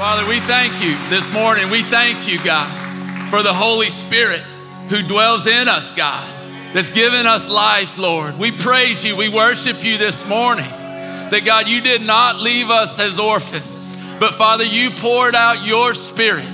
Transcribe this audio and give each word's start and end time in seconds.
Father, 0.00 0.26
we 0.26 0.40
thank 0.40 0.82
you 0.82 0.96
this 1.10 1.30
morning. 1.30 1.68
We 1.68 1.82
thank 1.82 2.26
you, 2.26 2.42
God, 2.42 2.66
for 3.28 3.42
the 3.42 3.52
Holy 3.52 3.90
Spirit 3.90 4.40
who 4.88 5.02
dwells 5.02 5.46
in 5.46 5.68
us, 5.68 5.90
God, 5.90 6.26
that's 6.72 6.88
given 6.88 7.26
us 7.26 7.50
life, 7.50 7.98
Lord. 7.98 8.38
We 8.38 8.50
praise 8.50 9.04
you. 9.04 9.14
We 9.14 9.28
worship 9.28 9.84
you 9.84 9.98
this 9.98 10.26
morning. 10.26 10.64
That, 10.64 11.42
God, 11.44 11.68
you 11.68 11.82
did 11.82 12.00
not 12.00 12.38
leave 12.38 12.70
us 12.70 12.98
as 12.98 13.18
orphans, 13.18 13.94
but 14.18 14.32
Father, 14.32 14.64
you 14.64 14.90
poured 14.90 15.34
out 15.34 15.66
your 15.66 15.92
Spirit 15.92 16.48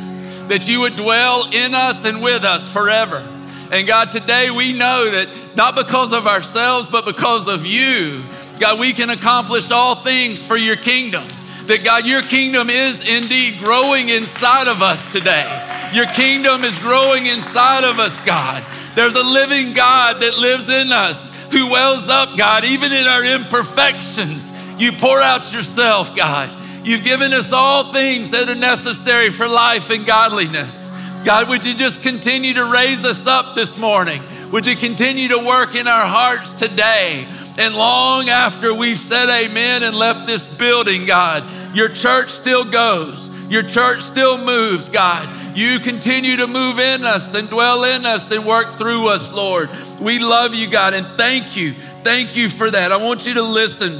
that 0.48 0.66
you 0.66 0.80
would 0.80 0.96
dwell 0.96 1.48
in 1.54 1.72
us 1.72 2.04
and 2.04 2.24
with 2.24 2.42
us 2.42 2.68
forever. 2.72 3.24
And 3.70 3.86
God, 3.86 4.10
today 4.10 4.50
we 4.50 4.76
know 4.76 5.08
that 5.08 5.28
not 5.54 5.76
because 5.76 6.12
of 6.12 6.26
ourselves, 6.26 6.88
but 6.88 7.04
because 7.04 7.46
of 7.46 7.64
you, 7.64 8.24
God, 8.58 8.80
we 8.80 8.92
can 8.92 9.08
accomplish 9.08 9.70
all 9.70 9.94
things 9.94 10.44
for 10.44 10.56
your 10.56 10.74
kingdom 10.74 11.22
that 11.66 11.84
God, 11.84 12.06
your 12.06 12.22
kingdom 12.22 12.70
is 12.70 13.08
indeed 13.08 13.58
growing 13.58 14.08
inside 14.08 14.68
of 14.68 14.82
us 14.82 15.10
today. 15.12 15.44
Your 15.92 16.06
kingdom 16.06 16.64
is 16.64 16.78
growing 16.78 17.26
inside 17.26 17.84
of 17.84 17.98
us, 17.98 18.18
God. 18.24 18.64
There's 18.94 19.14
a 19.14 19.22
living 19.22 19.72
God 19.72 20.20
that 20.20 20.38
lives 20.38 20.68
in 20.68 20.92
us 20.92 21.30
who 21.52 21.70
wells 21.70 22.08
up, 22.08 22.36
God, 22.36 22.64
even 22.64 22.92
in 22.92 23.06
our 23.06 23.24
imperfections. 23.24 24.52
You 24.78 24.92
pour 24.92 25.20
out 25.20 25.52
yourself, 25.52 26.16
God. 26.16 26.50
You've 26.84 27.04
given 27.04 27.32
us 27.32 27.52
all 27.52 27.92
things 27.92 28.30
that 28.30 28.48
are 28.48 28.54
necessary 28.54 29.30
for 29.30 29.48
life 29.48 29.90
and 29.90 30.06
godliness. 30.06 30.90
God, 31.24 31.48
would 31.48 31.64
you 31.64 31.74
just 31.74 32.02
continue 32.02 32.54
to 32.54 32.64
raise 32.64 33.04
us 33.04 33.26
up 33.26 33.56
this 33.56 33.76
morning? 33.76 34.22
Would 34.52 34.66
you 34.66 34.76
continue 34.76 35.28
to 35.28 35.44
work 35.44 35.74
in 35.74 35.88
our 35.88 36.06
hearts 36.06 36.54
today? 36.54 37.26
And 37.58 37.74
long 37.74 38.28
after 38.28 38.72
we've 38.74 38.98
said 38.98 39.28
amen 39.28 39.82
and 39.82 39.96
left 39.96 40.26
this 40.26 40.46
building, 40.46 41.06
God, 41.06 41.42
your 41.76 41.88
church 41.88 42.30
still 42.30 42.64
goes. 42.64 43.30
Your 43.50 43.62
church 43.62 44.00
still 44.00 44.44
moves, 44.44 44.88
God. 44.88 45.28
You 45.56 45.78
continue 45.78 46.36
to 46.38 46.46
move 46.46 46.78
in 46.78 47.04
us 47.04 47.34
and 47.34 47.48
dwell 47.48 47.84
in 47.84 48.04
us 48.04 48.30
and 48.30 48.44
work 48.44 48.72
through 48.72 49.08
us, 49.08 49.32
Lord. 49.32 49.70
We 50.00 50.18
love 50.18 50.54
you, 50.54 50.70
God, 50.70 50.94
and 50.94 51.06
thank 51.06 51.56
you. 51.56 51.72
Thank 51.72 52.36
you 52.36 52.48
for 52.48 52.70
that. 52.70 52.92
I 52.92 52.96
want 52.96 53.26
you 53.26 53.34
to 53.34 53.42
listen 53.42 53.92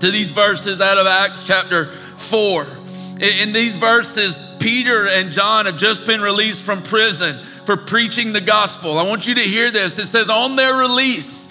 to 0.00 0.10
these 0.10 0.30
verses 0.30 0.80
out 0.80 0.98
of 0.98 1.06
Acts 1.06 1.44
chapter 1.44 1.86
4. 1.86 2.66
In 3.20 3.52
these 3.52 3.76
verses, 3.76 4.38
Peter 4.60 5.08
and 5.08 5.30
John 5.32 5.66
have 5.66 5.78
just 5.78 6.06
been 6.06 6.20
released 6.20 6.62
from 6.62 6.82
prison 6.82 7.36
for 7.64 7.76
preaching 7.76 8.32
the 8.32 8.40
gospel. 8.40 8.98
I 8.98 9.08
want 9.08 9.26
you 9.26 9.34
to 9.34 9.40
hear 9.40 9.70
this. 9.70 9.98
It 9.98 10.06
says, 10.06 10.30
On 10.30 10.56
their 10.56 10.74
release, 10.74 11.47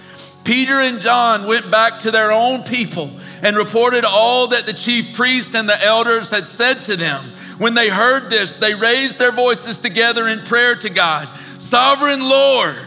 Peter 0.47 0.79
and 0.79 1.01
John 1.01 1.45
went 1.45 1.69
back 1.69 1.99
to 1.99 2.11
their 2.11 2.31
own 2.31 2.63
people 2.63 3.11
and 3.43 3.57
reported 3.57 4.05
all 4.05 4.47
that 4.47 4.65
the 4.65 4.71
chief 4.71 5.13
priest 5.13 5.53
and 5.55 5.67
the 5.67 5.85
elders 5.85 6.31
had 6.31 6.47
said 6.47 6.85
to 6.85 6.95
them. 6.95 7.21
When 7.57 7.73
they 7.73 7.89
heard 7.89 8.29
this, 8.29 8.55
they 8.55 8.73
raised 8.73 9.19
their 9.19 9.33
voices 9.33 9.77
together 9.77 10.25
in 10.25 10.39
prayer 10.39 10.77
to 10.77 10.89
God. 10.89 11.27
Sovereign 11.59 12.21
Lord, 12.21 12.77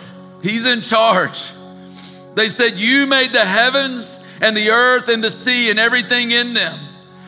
He's 0.43 0.67
in 0.67 0.81
charge. 0.81 1.53
They 2.35 2.49
said, 2.49 2.79
You 2.79 3.07
made 3.07 3.29
the 3.29 3.45
heavens 3.45 4.19
and 4.41 4.57
the 4.57 4.71
earth 4.71 5.11
and 5.11 5.23
the 5.23 5.31
sea 5.31 5.69
and 5.69 5.79
everything 5.79 6.31
in 6.31 6.55
them. 6.55 6.79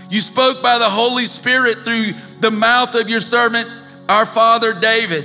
You 0.09 0.23
spoke 0.23 0.63
by 0.63 0.79
the 0.79 0.89
Holy 0.89 1.27
Spirit 1.27 1.81
through 1.81 2.15
the 2.41 2.51
mouth 2.51 2.95
of 2.95 3.11
your 3.11 3.21
servant, 3.21 3.71
our 4.09 4.25
father 4.25 4.73
David. 4.73 5.25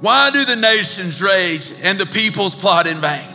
Why 0.00 0.30
do 0.30 0.46
the 0.46 0.56
nations 0.56 1.20
rage 1.20 1.70
and 1.82 1.98
the 1.98 2.06
peoples 2.06 2.54
plot 2.54 2.86
in 2.86 2.96
vain? 2.96 3.34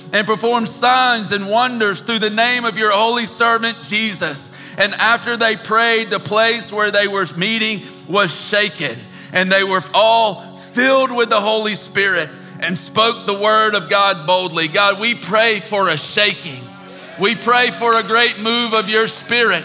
and 0.13 0.27
perform 0.27 0.67
signs 0.67 1.31
and 1.31 1.49
wonders 1.49 2.03
through 2.03 2.19
the 2.19 2.29
name 2.29 2.65
of 2.65 2.77
your 2.77 2.91
holy 2.91 3.25
servant 3.25 3.77
Jesus. 3.83 4.51
And 4.77 4.93
after 4.93 5.37
they 5.37 5.55
prayed, 5.55 6.09
the 6.09 6.19
place 6.19 6.71
where 6.71 6.91
they 6.91 7.07
were 7.07 7.25
meeting 7.37 7.79
was 8.07 8.33
shaken, 8.33 8.95
and 9.33 9.51
they 9.51 9.63
were 9.63 9.83
all 9.93 10.55
filled 10.55 11.15
with 11.15 11.29
the 11.29 11.39
Holy 11.39 11.75
Spirit 11.75 12.29
and 12.61 12.77
spoke 12.77 13.25
the 13.25 13.37
word 13.37 13.75
of 13.75 13.89
God 13.89 14.25
boldly. 14.25 14.67
God, 14.67 14.99
we 14.99 15.15
pray 15.15 15.59
for 15.59 15.89
a 15.89 15.97
shaking. 15.97 16.63
We 17.19 17.35
pray 17.35 17.71
for 17.71 17.95
a 17.95 18.03
great 18.03 18.39
move 18.39 18.73
of 18.73 18.89
your 18.89 19.07
spirit, 19.07 19.63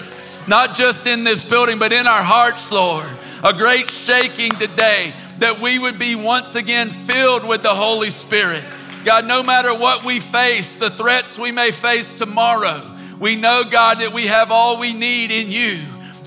not 0.49 0.75
just 0.75 1.07
in 1.07 1.25
this 1.25 1.45
building, 1.45 1.79
but 1.79 1.93
in 1.93 2.07
our 2.07 2.23
hearts, 2.23 2.73
Lord. 2.73 3.07
A 3.45 3.53
great 3.53 3.91
shaking 3.91 4.51
today 4.53 5.13
that 5.39 5.61
we 5.61 5.79
would 5.79 5.99
be 5.99 6.15
once 6.15 6.55
again 6.55 6.89
filled 6.89 7.47
with 7.47 7.63
the 7.63 7.75
Holy 7.75 8.11
Spirit 8.11 8.65
God, 9.07 9.25
no 9.25 9.41
matter 9.41 9.73
what 9.73 10.03
we 10.05 10.19
face, 10.19 10.79
the 10.79 10.91
threats 10.91 11.39
we 11.39 11.53
may 11.53 11.71
face 11.71 12.13
tomorrow, 12.13 12.83
we 13.21 13.37
know, 13.37 13.63
God, 13.71 14.01
that 14.01 14.13
we 14.13 14.27
have 14.27 14.51
all 14.51 14.81
we 14.81 14.93
need 14.93 15.31
in 15.31 15.49
you. 15.49 15.79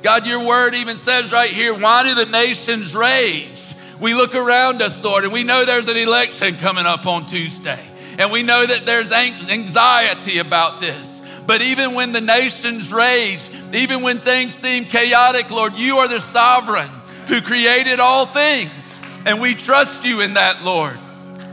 God, 0.01 0.25
your 0.25 0.47
word 0.47 0.73
even 0.75 0.95
says 0.95 1.33
right 1.33 1.49
here, 1.49 1.77
why 1.77 2.03
do 2.03 2.15
the 2.15 2.31
nations 2.31 2.95
rage? 2.95 3.75
We 3.99 4.13
look 4.13 4.33
around 4.33 4.81
us, 4.81 5.03
Lord, 5.03 5.25
and 5.25 5.33
we 5.33 5.43
know 5.43 5.65
there's 5.65 5.89
an 5.89 5.97
election 5.97 6.55
coming 6.55 6.85
up 6.85 7.05
on 7.05 7.25
Tuesday. 7.25 7.83
And 8.17 8.31
we 8.31 8.43
know 8.43 8.65
that 8.65 8.85
there's 8.85 9.11
anxiety 9.11 10.37
about 10.37 10.79
this. 10.79 11.21
But 11.45 11.61
even 11.61 11.95
when 11.95 12.13
the 12.13 12.21
nations 12.21 12.93
rage, 12.93 13.41
even 13.73 14.03
when 14.03 14.19
things 14.19 14.55
seem 14.55 14.85
chaotic, 14.85 15.51
Lord, 15.51 15.73
you 15.75 15.97
are 15.97 16.07
the 16.07 16.21
sovereign 16.21 16.89
who 17.27 17.41
created 17.41 17.99
all 17.99 18.25
things. 18.25 19.01
And 19.25 19.41
we 19.41 19.53
trust 19.53 20.05
you 20.05 20.21
in 20.21 20.35
that, 20.35 20.63
Lord. 20.63 20.97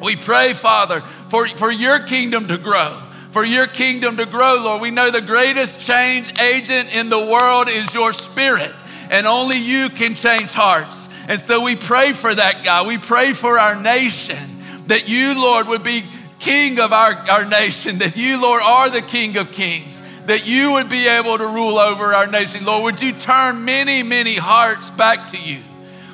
We 0.00 0.14
pray, 0.14 0.52
Father, 0.52 1.02
for, 1.28 1.46
for 1.46 1.70
your 1.70 2.00
kingdom 2.00 2.48
to 2.48 2.58
grow. 2.58 3.00
For 3.32 3.44
your 3.44 3.66
kingdom 3.66 4.16
to 4.16 4.26
grow, 4.26 4.56
Lord. 4.62 4.80
We 4.80 4.90
know 4.90 5.10
the 5.10 5.20
greatest 5.20 5.80
change 5.80 6.40
agent 6.40 6.96
in 6.96 7.10
the 7.10 7.20
world 7.20 7.68
is 7.68 7.92
your 7.94 8.12
spirit, 8.14 8.72
and 9.10 9.26
only 9.26 9.58
you 9.58 9.90
can 9.90 10.14
change 10.14 10.52
hearts. 10.52 11.08
And 11.28 11.38
so 11.38 11.62
we 11.62 11.76
pray 11.76 12.12
for 12.12 12.34
that, 12.34 12.62
God. 12.64 12.86
We 12.86 12.98
pray 12.98 13.32
for 13.32 13.58
our 13.58 13.80
nation 13.80 14.38
that 14.86 15.08
you, 15.08 15.34
Lord, 15.34 15.68
would 15.68 15.82
be 15.82 16.02
king 16.38 16.78
of 16.78 16.92
our, 16.92 17.12
our 17.30 17.44
nation, 17.44 17.98
that 17.98 18.16
you, 18.16 18.40
Lord, 18.40 18.62
are 18.62 18.88
the 18.88 19.02
king 19.02 19.36
of 19.36 19.52
kings, 19.52 20.00
that 20.26 20.48
you 20.48 20.72
would 20.72 20.88
be 20.88 21.08
able 21.08 21.36
to 21.36 21.46
rule 21.46 21.78
over 21.78 22.14
our 22.14 22.26
nation. 22.26 22.64
Lord, 22.64 22.84
would 22.84 23.02
you 23.02 23.12
turn 23.12 23.64
many, 23.64 24.02
many 24.02 24.36
hearts 24.36 24.90
back 24.92 25.28
to 25.32 25.36
you? 25.36 25.62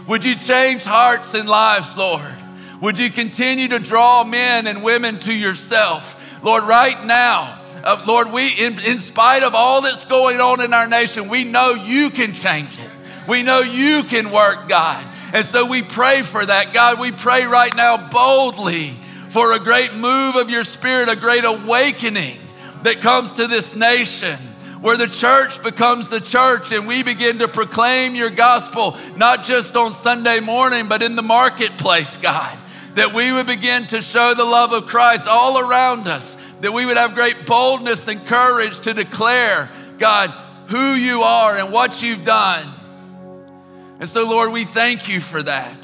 Would 0.09 0.25
you 0.25 0.35
change 0.35 0.83
hearts 0.85 1.35
and 1.35 1.49
lives, 1.49 1.97
Lord? 1.97 2.35
Would 2.83 2.99
you 2.99 3.11
continue 3.11 3.69
to 3.69 3.79
draw 3.79 4.25
men 4.25 4.67
and 4.67 4.83
women 4.83 5.21
to 5.21 5.33
yourself? 5.33 6.19
Lord, 6.43 6.65
right 6.65 7.07
now, 7.07 7.61
uh, 7.85 8.05
Lord, 8.09 8.33
we, 8.33 8.49
in, 8.59 8.73
in 8.73 8.99
spite 8.99 9.45
of 9.45 9.55
all 9.55 9.83
that's 9.83 10.05
going 10.05 10.41
on 10.41 10.61
in 10.61 10.75
our 10.75 10.89
nation, 10.89 11.29
we 11.29 11.45
know 11.45 11.75
you 11.75 12.11
can 12.11 12.35
change 12.35 12.81
it. 12.81 12.91
We 13.29 13.45
know 13.45 13.61
you 13.61 14.03
can 14.03 14.33
work, 14.33 14.69
God. 14.69 15.07
And 15.33 15.45
so 15.45 15.71
we 15.71 15.83
pray 15.83 16.23
for 16.23 16.45
that. 16.45 16.75
God, 16.75 16.99
we 16.99 17.13
pray 17.13 17.45
right 17.45 17.75
now 17.77 18.09
boldly 18.11 18.89
for 19.29 19.53
a 19.53 19.61
great 19.61 19.95
move 19.95 20.35
of 20.35 20.51
your 20.51 20.65
spirit, 20.65 21.09
a 21.09 21.15
great 21.15 21.45
awakening 21.45 22.37
that 22.83 23.01
comes 23.01 23.35
to 23.35 23.47
this 23.47 23.77
nation 23.77 24.37
where 24.81 24.97
the 24.97 25.07
church 25.07 25.63
becomes 25.63 26.09
the 26.09 26.21
church 26.21 26.73
and 26.73 26.89
we 26.89 27.05
begin 27.05 27.39
to 27.39 27.47
proclaim 27.47 28.17
your 28.17 28.31
gospel, 28.31 28.97
not 29.17 29.45
just 29.45 29.77
on 29.77 29.93
Sunday 29.93 30.41
morning, 30.41 30.89
but 30.89 31.01
in 31.01 31.15
the 31.15 31.23
marketplace, 31.23 32.19
God 32.19 32.59
that 32.95 33.15
we 33.15 33.33
would 33.33 33.47
begin 33.47 33.85
to 33.87 34.03
show 34.03 34.35
the 34.35 34.45
love 34.45 34.73
of 34.73 34.87
Christ 34.87 35.27
all 35.27 35.59
around 35.59 36.09
us, 36.09 36.37
that 36.61 36.73
we 36.73 36.85
would 36.87 36.97
have 36.97 37.15
great 37.15 37.47
boldness 37.47 38.09
and 38.09 38.25
courage 38.27 38.81
to 38.81 38.95
declare, 38.95 39.71
God, 39.99 40.31
who 40.69 40.93
you 40.95 41.23
are 41.23 41.57
and 41.57 41.73
what 41.73 42.03
you've 42.03 42.25
done. 42.25 42.67
And 43.99 44.09
so, 44.09 44.29
Lord, 44.29 44.53
we 44.53 44.65
thank 44.65 45.13
you 45.13 45.21
for 45.21 45.43
that. 45.43 45.77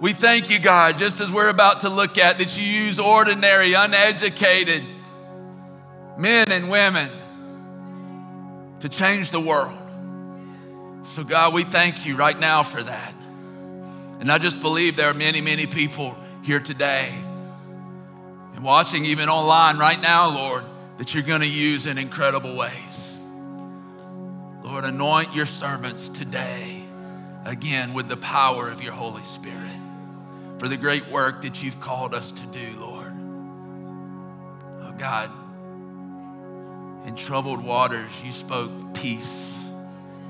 We 0.00 0.12
thank 0.14 0.50
you, 0.50 0.58
God, 0.58 0.96
just 0.96 1.20
as 1.20 1.30
we're 1.30 1.50
about 1.50 1.80
to 1.82 1.90
look 1.90 2.16
at, 2.16 2.38
that 2.38 2.58
you 2.58 2.64
use 2.64 2.98
ordinary, 2.98 3.74
uneducated 3.74 4.82
men 6.16 6.50
and 6.50 6.70
women 6.70 7.10
to 8.80 8.88
change 8.88 9.30
the 9.30 9.40
world. 9.40 9.76
So, 11.02 11.24
God, 11.24 11.52
we 11.52 11.64
thank 11.64 12.06
you 12.06 12.16
right 12.16 12.38
now 12.38 12.62
for 12.62 12.82
that. 12.82 13.09
And 14.20 14.30
I 14.30 14.38
just 14.38 14.60
believe 14.60 14.96
there 14.96 15.10
are 15.10 15.14
many, 15.14 15.40
many 15.40 15.66
people 15.66 16.16
here 16.42 16.60
today 16.60 17.12
and 18.54 18.62
watching 18.62 19.06
even 19.06 19.28
online 19.28 19.78
right 19.78 20.00
now, 20.00 20.34
Lord, 20.34 20.64
that 20.98 21.14
you're 21.14 21.22
going 21.22 21.40
to 21.40 21.50
use 21.50 21.86
in 21.86 21.96
incredible 21.96 22.54
ways. 22.56 23.18
Lord, 24.62 24.84
anoint 24.84 25.34
your 25.34 25.46
servants 25.46 26.10
today 26.10 26.84
again 27.46 27.94
with 27.94 28.08
the 28.08 28.18
power 28.18 28.68
of 28.68 28.82
your 28.82 28.92
Holy 28.92 29.22
Spirit 29.22 29.56
for 30.58 30.68
the 30.68 30.76
great 30.76 31.08
work 31.08 31.40
that 31.42 31.62
you've 31.62 31.80
called 31.80 32.14
us 32.14 32.30
to 32.32 32.46
do, 32.48 32.78
Lord. 32.78 33.12
Oh 34.82 34.94
God, 34.98 35.30
in 37.08 37.16
troubled 37.16 37.64
waters, 37.64 38.22
you 38.22 38.32
spoke 38.32 38.70
peace. 38.92 39.66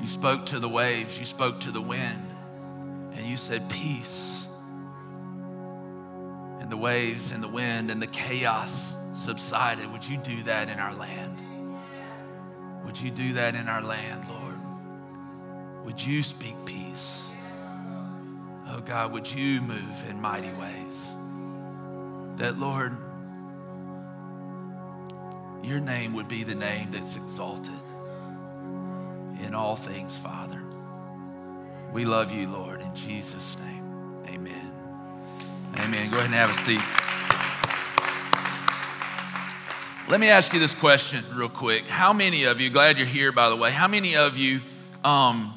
You 0.00 0.06
spoke 0.06 0.46
to 0.46 0.60
the 0.60 0.68
waves, 0.68 1.18
you 1.18 1.24
spoke 1.24 1.60
to 1.60 1.72
the 1.72 1.80
wind, 1.80 2.29
and 3.20 3.28
you 3.28 3.36
said, 3.36 3.68
Peace. 3.68 4.46
And 6.58 6.70
the 6.70 6.76
waves 6.76 7.32
and 7.32 7.42
the 7.42 7.48
wind 7.48 7.90
and 7.90 8.00
the 8.00 8.06
chaos 8.06 8.96
subsided. 9.12 9.92
Would 9.92 10.08
you 10.08 10.16
do 10.16 10.42
that 10.44 10.70
in 10.70 10.78
our 10.78 10.94
land? 10.94 11.36
Would 12.86 12.98
you 12.98 13.10
do 13.10 13.34
that 13.34 13.54
in 13.54 13.68
our 13.68 13.82
land, 13.82 14.26
Lord? 14.26 15.84
Would 15.84 16.02
you 16.02 16.22
speak 16.22 16.54
peace? 16.64 17.28
Oh 18.68 18.80
God, 18.80 19.12
would 19.12 19.30
you 19.30 19.60
move 19.60 20.08
in 20.08 20.18
mighty 20.18 20.52
ways? 20.52 21.12
That, 22.36 22.58
Lord, 22.58 22.96
your 25.62 25.80
name 25.80 26.14
would 26.14 26.28
be 26.28 26.42
the 26.42 26.54
name 26.54 26.90
that's 26.90 27.16
exalted 27.16 27.74
in 29.42 29.54
all 29.54 29.76
things, 29.76 30.16
Father. 30.16 30.59
We 31.92 32.04
love 32.04 32.30
you, 32.30 32.48
Lord, 32.48 32.82
in 32.82 32.94
Jesus' 32.94 33.58
name. 33.58 34.22
Amen. 34.28 34.72
Amen. 35.76 36.10
Go 36.10 36.18
ahead 36.18 36.26
and 36.26 36.34
have 36.34 36.50
a 36.50 36.54
seat. 36.54 36.80
Let 40.08 40.20
me 40.20 40.28
ask 40.28 40.52
you 40.52 40.60
this 40.60 40.74
question 40.74 41.24
real 41.34 41.48
quick. 41.48 41.88
How 41.88 42.12
many 42.12 42.44
of 42.44 42.60
you, 42.60 42.70
glad 42.70 42.96
you're 42.96 43.06
here 43.08 43.32
by 43.32 43.48
the 43.48 43.56
way, 43.56 43.72
how 43.72 43.88
many 43.88 44.14
of 44.14 44.38
you 44.38 44.60
um, 45.02 45.52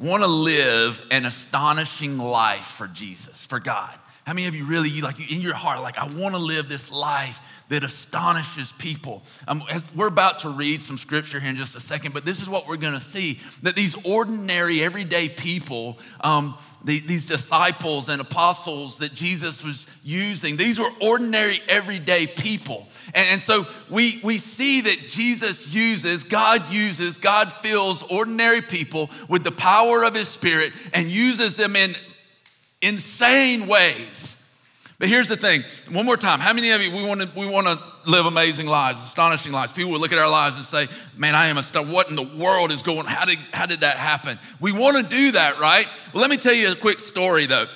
want 0.00 0.24
to 0.24 0.28
live 0.28 1.06
an 1.12 1.24
astonishing 1.24 2.18
life 2.18 2.64
for 2.64 2.88
Jesus, 2.88 3.46
for 3.46 3.60
God? 3.60 3.94
How 4.26 4.32
many 4.32 4.48
of 4.48 4.56
you 4.56 4.64
really, 4.64 4.88
you 4.88 5.02
like 5.02 5.30
in 5.30 5.40
your 5.40 5.54
heart, 5.54 5.82
like, 5.82 5.98
I 5.98 6.06
want 6.08 6.34
to 6.34 6.40
live 6.40 6.68
this 6.68 6.90
life 6.90 7.40
that 7.68 7.82
astonishes 7.82 8.72
people. 8.72 9.22
Um, 9.48 9.64
we're 9.94 10.08
about 10.08 10.40
to 10.40 10.50
read 10.50 10.82
some 10.82 10.98
scripture 10.98 11.40
here 11.40 11.48
in 11.48 11.56
just 11.56 11.74
a 11.76 11.80
second, 11.80 12.12
but 12.12 12.24
this 12.24 12.42
is 12.42 12.48
what 12.48 12.68
we're 12.68 12.76
going 12.76 12.94
to 12.94 13.00
see 13.00 13.40
that 13.62 13.74
these 13.74 13.96
ordinary, 14.06 14.82
everyday 14.82 15.28
people, 15.28 15.98
um, 16.20 16.56
the, 16.84 17.00
these 17.00 17.26
disciples 17.26 18.10
and 18.10 18.20
apostles 18.20 18.98
that 18.98 19.14
Jesus 19.14 19.64
was 19.64 19.86
using, 20.04 20.56
these 20.56 20.78
were 20.78 20.90
ordinary, 21.00 21.60
everyday 21.68 22.26
people. 22.26 22.86
And, 23.14 23.26
and 23.32 23.40
so 23.40 23.66
we, 23.88 24.20
we 24.22 24.36
see 24.36 24.82
that 24.82 24.98
Jesus 25.08 25.74
uses, 25.74 26.22
God 26.24 26.70
uses, 26.70 27.18
God 27.18 27.50
fills 27.50 28.02
ordinary 28.02 28.60
people 28.60 29.10
with 29.28 29.42
the 29.42 29.52
power 29.52 30.04
of 30.04 30.14
His 30.14 30.28
Spirit 30.28 30.72
and 30.92 31.08
uses 31.08 31.56
them 31.56 31.76
in 31.76 31.94
insane 32.82 33.66
ways 33.66 34.33
but 34.98 35.08
here's 35.08 35.28
the 35.28 35.36
thing. 35.36 35.62
One 35.90 36.06
more 36.06 36.16
time. 36.16 36.38
How 36.38 36.52
many 36.52 36.70
of 36.70 36.80
you 36.80 36.94
we 36.94 37.04
want 37.04 37.20
to 37.20 37.28
we 37.36 37.46
want 37.46 37.66
to 37.66 38.10
live 38.10 38.26
amazing 38.26 38.66
lives, 38.66 39.02
astonishing 39.02 39.52
lives? 39.52 39.72
People 39.72 39.90
will 39.92 40.00
look 40.00 40.12
at 40.12 40.18
our 40.18 40.30
lives 40.30 40.56
and 40.56 40.64
say, 40.64 40.86
"Man, 41.16 41.34
I 41.34 41.48
am 41.48 41.58
a 41.58 41.64
star. 41.64 41.84
What 41.84 42.10
in 42.10 42.16
the 42.16 42.22
world 42.22 42.70
is 42.70 42.82
going? 42.82 43.06
How 43.06 43.24
did 43.24 43.38
how 43.52 43.66
did 43.66 43.80
that 43.80 43.96
happen?" 43.96 44.38
We 44.60 44.70
want 44.70 44.96
to 44.96 45.14
do 45.14 45.32
that, 45.32 45.58
right? 45.58 45.86
Well, 46.12 46.20
let 46.20 46.30
me 46.30 46.36
tell 46.36 46.54
you 46.54 46.70
a 46.70 46.76
quick 46.76 47.00
story 47.00 47.46
though. 47.46 47.66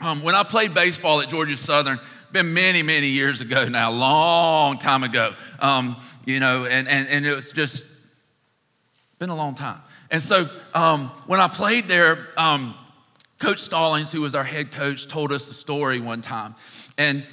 Um, 0.00 0.22
when 0.22 0.34
I 0.34 0.42
played 0.42 0.74
baseball 0.74 1.22
at 1.22 1.30
Georgia 1.30 1.56
Southern, 1.56 1.98
been 2.32 2.52
many 2.52 2.82
many 2.82 3.08
years 3.08 3.40
ago 3.40 3.66
now, 3.68 3.90
long 3.90 4.78
time 4.78 5.04
ago. 5.04 5.32
Um, 5.60 5.96
you 6.26 6.38
know, 6.38 6.66
and 6.66 6.86
and 6.86 7.08
and 7.08 7.24
it 7.24 7.34
was 7.34 7.52
just 7.52 7.84
been 9.18 9.30
a 9.30 9.36
long 9.36 9.54
time. 9.54 9.80
And 10.10 10.22
so 10.22 10.50
um, 10.74 11.06
when 11.26 11.40
I 11.40 11.48
played 11.48 11.84
there. 11.84 12.18
Um, 12.36 12.74
Coach 13.38 13.60
Stallings, 13.60 14.10
who 14.10 14.22
was 14.22 14.34
our 14.34 14.44
head 14.44 14.72
coach, 14.72 15.06
told 15.06 15.32
us 15.32 15.48
a 15.48 15.54
story 15.54 16.00
one 16.00 16.22
time. 16.22 16.56
And 16.96 17.24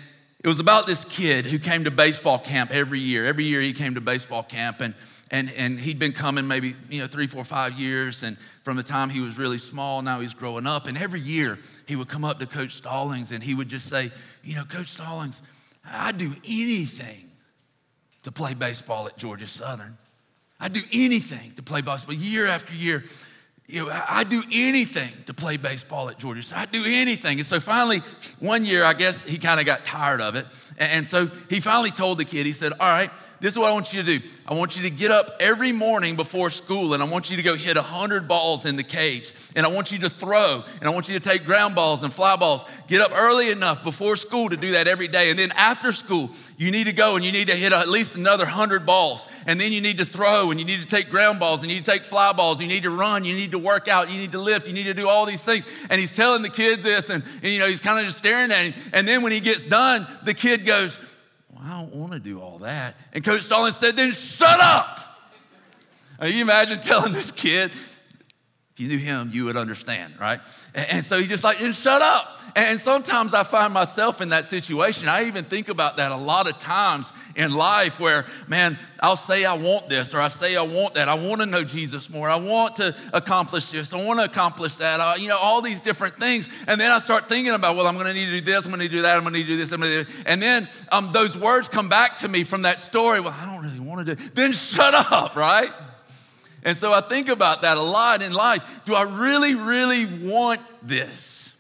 it 0.44 0.48
was 0.48 0.60
about 0.60 0.86
this 0.86 1.04
kid 1.06 1.46
who 1.46 1.58
came 1.58 1.86
to 1.86 1.92
baseball 1.92 2.38
camp 2.38 2.72
every 2.72 3.00
year. 3.00 3.26
Every 3.26 3.46
year 3.46 3.62
he 3.62 3.74
came 3.74 3.96
to 3.96 4.02
baseball 4.02 4.44
camp, 4.44 4.82
and, 4.82 4.94
and, 5.32 5.52
and 5.58 5.80
he'd 5.80 5.98
been 5.98 6.12
coming 6.12 6.48
maybe 6.48 6.76
you 6.90 7.02
know 7.02 7.08
three, 7.08 7.26
four, 7.26 7.44
five 7.44 7.80
years. 7.80 8.22
And 8.22 8.38
from 8.64 8.78
the 8.78 8.84
time 8.84 9.10
he 9.10 9.22
was 9.22 9.40
really 9.40 9.58
small, 9.58 10.04
now 10.04 10.20
he's 10.20 10.36
growing 10.36 10.68
up. 10.68 10.86
And 10.86 10.96
every 10.96 11.22
year 11.22 11.58
he 11.88 11.96
would 11.96 12.08
come 12.08 12.24
up 12.24 12.40
to 12.40 12.46
Coach 12.46 12.74
Stallings 12.74 13.32
and 13.32 13.44
he 13.44 13.56
would 13.56 13.70
just 13.70 13.90
say, 13.90 14.12
You 14.44 14.56
know, 14.58 14.66
Coach 14.66 14.90
Stallings, 14.90 15.42
I'd 15.84 16.20
do 16.20 16.32
anything 16.48 17.32
to 18.22 18.32
play 18.32 18.54
baseball 18.54 19.08
at 19.08 19.18
Georgia 19.18 19.48
Southern. 19.48 19.98
I'd 20.60 20.74
do 20.74 20.82
anything 20.94 21.54
to 21.54 21.64
play 21.64 21.82
baseball 21.82 22.14
year 22.14 22.46
after 22.46 22.74
year 22.76 23.04
you 23.68 23.86
know, 23.86 24.02
I'd 24.10 24.30
do 24.30 24.44
anything 24.54 25.12
to 25.26 25.34
play 25.34 25.58
baseball 25.58 26.10
at 26.10 26.20
Georgia. 26.20 26.44
So 26.44 26.56
I'd 26.56 26.72
do 26.72 26.84
anything. 26.86 27.40
And 27.40 27.48
so 27.48 27.60
finally, 27.60 28.00
one 28.40 28.64
year, 28.64 28.84
I 28.84 28.94
guess 28.94 29.26
he 29.26 29.40
kind 29.40 29.60
of 29.60 29.66
got 29.66 29.84
tired 29.84 30.22
of 30.22 30.36
it. 30.36 30.46
And 30.78 31.06
so 31.06 31.26
he 31.50 31.60
finally 31.60 31.90
told 31.90 32.20
the 32.20 32.26
kid, 32.26 32.46
he 32.46 32.52
said, 32.52 32.74
All 32.74 32.88
right, 32.88 33.10
this 33.40 33.54
is 33.54 33.60
what 33.60 33.70
I 33.70 33.74
want 33.74 33.94
you 33.94 34.02
to 34.02 34.20
do. 34.20 34.28
I 34.48 34.54
want 34.54 34.78
you 34.78 34.84
to 34.84 34.90
get 34.90 35.12
up 35.12 35.28
every 35.40 35.72
morning 35.72 36.16
before 36.16 36.50
school 36.50 36.94
and 36.94 37.04
I 37.04 37.10
want 37.10 37.30
you 37.30 37.38
to 37.38 37.44
go 37.44 37.56
hit 37.56 37.76
100 37.76 38.28
balls 38.28 38.66
in 38.66 38.76
the 38.76 38.84
cage. 38.84 39.34
And 39.56 39.66
I 39.66 39.70
want 39.70 39.92
you 39.92 40.00
to 40.00 40.10
throw 40.10 40.64
and 40.80 40.90
I 40.90 40.94
want 40.94 41.10
you 41.10 41.20
to 41.20 41.20
take 41.20 41.46
ground 41.46 41.76
balls 41.76 42.04
and 42.04 42.14
fly 42.14 42.36
balls. 42.36 42.64
Get 42.88 43.02
up 43.02 43.12
early 43.16 43.52
enough 43.52 43.84
before 43.84 44.16
school 44.16 44.50
to 44.50 44.58
do 44.58 44.72
that 44.72 44.88
every 44.88 45.08
day. 45.08 45.30
And 45.30 45.38
then 45.38 45.52
after 45.56 45.92
school, 45.92 46.30
you 46.58 46.72
need 46.72 46.88
to 46.88 46.94
go 46.94 47.16
and 47.16 47.26
you 47.26 47.32
need 47.32 47.48
to 47.50 47.56
hit 47.56 47.74
at 47.74 47.90
least 47.90 48.16
another 48.16 48.46
100 48.46 48.86
balls. 48.86 49.28
And 49.48 49.60
then 49.60 49.74
you 49.74 49.82
need 49.82 49.98
to 49.98 50.06
throw 50.06 50.52
and 50.52 50.60
you 50.60 50.66
need 50.66 50.82
to 50.82 50.88
take 50.88 51.10
ground 51.10 51.40
balls 51.40 51.62
and 51.62 51.70
you 51.70 51.78
need 51.78 51.86
to 51.86 51.92
take 51.92 52.04
fly 52.04 52.32
balls. 52.34 52.62
You 52.62 52.68
need 52.68 52.84
to 52.84 52.92
run, 52.92 53.26
you 53.26 53.36
need 53.36 53.52
to 53.52 53.60
work 53.60 53.88
out, 53.88 54.12
you 54.12 54.20
need 54.20 54.32
to 54.32 54.40
lift, 54.40 54.68
you 54.68 54.74
need 54.74 54.84
to 54.84 54.94
do 54.94 55.10
all 55.10 55.26
these 55.26 55.44
things. 55.44 55.66
And 55.90 56.00
he's 56.00 56.12
telling 56.12 56.42
the 56.42 56.50
kid 56.50 56.84
this 56.84 57.10
and, 57.10 57.24
and 57.44 57.52
you 57.52 57.60
know, 57.60 57.68
he's 57.68 57.80
kind 57.80 58.00
of 58.00 58.06
just 58.06 58.20
staring 58.20 58.52
at 58.52 58.66
him. 58.66 58.92
And 58.94 59.08
then 59.08 59.24
when 59.24 59.32
he 59.32 59.40
gets 59.40 59.66
done, 59.66 60.08
the 60.24 60.34
kid 60.34 60.66
goes, 60.66 61.00
I 61.66 61.82
don't 61.82 61.96
want 61.96 62.14
to 62.14 62.20
do 62.20 62.40
all 62.40 62.60
that. 62.60 62.96
And 63.14 63.24
Coach 63.24 63.42
Stallings 63.42 63.78
said, 63.78 63.96
then 63.96 64.14
shut 64.14 64.60
up. 64.60 65.00
Now, 66.22 66.28
you 66.28 66.42
imagine 66.42 66.80
telling 66.80 67.12
this 67.12 67.32
kid, 67.32 67.72
if 68.76 68.82
you 68.82 68.90
knew 68.90 68.98
him, 68.98 69.30
you 69.32 69.46
would 69.46 69.56
understand, 69.56 70.20
right? 70.20 70.42
And, 70.74 71.02
so 71.02 71.18
he 71.18 71.28
just 71.28 71.46
like, 71.46 71.60
then 71.60 71.72
shut 71.72 72.02
up. 72.02 72.38
And 72.58 72.78
sometimes 72.78 73.34
I 73.34 73.44
find 73.44 73.74
myself 73.74 74.20
in 74.20 74.30
that 74.30 74.44
situation. 74.44 75.08
I 75.08 75.28
even 75.28 75.46
think 75.46 75.70
about 75.70 75.96
that 75.96 76.12
a 76.12 76.18
lot 76.18 76.50
of 76.50 76.60
times 76.60 77.14
in 77.38 77.54
life 77.56 78.02
where, 78.02 78.26
man, 78.50 78.78
I'll 79.00 79.16
say 79.16 79.46
I 79.46 79.54
want 79.54 79.88
this 79.88 80.14
or 80.14 80.20
I 80.20 80.28
say 80.28 80.58
I 80.58 80.64
want 80.64 80.96
that. 80.96 81.08
I 81.08 81.14
want 81.14 81.40
to 81.40 81.46
know 81.46 81.64
Jesus 81.64 82.10
more. 82.10 82.28
I 82.28 82.36
want 82.36 82.76
to 82.76 82.94
accomplish 83.14 83.70
this. 83.70 83.94
I 83.94 84.06
want 84.06 84.20
to 84.20 84.26
accomplish 84.26 84.76
that. 84.76 85.00
I, 85.00 85.16
you 85.16 85.30
know, 85.30 85.38
all 85.38 85.62
these 85.62 85.80
different 85.80 86.16
things. 86.16 86.50
And 86.68 86.80
then 86.80 86.92
I 86.92 87.00
start 87.00 87.30
thinking 87.30 87.54
about, 87.54 87.78
well, 87.78 87.88
I'm 87.88 87.96
going 87.96 88.08
to 88.08 88.14
need 88.14 88.26
to 88.26 88.40
do 88.40 88.42
this. 88.42 88.66
I'm 88.66 88.72
going 88.72 88.82
to 88.82 88.90
do 88.90 89.04
that. 89.04 89.16
I'm 89.16 89.22
going 89.22 89.36
to 89.36 89.40
need 89.40 89.46
to 89.46 89.52
do 89.52 89.58
this. 89.58 89.72
I'm 89.72 89.80
going 89.80 90.04
to 90.06 90.12
do 90.12 90.24
And 90.26 90.42
then 90.42 90.68
um, 90.92 91.12
those 91.14 91.38
words 91.38 91.70
come 91.70 91.88
back 91.88 92.18
to 92.18 92.28
me 92.28 92.44
from 92.44 92.64
that 92.64 92.82
story. 92.82 93.22
Well, 93.22 93.36
I 93.40 93.54
don't 93.54 93.64
really 93.64 93.80
want 93.80 94.06
to 94.06 94.16
do 94.16 94.30
Then 94.32 94.52
shut 94.52 94.94
up, 94.94 95.38
right? 95.38 95.72
And 96.66 96.76
so 96.76 96.92
I 96.92 97.00
think 97.00 97.30
about 97.30 97.62
that 97.62 97.78
a 97.78 97.82
lot 97.82 98.24
in 98.24 98.34
life. 98.34 98.82
Do 98.86 98.96
I 98.96 99.04
really, 99.04 99.54
really 99.54 100.06
want 100.28 100.60
this? 100.82 101.54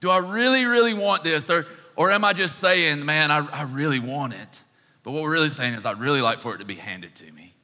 Do 0.00 0.10
I 0.10 0.18
really, 0.18 0.66
really 0.66 0.92
want 0.92 1.24
this? 1.24 1.48
Or, 1.48 1.66
or 1.96 2.10
am 2.10 2.22
I 2.22 2.34
just 2.34 2.58
saying, 2.58 3.04
man, 3.04 3.30
I, 3.30 3.48
I 3.50 3.62
really 3.62 3.98
want 3.98 4.34
it? 4.34 4.62
But 5.02 5.12
what 5.12 5.22
we're 5.22 5.32
really 5.32 5.48
saying 5.48 5.72
is, 5.72 5.86
I'd 5.86 5.98
really 5.98 6.20
like 6.20 6.38
for 6.38 6.54
it 6.54 6.58
to 6.58 6.66
be 6.66 6.74
handed 6.74 7.14
to 7.14 7.32
me. 7.32 7.54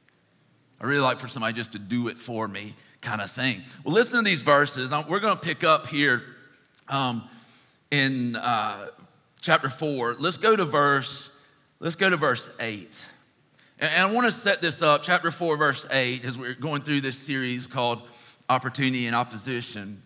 I 0.81 0.87
really 0.87 1.01
like 1.01 1.19
for 1.19 1.27
somebody 1.27 1.53
just 1.53 1.73
to 1.73 1.79
do 1.79 2.07
it 2.07 2.17
for 2.17 2.47
me, 2.47 2.73
kind 3.01 3.21
of 3.21 3.29
thing. 3.29 3.61
Well, 3.83 3.93
listen 3.93 4.17
to 4.17 4.25
these 4.25 4.41
verses. 4.41 4.91
We're 5.07 5.19
going 5.19 5.35
to 5.37 5.41
pick 5.41 5.63
up 5.63 5.85
here 5.87 6.23
um, 6.89 7.23
in 7.91 8.35
uh, 8.35 8.87
chapter 9.41 9.69
four. 9.69 10.15
Let's 10.19 10.37
go 10.37 10.55
to 10.55 10.65
verse. 10.65 11.37
Let's 11.79 11.95
go 11.95 12.09
to 12.09 12.17
verse 12.17 12.53
eight. 12.59 13.05
And 13.83 14.01
I 14.01 14.09
want 14.09 14.25
to 14.27 14.31
set 14.31 14.61
this 14.61 14.81
up, 14.81 15.03
chapter 15.03 15.29
4, 15.29 15.57
verse 15.57 15.85
8, 15.91 16.23
as 16.23 16.37
we're 16.37 16.53
going 16.53 16.83
through 16.83 17.01
this 17.01 17.17
series 17.17 17.67
called 17.67 18.01
Opportunity 18.47 19.07
and 19.07 19.13
Opposition. 19.13 20.01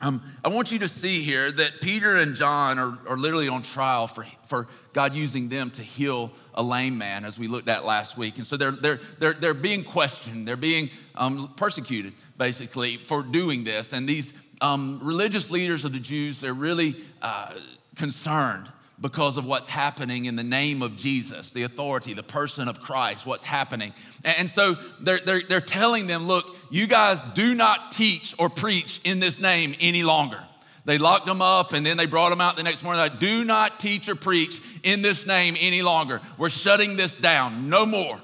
Um, 0.00 0.22
I 0.44 0.48
want 0.50 0.70
you 0.70 0.78
to 0.78 0.88
see 0.88 1.22
here 1.22 1.50
that 1.50 1.80
Peter 1.80 2.14
and 2.14 2.36
John 2.36 2.78
are, 2.78 2.96
are 3.08 3.16
literally 3.16 3.48
on 3.48 3.62
trial 3.62 4.06
for, 4.06 4.24
for 4.44 4.68
God 4.92 5.14
using 5.14 5.48
them 5.48 5.72
to 5.72 5.82
heal 5.82 6.30
a 6.54 6.62
lame 6.62 6.96
man, 6.96 7.24
as 7.24 7.40
we 7.40 7.48
looked 7.48 7.68
at 7.68 7.84
last 7.84 8.16
week. 8.16 8.36
And 8.36 8.46
so 8.46 8.56
they're, 8.56 8.70
they're, 8.70 9.00
they're, 9.18 9.32
they're 9.32 9.52
being 9.52 9.82
questioned, 9.82 10.46
they're 10.46 10.56
being 10.56 10.88
um, 11.16 11.52
persecuted, 11.56 12.12
basically, 12.36 12.98
for 12.98 13.24
doing 13.24 13.64
this. 13.64 13.92
And 13.92 14.08
these 14.08 14.32
um, 14.60 15.00
religious 15.02 15.50
leaders 15.50 15.84
of 15.84 15.92
the 15.92 15.98
Jews, 15.98 16.40
they're 16.40 16.54
really 16.54 16.94
uh, 17.20 17.54
concerned 17.96 18.68
because 19.00 19.36
of 19.36 19.46
what's 19.46 19.68
happening 19.68 20.24
in 20.24 20.34
the 20.34 20.42
name 20.42 20.82
of 20.82 20.96
Jesus, 20.96 21.52
the 21.52 21.62
authority, 21.62 22.14
the 22.14 22.22
person 22.22 22.68
of 22.68 22.80
Christ, 22.80 23.26
what's 23.26 23.44
happening. 23.44 23.92
And 24.24 24.50
so 24.50 24.76
they're, 25.00 25.20
they're, 25.20 25.42
they're 25.48 25.60
telling 25.60 26.06
them, 26.06 26.26
look, 26.26 26.56
you 26.70 26.86
guys 26.86 27.22
do 27.24 27.54
not 27.54 27.92
teach 27.92 28.34
or 28.38 28.48
preach 28.48 29.00
in 29.04 29.20
this 29.20 29.40
name 29.40 29.74
any 29.80 30.02
longer. 30.02 30.42
They 30.84 30.98
locked 30.98 31.26
them 31.26 31.42
up 31.42 31.74
and 31.74 31.84
then 31.84 31.96
they 31.96 32.06
brought 32.06 32.30
them 32.30 32.40
out 32.40 32.56
the 32.56 32.62
next 32.62 32.82
morning. 32.82 33.00
Like, 33.00 33.18
do 33.18 33.44
not 33.44 33.78
teach 33.78 34.08
or 34.08 34.14
preach 34.14 34.60
in 34.82 35.02
this 35.02 35.26
name 35.26 35.54
any 35.60 35.82
longer. 35.82 36.20
We're 36.36 36.48
shutting 36.48 36.96
this 36.96 37.18
down, 37.18 37.68
no 37.68 37.86
more. 37.86 38.20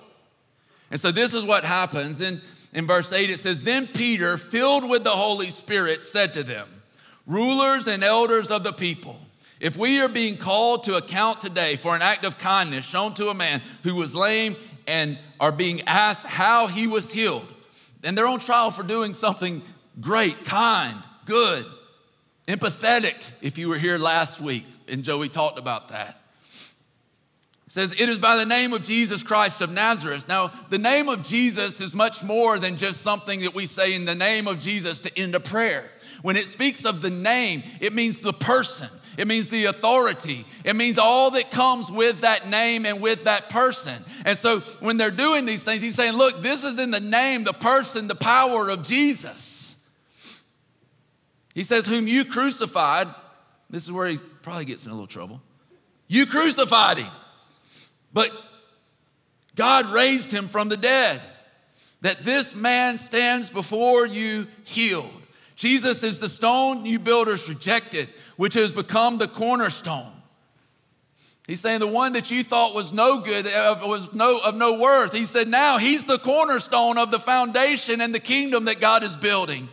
And 0.90 0.98
so 0.98 1.12
this 1.12 1.34
is 1.34 1.44
what 1.44 1.64
happens. 1.64 2.20
And 2.20 2.40
in 2.72 2.86
verse 2.86 3.12
8, 3.12 3.30
it 3.30 3.38
says, 3.38 3.62
Then 3.62 3.86
Peter, 3.86 4.36
filled 4.36 4.88
with 4.88 5.04
the 5.04 5.10
Holy 5.10 5.50
Spirit, 5.50 6.02
said 6.02 6.34
to 6.34 6.42
them, 6.42 6.66
Rulers 7.26 7.86
and 7.86 8.02
elders 8.02 8.50
of 8.50 8.64
the 8.64 8.72
people, 8.72 9.20
if 9.64 9.78
we 9.78 9.98
are 10.02 10.10
being 10.10 10.36
called 10.36 10.84
to 10.84 10.98
account 10.98 11.40
today 11.40 11.76
for 11.76 11.96
an 11.96 12.02
act 12.02 12.26
of 12.26 12.36
kindness 12.36 12.84
shown 12.84 13.14
to 13.14 13.30
a 13.30 13.34
man 13.34 13.62
who 13.82 13.94
was 13.94 14.14
lame 14.14 14.56
and 14.86 15.18
are 15.40 15.52
being 15.52 15.80
asked 15.86 16.26
how 16.26 16.66
he 16.66 16.86
was 16.86 17.10
healed, 17.10 17.48
and 18.02 18.16
they're 18.16 18.26
on 18.26 18.40
trial 18.40 18.70
for 18.70 18.82
doing 18.82 19.14
something 19.14 19.62
great, 20.02 20.44
kind, 20.44 20.94
good, 21.24 21.64
empathetic, 22.46 23.30
if 23.40 23.56
you 23.56 23.70
were 23.70 23.78
here 23.78 23.96
last 23.96 24.38
week, 24.38 24.66
and 24.86 25.02
Joey 25.02 25.30
talked 25.30 25.58
about 25.58 25.88
that. 25.88 26.20
Says, 27.66 27.98
It 27.98 28.10
is 28.10 28.18
by 28.18 28.36
the 28.36 28.44
name 28.44 28.74
of 28.74 28.84
Jesus 28.84 29.22
Christ 29.22 29.62
of 29.62 29.72
Nazareth. 29.72 30.28
Now, 30.28 30.48
the 30.68 30.76
name 30.76 31.08
of 31.08 31.26
Jesus 31.26 31.80
is 31.80 31.94
much 31.94 32.22
more 32.22 32.58
than 32.58 32.76
just 32.76 33.00
something 33.00 33.40
that 33.40 33.54
we 33.54 33.64
say 33.64 33.94
in 33.94 34.04
the 34.04 34.14
name 34.14 34.46
of 34.46 34.58
Jesus 34.58 35.00
to 35.00 35.18
end 35.18 35.34
a 35.34 35.40
prayer. 35.40 35.90
When 36.20 36.36
it 36.36 36.50
speaks 36.50 36.84
of 36.84 37.00
the 37.00 37.08
name, 37.08 37.62
it 37.80 37.94
means 37.94 38.18
the 38.18 38.34
person. 38.34 38.90
It 39.16 39.28
means 39.28 39.48
the 39.48 39.66
authority. 39.66 40.44
It 40.64 40.74
means 40.74 40.98
all 40.98 41.30
that 41.32 41.50
comes 41.50 41.90
with 41.90 42.22
that 42.22 42.48
name 42.48 42.84
and 42.86 43.00
with 43.00 43.24
that 43.24 43.48
person. 43.48 43.94
And 44.24 44.36
so 44.36 44.60
when 44.80 44.96
they're 44.96 45.10
doing 45.10 45.46
these 45.46 45.64
things, 45.64 45.82
he's 45.82 45.94
saying, 45.94 46.14
look, 46.14 46.42
this 46.42 46.64
is 46.64 46.78
in 46.78 46.90
the 46.90 47.00
name, 47.00 47.44
the 47.44 47.52
person, 47.52 48.08
the 48.08 48.14
power 48.14 48.68
of 48.68 48.82
Jesus. 48.82 49.76
He 51.54 51.62
says, 51.62 51.86
whom 51.86 52.08
you 52.08 52.24
crucified. 52.24 53.06
This 53.70 53.84
is 53.84 53.92
where 53.92 54.08
he 54.08 54.18
probably 54.42 54.64
gets 54.64 54.84
in 54.84 54.90
a 54.90 54.94
little 54.94 55.06
trouble. 55.06 55.40
You 56.08 56.26
crucified 56.26 56.98
him. 56.98 57.12
But 58.12 58.30
God 59.54 59.86
raised 59.86 60.32
him 60.32 60.48
from 60.48 60.68
the 60.68 60.76
dead, 60.76 61.20
that 62.00 62.18
this 62.18 62.54
man 62.54 62.98
stands 62.98 63.50
before 63.50 64.06
you 64.06 64.46
healed. 64.64 65.10
Jesus 65.56 66.02
is 66.02 66.18
the 66.18 66.28
stone 66.28 66.84
you 66.84 66.98
builders 66.98 67.48
rejected 67.48 68.08
which 68.36 68.54
has 68.54 68.72
become 68.72 69.18
the 69.18 69.28
cornerstone. 69.28 70.12
He's 71.46 71.60
saying 71.60 71.80
the 71.80 71.86
one 71.86 72.14
that 72.14 72.30
you 72.30 72.42
thought 72.42 72.74
was 72.74 72.92
no 72.92 73.18
good, 73.18 73.44
was 73.44 74.14
no, 74.14 74.38
of 74.38 74.54
no 74.54 74.78
worth. 74.78 75.14
He 75.14 75.24
said 75.24 75.46
now 75.46 75.76
he's 75.76 76.06
the 76.06 76.18
cornerstone 76.18 76.96
of 76.96 77.10
the 77.10 77.18
foundation 77.18 78.00
and 78.00 78.14
the 78.14 78.20
kingdom 78.20 78.64
that 78.64 78.80
God 78.80 79.02
is 79.02 79.14
building. 79.14 79.68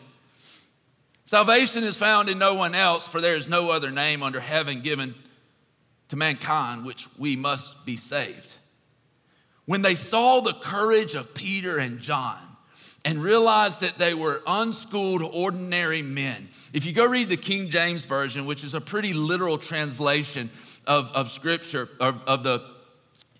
Salvation 1.23 1.85
is 1.85 1.95
found 1.95 2.27
in 2.27 2.37
no 2.37 2.55
one 2.55 2.75
else, 2.75 3.07
for 3.07 3.21
there 3.21 3.37
is 3.37 3.47
no 3.47 3.71
other 3.71 3.89
name 3.89 4.21
under 4.21 4.41
heaven 4.41 4.81
given 4.81 5.15
to 6.09 6.17
mankind 6.17 6.83
which 6.83 7.07
we 7.17 7.37
must 7.37 7.85
be 7.85 7.95
saved. 7.95 8.55
When 9.63 9.81
they 9.81 9.95
saw 9.95 10.41
the 10.41 10.53
courage 10.53 11.15
of 11.15 11.33
Peter 11.33 11.77
and 11.77 12.01
John 12.01 12.37
and 13.03 13.21
realized 13.21 13.81
that 13.81 13.95
they 13.95 14.13
were 14.13 14.41
unschooled, 14.45 15.23
ordinary 15.33 16.01
men, 16.01 16.47
if 16.73 16.85
you 16.85 16.93
go 16.93 17.05
read 17.05 17.27
the 17.27 17.37
King 17.37 17.69
James 17.69 18.05
Version, 18.05 18.45
which 18.45 18.63
is 18.63 18.73
a 18.73 18.81
pretty 18.81 19.13
literal 19.13 19.57
translation 19.57 20.49
of, 20.87 21.11
of 21.11 21.29
Scripture, 21.29 21.89
of, 21.99 22.23
of 22.25 22.43
the 22.43 22.61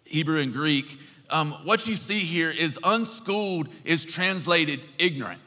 Hebrew 0.04 0.40
and 0.40 0.52
Greek, 0.52 1.00
um, 1.30 1.52
what 1.64 1.88
you 1.88 1.96
see 1.96 2.20
here 2.20 2.52
is 2.52 2.78
unschooled 2.84 3.70
is 3.86 4.04
translated 4.04 4.82
ignorant. 5.00 5.40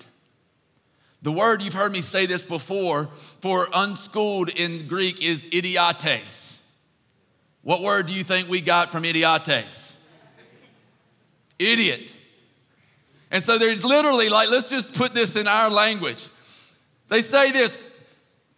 The 1.21 1.33
word, 1.33 1.62
you've 1.62 1.75
heard 1.75 1.92
me 1.92 2.00
say 2.00 2.25
this 2.26 2.47
before, 2.47 3.06
for 3.40 3.68
unschooled 3.75 4.49
in 4.49 4.87
Greek 4.87 5.23
is 5.23 5.47
idiotes. 5.52 6.62
What 7.62 7.83
word 7.83 8.06
do 8.06 8.12
you 8.12 8.25
think 8.25 8.49
we 8.49 8.61
got 8.61 8.90
from 8.90 9.04
idiotes? 9.04 9.97
Idiot. 11.59 12.18
And 13.34 13.42
so 13.42 13.58
there's 13.58 13.84
literally, 13.84 14.28
like, 14.28 14.48
let's 14.48 14.70
just 14.70 14.94
put 14.94 15.12
this 15.12 15.34
in 15.34 15.48
our 15.48 15.68
language. 15.68 16.28
They 17.08 17.20
say 17.20 17.50
this 17.50 17.76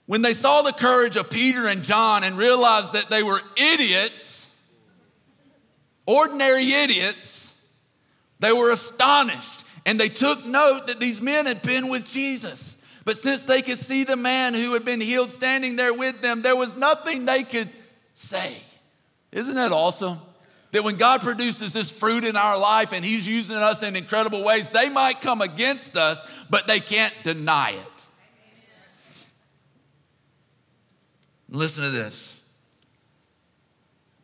when 0.05 0.21
they 0.21 0.35
saw 0.35 0.61
the 0.61 0.73
courage 0.73 1.17
of 1.17 1.31
Peter 1.31 1.67
and 1.67 1.83
John 1.83 2.23
and 2.25 2.37
realized 2.37 2.93
that 2.93 3.09
they 3.09 3.23
were 3.23 3.41
idiots, 3.57 4.53
ordinary 6.05 6.71
idiots, 6.71 7.55
they 8.39 8.53
were 8.53 8.71
astonished 8.71 9.65
and 9.87 9.99
they 9.99 10.11
took 10.11 10.45
note 10.45 10.89
that 10.89 11.01
these 11.01 11.23
men 11.23 11.47
had 11.47 11.63
been 11.63 11.89
with 11.89 12.07
Jesus. 12.07 12.77
But 13.07 13.17
since 13.17 13.47
they 13.47 13.63
could 13.63 13.79
see 13.79 14.05
the 14.05 14.17
man 14.17 14.53
who 14.53 14.75
had 14.75 14.85
been 14.85 15.01
healed 15.01 15.31
standing 15.31 15.77
there 15.77 15.95
with 15.95 16.21
them, 16.21 16.43
there 16.43 16.55
was 16.55 16.77
nothing 16.77 17.25
they 17.25 17.45
could 17.45 17.71
say. 18.13 18.59
Isn't 19.33 19.55
that 19.55 19.73
awesome? 19.73 20.19
That 20.77 20.85
when 20.85 20.97
God 20.97 21.23
produces 21.23 21.73
this 21.73 21.91
fruit 21.91 22.23
in 22.23 22.37
our 22.37 22.59
life 22.59 22.93
and 22.93 23.03
He's 23.03 23.27
using 23.27 23.57
us 23.57 23.83
in 23.83 23.97
incredible 23.97 24.45
ways, 24.45 24.69
they 24.69 24.91
might 24.91 25.23
come 25.23 25.41
against 25.41 25.97
us, 25.97 26.23
but 26.51 26.67
they 26.67 26.81
can't 26.81 27.15
deny 27.23 27.71
it. 27.71 28.05
Listen 31.49 31.83
to 31.85 31.91
this. 31.91 32.39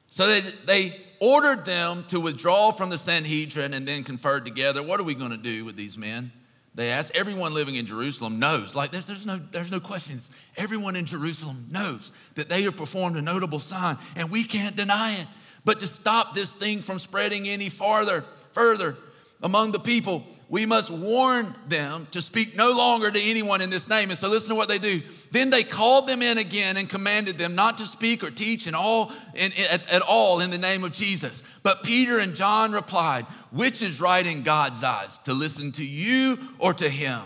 So 0.08 0.26
they, 0.26 0.40
they 0.66 0.96
ordered 1.20 1.64
them 1.64 2.04
to 2.08 2.20
withdraw 2.20 2.70
from 2.70 2.90
the 2.90 2.98
Sanhedrin 2.98 3.72
and 3.72 3.88
then 3.88 4.04
conferred 4.04 4.44
together. 4.44 4.82
What 4.82 5.00
are 5.00 5.04
we 5.04 5.14
going 5.14 5.30
to 5.30 5.38
do 5.38 5.64
with 5.64 5.76
these 5.76 5.96
men? 5.96 6.32
They 6.74 6.90
asked. 6.90 7.16
Everyone 7.16 7.54
living 7.54 7.76
in 7.76 7.86
Jerusalem 7.86 8.38
knows. 8.38 8.76
Like 8.76 8.90
there's, 8.90 9.06
there's 9.06 9.24
no 9.24 9.38
there's 9.38 9.70
no 9.70 9.80
questions. 9.80 10.30
Everyone 10.58 10.96
in 10.96 11.06
Jerusalem 11.06 11.56
knows 11.70 12.12
that 12.34 12.50
they 12.50 12.64
have 12.64 12.76
performed 12.76 13.16
a 13.16 13.22
notable 13.22 13.58
sign, 13.58 13.96
and 14.16 14.30
we 14.30 14.44
can't 14.44 14.76
deny 14.76 15.12
it. 15.12 15.26
But 15.64 15.80
to 15.80 15.86
stop 15.86 16.34
this 16.34 16.54
thing 16.54 16.80
from 16.80 16.98
spreading 16.98 17.48
any 17.48 17.68
farther, 17.68 18.22
further 18.52 18.96
among 19.42 19.72
the 19.72 19.78
people, 19.78 20.24
we 20.52 20.66
must 20.66 20.90
warn 20.90 21.54
them 21.68 22.06
to 22.10 22.20
speak 22.20 22.58
no 22.58 22.72
longer 22.72 23.10
to 23.10 23.18
anyone 23.18 23.62
in 23.62 23.70
this 23.70 23.88
name. 23.88 24.10
And 24.10 24.18
so 24.18 24.28
listen 24.28 24.50
to 24.50 24.54
what 24.54 24.68
they 24.68 24.78
do. 24.78 25.00
Then 25.30 25.48
they 25.48 25.62
called 25.62 26.06
them 26.06 26.20
in 26.20 26.36
again 26.36 26.76
and 26.76 26.90
commanded 26.90 27.38
them 27.38 27.54
not 27.54 27.78
to 27.78 27.86
speak 27.86 28.22
or 28.22 28.30
teach 28.30 28.66
in 28.66 28.74
all, 28.74 29.10
in, 29.34 29.50
at, 29.70 29.90
at 29.90 30.02
all 30.02 30.40
in 30.40 30.50
the 30.50 30.58
name 30.58 30.84
of 30.84 30.92
Jesus. 30.92 31.42
But 31.62 31.82
Peter 31.82 32.18
and 32.18 32.34
John 32.34 32.72
replied, 32.72 33.24
Which 33.50 33.80
is 33.80 33.98
right 33.98 34.26
in 34.26 34.42
God's 34.42 34.84
eyes, 34.84 35.16
to 35.24 35.32
listen 35.32 35.72
to 35.72 35.86
you 35.86 36.38
or 36.58 36.74
to 36.74 36.88
him? 36.90 37.22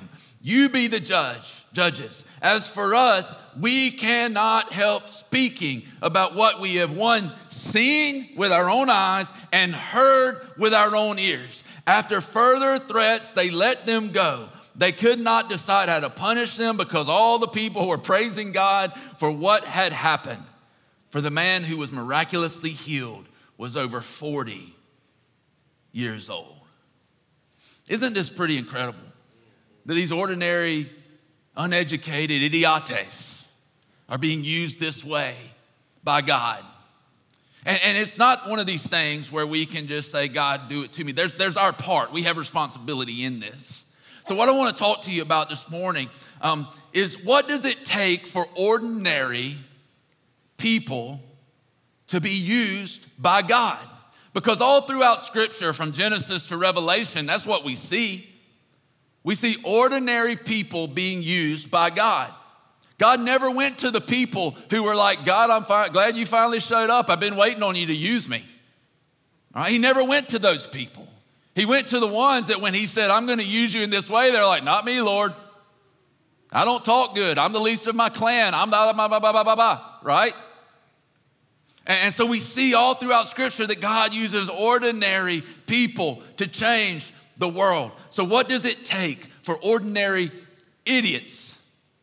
You 0.46 0.68
be 0.68 0.86
the 0.86 1.00
judge, 1.00 1.64
judges. 1.72 2.24
As 2.40 2.68
for 2.68 2.94
us, 2.94 3.36
we 3.58 3.90
cannot 3.90 4.72
help 4.72 5.08
speaking 5.08 5.82
about 6.00 6.36
what 6.36 6.60
we 6.60 6.76
have 6.76 6.96
one 6.96 7.32
seen 7.48 8.28
with 8.36 8.52
our 8.52 8.70
own 8.70 8.88
eyes 8.88 9.32
and 9.52 9.74
heard 9.74 10.40
with 10.56 10.72
our 10.72 10.94
own 10.94 11.18
ears. 11.18 11.64
After 11.84 12.20
further 12.20 12.78
threats, 12.78 13.32
they 13.32 13.50
let 13.50 13.86
them 13.86 14.12
go. 14.12 14.48
They 14.76 14.92
could 14.92 15.18
not 15.18 15.48
decide 15.48 15.88
how 15.88 15.98
to 15.98 16.10
punish 16.10 16.56
them 16.56 16.76
because 16.76 17.08
all 17.08 17.40
the 17.40 17.48
people 17.48 17.88
were 17.88 17.98
praising 17.98 18.52
God 18.52 18.92
for 19.18 19.32
what 19.32 19.64
had 19.64 19.92
happened. 19.92 20.44
For 21.10 21.20
the 21.20 21.32
man 21.32 21.64
who 21.64 21.76
was 21.76 21.90
miraculously 21.90 22.70
healed 22.70 23.28
was 23.58 23.76
over 23.76 24.00
40 24.00 24.76
years 25.90 26.30
old. 26.30 26.60
Isn't 27.88 28.14
this 28.14 28.30
pretty 28.30 28.58
incredible? 28.58 29.05
That 29.86 29.94
these 29.94 30.12
ordinary, 30.12 30.86
uneducated 31.56 32.42
idiotes 32.42 33.50
are 34.08 34.18
being 34.18 34.44
used 34.44 34.78
this 34.78 35.04
way 35.04 35.34
by 36.04 36.20
God. 36.20 36.64
And, 37.64 37.80
and, 37.84 37.98
it's 37.98 38.16
not 38.16 38.48
one 38.48 38.60
of 38.60 38.66
these 38.66 38.88
things 38.88 39.32
where 39.32 39.46
we 39.46 39.66
can 39.66 39.88
just 39.88 40.12
say, 40.12 40.28
God, 40.28 40.68
do 40.68 40.84
it 40.84 40.92
to 40.92 41.04
me. 41.04 41.10
There's, 41.10 41.34
there's 41.34 41.56
our 41.56 41.72
part. 41.72 42.12
We 42.12 42.22
have 42.22 42.36
responsibility 42.36 43.24
in 43.24 43.40
this. 43.40 43.84
So, 44.24 44.36
what 44.36 44.48
I 44.48 44.52
want 44.52 44.76
to 44.76 44.80
talk 44.80 45.02
to 45.02 45.12
you 45.12 45.22
about 45.22 45.48
this 45.48 45.68
morning 45.68 46.08
um, 46.40 46.68
is 46.92 47.24
what 47.24 47.48
does 47.48 47.64
it 47.64 47.84
take 47.84 48.26
for 48.26 48.46
ordinary 48.56 49.56
people 50.58 51.20
to 52.08 52.20
be 52.20 52.30
used 52.30 53.20
by 53.20 53.42
God? 53.42 53.78
Because 54.32 54.60
all 54.60 54.82
throughout 54.82 55.20
Scripture, 55.20 55.72
from 55.72 55.92
Genesis 55.92 56.46
to 56.46 56.56
Revelation, 56.56 57.26
that's 57.26 57.46
what 57.46 57.64
we 57.64 57.74
see. 57.74 58.28
We 59.26 59.34
see 59.34 59.56
ordinary 59.64 60.36
people 60.36 60.86
being 60.86 61.20
used 61.20 61.68
by 61.68 61.90
God. 61.90 62.32
God 62.96 63.20
never 63.20 63.50
went 63.50 63.78
to 63.78 63.90
the 63.90 64.00
people 64.00 64.52
who 64.70 64.84
were 64.84 64.94
like, 64.94 65.24
God, 65.24 65.50
I'm 65.50 65.64
fi- 65.64 65.88
glad 65.88 66.16
you 66.16 66.24
finally 66.24 66.60
showed 66.60 66.90
up. 66.90 67.10
I've 67.10 67.18
been 67.18 67.34
waiting 67.34 67.64
on 67.64 67.74
you 67.74 67.86
to 67.86 67.92
use 67.92 68.28
me. 68.28 68.44
All 69.52 69.64
right? 69.64 69.72
He 69.72 69.78
never 69.78 70.04
went 70.04 70.28
to 70.28 70.38
those 70.38 70.64
people. 70.64 71.08
He 71.56 71.66
went 71.66 71.88
to 71.88 71.98
the 71.98 72.06
ones 72.06 72.46
that 72.46 72.60
when 72.60 72.72
he 72.72 72.86
said, 72.86 73.10
I'm 73.10 73.26
going 73.26 73.40
to 73.40 73.44
use 73.44 73.74
you 73.74 73.82
in 73.82 73.90
this 73.90 74.08
way, 74.08 74.30
they're 74.30 74.46
like, 74.46 74.62
Not 74.62 74.84
me, 74.84 75.00
Lord. 75.00 75.32
I 76.52 76.64
don't 76.64 76.84
talk 76.84 77.16
good. 77.16 77.36
I'm 77.36 77.52
the 77.52 77.58
least 77.58 77.88
of 77.88 77.96
my 77.96 78.08
clan. 78.08 78.54
I'm 78.54 78.70
blah, 78.70 78.92
blah, 78.92 79.08
blah, 79.08 79.18
blah, 79.18 79.32
blah, 79.32 79.42
blah, 79.42 79.56
blah, 79.56 79.90
right? 80.04 80.34
And 81.84 82.14
so 82.14 82.26
we 82.26 82.38
see 82.38 82.74
all 82.74 82.94
throughout 82.94 83.26
Scripture 83.26 83.66
that 83.66 83.80
God 83.80 84.14
uses 84.14 84.48
ordinary 84.48 85.42
people 85.66 86.22
to 86.36 86.46
change 86.46 87.12
the 87.38 87.48
world. 87.48 87.90
So, 88.16 88.24
what 88.24 88.48
does 88.48 88.64
it 88.64 88.84
take 88.84 89.18
for 89.42 89.56
ordinary 89.62 90.30
idiots 90.86 91.60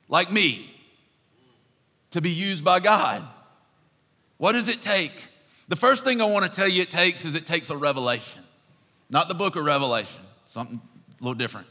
like 0.08 0.32
me 0.32 0.70
to 2.12 2.22
be 2.22 2.30
used 2.30 2.64
by 2.64 2.80
God. 2.80 3.24
What 4.38 4.52
does 4.52 4.68
it 4.68 4.82
take? 4.82 5.12
The 5.70 5.76
first 5.76 6.04
thing 6.04 6.22
I 6.22 6.26
want 6.26 6.46
to 6.46 6.52
tell 6.52 6.70
you 6.70 6.84
it 6.84 6.92
takes 6.92 7.26
is 7.26 7.36
it 7.36 7.48
takes 7.48 7.72
a 7.72 7.78
revelation, 7.78 8.44
not 9.10 9.28
the 9.28 9.34
book 9.34 9.56
of 9.56 9.66
Revelation, 9.66 10.24
something 10.46 10.80
a 11.20 11.24
little 11.24 11.34
different. 11.34 11.66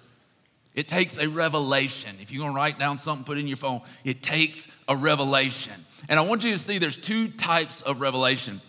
It 0.75 0.89
takes 0.89 1.19
a 1.19 1.29
revelation. 1.29 2.11
If 2.19 2.33
you're 2.33 2.45
gonna 2.45 2.57
write 2.57 2.79
down 2.79 2.99
something, 2.99 3.25
put 3.25 3.37
it 3.37 3.43
in 3.43 3.47
your 3.47 3.59
phone, 3.59 3.83
it 4.05 4.23
takes 4.23 4.67
a 4.89 4.97
revelation. 4.97 5.75
And 6.09 6.19
I 6.19 6.23
want 6.23 6.43
you 6.43 6.53
to 6.53 6.59
see 6.59 6.79
there's 6.79 6.97
two 6.97 7.29
types 7.29 7.83
of 7.83 8.01
revelation. 8.01 8.61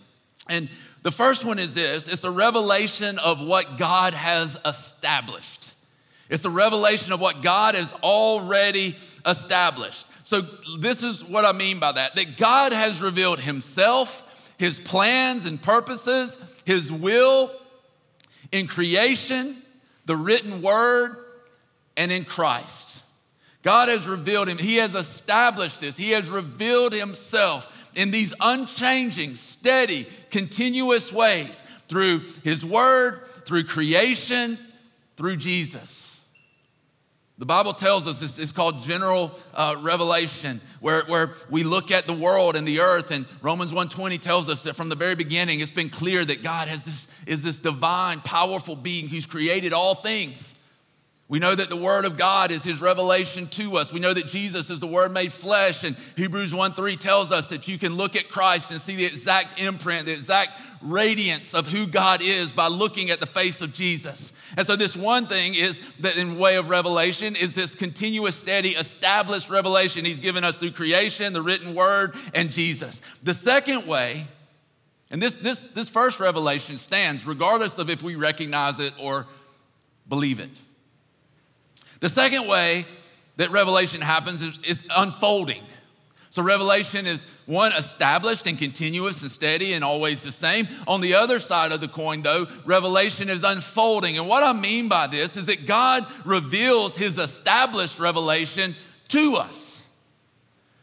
And 0.48 0.68
the 1.02 1.10
first 1.10 1.44
one 1.44 1.58
is 1.58 1.74
this 1.74 2.06
it's 2.06 2.22
a 2.22 2.30
revelation 2.30 3.18
of 3.18 3.44
what 3.44 3.78
God 3.78 4.14
has 4.14 4.56
established. 4.64 5.63
It's 6.30 6.44
a 6.44 6.50
revelation 6.50 7.12
of 7.12 7.20
what 7.20 7.42
God 7.42 7.74
has 7.74 7.92
already 8.02 8.96
established. 9.26 10.06
So, 10.24 10.40
this 10.80 11.02
is 11.02 11.22
what 11.22 11.44
I 11.44 11.52
mean 11.52 11.78
by 11.78 11.92
that 11.92 12.16
that 12.16 12.36
God 12.36 12.72
has 12.72 13.02
revealed 13.02 13.40
Himself, 13.40 14.54
His 14.58 14.80
plans 14.80 15.44
and 15.44 15.60
purposes, 15.60 16.38
His 16.64 16.90
will 16.90 17.50
in 18.50 18.66
creation, 18.66 19.56
the 20.06 20.16
written 20.16 20.62
word, 20.62 21.16
and 21.96 22.10
in 22.10 22.24
Christ. 22.24 23.04
God 23.62 23.88
has 23.88 24.08
revealed 24.08 24.48
Him, 24.48 24.58
He 24.58 24.76
has 24.76 24.94
established 24.94 25.80
this, 25.80 25.96
He 25.96 26.12
has 26.12 26.30
revealed 26.30 26.94
Himself 26.94 27.70
in 27.94 28.10
these 28.10 28.34
unchanging, 28.40 29.36
steady, 29.36 30.06
continuous 30.30 31.12
ways 31.12 31.62
through 31.86 32.20
His 32.42 32.64
Word, 32.64 33.20
through 33.44 33.64
creation, 33.64 34.58
through 35.16 35.36
Jesus. 35.36 36.03
The 37.36 37.46
Bible 37.46 37.72
tells 37.72 38.06
us 38.06 38.22
it's, 38.22 38.38
it's 38.38 38.52
called 38.52 38.84
general 38.84 39.32
uh, 39.54 39.74
revelation, 39.80 40.60
where, 40.78 41.02
where 41.06 41.34
we 41.50 41.64
look 41.64 41.90
at 41.90 42.06
the 42.06 42.12
world 42.12 42.54
and 42.54 42.66
the 42.66 42.78
earth, 42.78 43.10
and 43.10 43.26
Romans 43.42 43.72
1.20 43.72 44.20
tells 44.20 44.48
us 44.48 44.62
that 44.62 44.76
from 44.76 44.88
the 44.88 44.94
very 44.94 45.16
beginning, 45.16 45.58
it's 45.58 45.72
been 45.72 45.88
clear 45.88 46.24
that 46.24 46.44
God 46.44 46.68
has 46.68 46.84
this, 46.84 47.08
is 47.26 47.42
this 47.42 47.58
divine, 47.58 48.20
powerful 48.20 48.76
being 48.76 49.08
who's 49.08 49.26
created 49.26 49.72
all 49.72 49.96
things. 49.96 50.54
We 51.26 51.40
know 51.40 51.54
that 51.54 51.70
the 51.70 51.76
Word 51.76 52.04
of 52.04 52.16
God 52.16 52.52
is 52.52 52.62
His 52.62 52.80
revelation 52.80 53.48
to 53.48 53.78
us. 53.78 53.92
We 53.92 53.98
know 53.98 54.14
that 54.14 54.26
Jesus 54.26 54.70
is 54.70 54.78
the 54.78 54.86
Word 54.86 55.10
made 55.10 55.32
flesh, 55.32 55.82
and 55.82 55.96
Hebrews 56.16 56.54
1 56.54 56.74
3 56.74 56.96
tells 56.96 57.32
us 57.32 57.48
that 57.48 57.66
you 57.66 57.78
can 57.78 57.96
look 57.96 58.14
at 58.14 58.28
Christ 58.28 58.70
and 58.70 58.80
see 58.80 58.94
the 58.94 59.06
exact 59.06 59.60
imprint, 59.60 60.06
the 60.06 60.12
exact 60.12 60.52
radiance 60.82 61.52
of 61.54 61.66
who 61.66 61.88
God 61.88 62.20
is 62.22 62.52
by 62.52 62.68
looking 62.68 63.10
at 63.10 63.18
the 63.18 63.26
face 63.26 63.60
of 63.60 63.72
Jesus. 63.72 64.33
And 64.56 64.66
so, 64.66 64.76
this 64.76 64.96
one 64.96 65.26
thing 65.26 65.54
is 65.54 65.80
that, 65.96 66.16
in 66.16 66.38
way 66.38 66.56
of 66.56 66.68
revelation, 66.68 67.34
is 67.36 67.54
this 67.54 67.74
continuous, 67.74 68.36
steady, 68.36 68.70
established 68.70 69.50
revelation 69.50 70.04
He's 70.04 70.20
given 70.20 70.44
us 70.44 70.58
through 70.58 70.72
creation, 70.72 71.32
the 71.32 71.42
written 71.42 71.74
Word, 71.74 72.14
and 72.34 72.50
Jesus. 72.50 73.00
The 73.22 73.34
second 73.34 73.86
way, 73.86 74.26
and 75.10 75.22
this, 75.22 75.36
this, 75.36 75.66
this 75.66 75.88
first 75.88 76.20
revelation 76.20 76.76
stands 76.76 77.26
regardless 77.26 77.78
of 77.78 77.90
if 77.90 78.02
we 78.02 78.14
recognize 78.14 78.80
it 78.80 78.92
or 79.00 79.26
believe 80.08 80.40
it. 80.40 80.50
The 82.00 82.08
second 82.08 82.48
way 82.48 82.84
that 83.36 83.50
revelation 83.50 84.00
happens 84.00 84.42
is, 84.42 84.58
is 84.60 84.86
unfolding. 84.94 85.62
So, 86.34 86.42
revelation 86.42 87.06
is 87.06 87.26
one 87.46 87.70
established 87.74 88.48
and 88.48 88.58
continuous 88.58 89.22
and 89.22 89.30
steady 89.30 89.72
and 89.74 89.84
always 89.84 90.24
the 90.24 90.32
same. 90.32 90.66
On 90.88 91.00
the 91.00 91.14
other 91.14 91.38
side 91.38 91.70
of 91.70 91.80
the 91.80 91.86
coin, 91.86 92.22
though, 92.22 92.48
revelation 92.64 93.28
is 93.28 93.44
unfolding. 93.44 94.18
And 94.18 94.26
what 94.26 94.42
I 94.42 94.52
mean 94.52 94.88
by 94.88 95.06
this 95.06 95.36
is 95.36 95.46
that 95.46 95.64
God 95.64 96.04
reveals 96.24 96.96
his 96.96 97.20
established 97.20 98.00
revelation 98.00 98.74
to 99.10 99.36
us. 99.36 99.86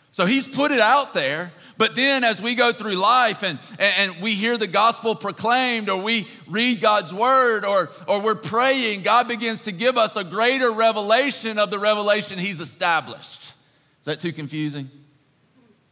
So, 0.10 0.25
he's 0.25 0.48
put 0.48 0.72
it 0.72 0.79
out 0.79 1.13
there, 1.13 1.51
but 1.77 1.98
then 1.98 2.24
as 2.24 2.41
we 2.41 2.55
go 2.55 2.72
through 2.72 2.96
life 2.96 3.43
and, 3.43 3.60
and 3.77 4.22
we 4.22 4.31
hear 4.31 4.58
the 4.58 4.67
gospel 4.67 5.15
proclaimed 5.15 5.89
or 5.89 6.01
we 6.01 6.29
read 6.48 6.79
God's 6.79 7.13
word 7.13 7.65
or, 7.65 7.89
or 8.08 8.22
we're 8.22 8.36
praying, 8.36 9.01
God 9.01 9.27
begins 9.27 9.63
to 9.63 9.74
give 9.74 9.98
us 9.98 10.15
a 10.15 10.24
greater 10.24 10.72
revelation 10.72 11.60
of 11.60 11.72
the 11.72 11.77
revelation 11.77 12.39
He's 12.39 12.62
established. 12.62 13.41
Is 13.41 14.05
that 14.05 14.22
too 14.22 14.31
confusing? 14.31 14.89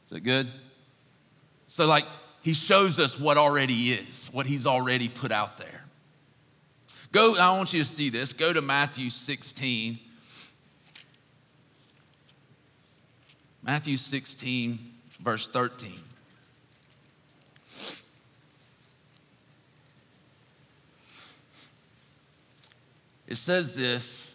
Is 0.10 0.14
that 0.14 0.22
good? 0.22 0.48
So, 1.68 1.86
like, 1.86 2.06
He 2.42 2.56
shows 2.56 3.00
us 3.00 3.20
what 3.20 3.38
already 3.38 3.92
is, 3.92 4.28
what 4.32 4.48
He's 4.48 4.66
already 4.66 5.08
put 5.08 5.32
out 5.32 5.60
there. 5.60 5.84
Go, 7.12 7.38
I 7.38 7.56
want 7.56 7.74
you 7.74 7.80
to 7.80 7.86
see 7.86 8.10
this. 8.10 8.34
Go 8.34 8.52
to 8.52 8.62
Matthew 8.62 9.12
16. 9.12 10.00
Matthew 13.62 13.98
16 13.98 14.80
verse 15.20 15.48
13. 15.48 15.92
It 23.28 23.36
says 23.36 23.76
this 23.76 24.29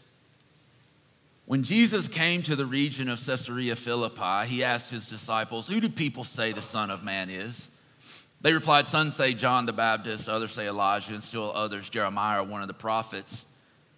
When 1.46 1.62
Jesus 1.62 2.08
came 2.08 2.42
to 2.42 2.56
the 2.56 2.64
region 2.64 3.08
of 3.08 3.24
Caesarea 3.24 3.76
Philippi, 3.76 4.46
he 4.46 4.64
asked 4.64 4.90
his 4.90 5.06
disciples, 5.06 5.68
Who 5.68 5.80
do 5.80 5.88
people 5.88 6.24
say 6.24 6.52
the 6.52 6.62
Son 6.62 6.90
of 6.90 7.04
Man 7.04 7.28
is? 7.28 7.70
They 8.40 8.52
replied, 8.52 8.86
Some 8.86 9.10
say 9.10 9.34
John 9.34 9.66
the 9.66 9.72
Baptist, 9.72 10.28
others 10.28 10.52
say 10.52 10.68
Elijah, 10.68 11.12
and 11.12 11.22
still 11.22 11.52
others, 11.54 11.88
Jeremiah, 11.88 12.42
one 12.42 12.62
of 12.62 12.68
the 12.68 12.74
prophets. 12.74 13.44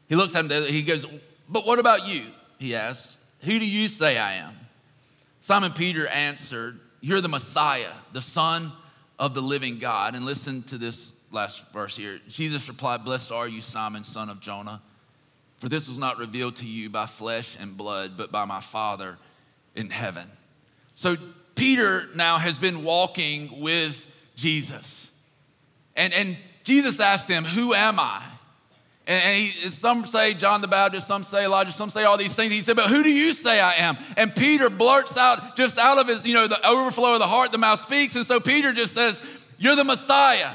He 0.08 0.16
looks 0.16 0.34
at 0.34 0.50
him, 0.50 0.64
he 0.64 0.82
goes, 0.82 1.06
But 1.48 1.66
what 1.66 1.78
about 1.78 2.08
you? 2.08 2.24
He 2.58 2.74
asked, 2.74 3.18
Who 3.42 3.58
do 3.58 3.68
you 3.68 3.88
say 3.88 4.18
I 4.18 4.34
am? 4.34 4.54
Simon 5.40 5.72
Peter 5.72 6.08
answered, 6.08 6.80
You're 7.00 7.20
the 7.20 7.28
Messiah, 7.28 7.92
the 8.12 8.20
Son 8.20 8.72
of 9.18 9.34
the 9.34 9.42
living 9.42 9.78
God. 9.78 10.14
And 10.14 10.24
listen 10.24 10.62
to 10.64 10.78
this 10.78 11.12
last 11.30 11.64
verse 11.72 11.96
here. 11.96 12.20
Jesus 12.28 12.68
replied, 12.68 13.04
Blessed 13.04 13.32
are 13.32 13.48
you, 13.48 13.60
Simon, 13.60 14.04
son 14.04 14.28
of 14.28 14.40
Jonah, 14.40 14.80
for 15.66 15.70
this 15.70 15.88
was 15.88 15.98
not 15.98 16.18
revealed 16.18 16.54
to 16.54 16.64
you 16.64 16.88
by 16.88 17.06
flesh 17.06 17.56
and 17.60 17.76
blood, 17.76 18.12
but 18.16 18.30
by 18.30 18.44
my 18.44 18.60
Father 18.60 19.18
in 19.74 19.90
heaven. 19.90 20.22
So 20.94 21.16
Peter 21.56 22.04
now 22.14 22.38
has 22.38 22.60
been 22.60 22.84
walking 22.84 23.60
with 23.60 24.06
Jesus. 24.36 25.10
And, 25.96 26.14
and 26.14 26.36
Jesus 26.62 27.00
asked 27.00 27.28
him, 27.28 27.42
Who 27.42 27.74
am 27.74 27.98
I? 27.98 28.22
And 29.08 29.38
he, 29.38 29.48
some 29.70 30.06
say 30.06 30.34
John 30.34 30.60
the 30.60 30.68
Baptist, 30.68 31.08
some 31.08 31.24
say 31.24 31.46
Elijah, 31.46 31.72
some 31.72 31.90
say 31.90 32.04
all 32.04 32.16
these 32.16 32.36
things. 32.36 32.52
He 32.52 32.62
said, 32.62 32.76
But 32.76 32.88
who 32.88 33.02
do 33.02 33.10
you 33.10 33.32
say 33.32 33.60
I 33.60 33.72
am? 33.72 33.96
And 34.16 34.32
Peter 34.36 34.70
blurts 34.70 35.18
out 35.18 35.56
just 35.56 35.80
out 35.80 35.98
of 35.98 36.06
his, 36.06 36.24
you 36.24 36.34
know, 36.34 36.46
the 36.46 36.64
overflow 36.64 37.14
of 37.14 37.18
the 37.18 37.26
heart, 37.26 37.50
the 37.50 37.58
mouth 37.58 37.80
speaks. 37.80 38.14
And 38.14 38.24
so 38.24 38.38
Peter 38.38 38.72
just 38.72 38.94
says, 38.94 39.20
You're 39.58 39.74
the 39.74 39.82
Messiah. 39.82 40.52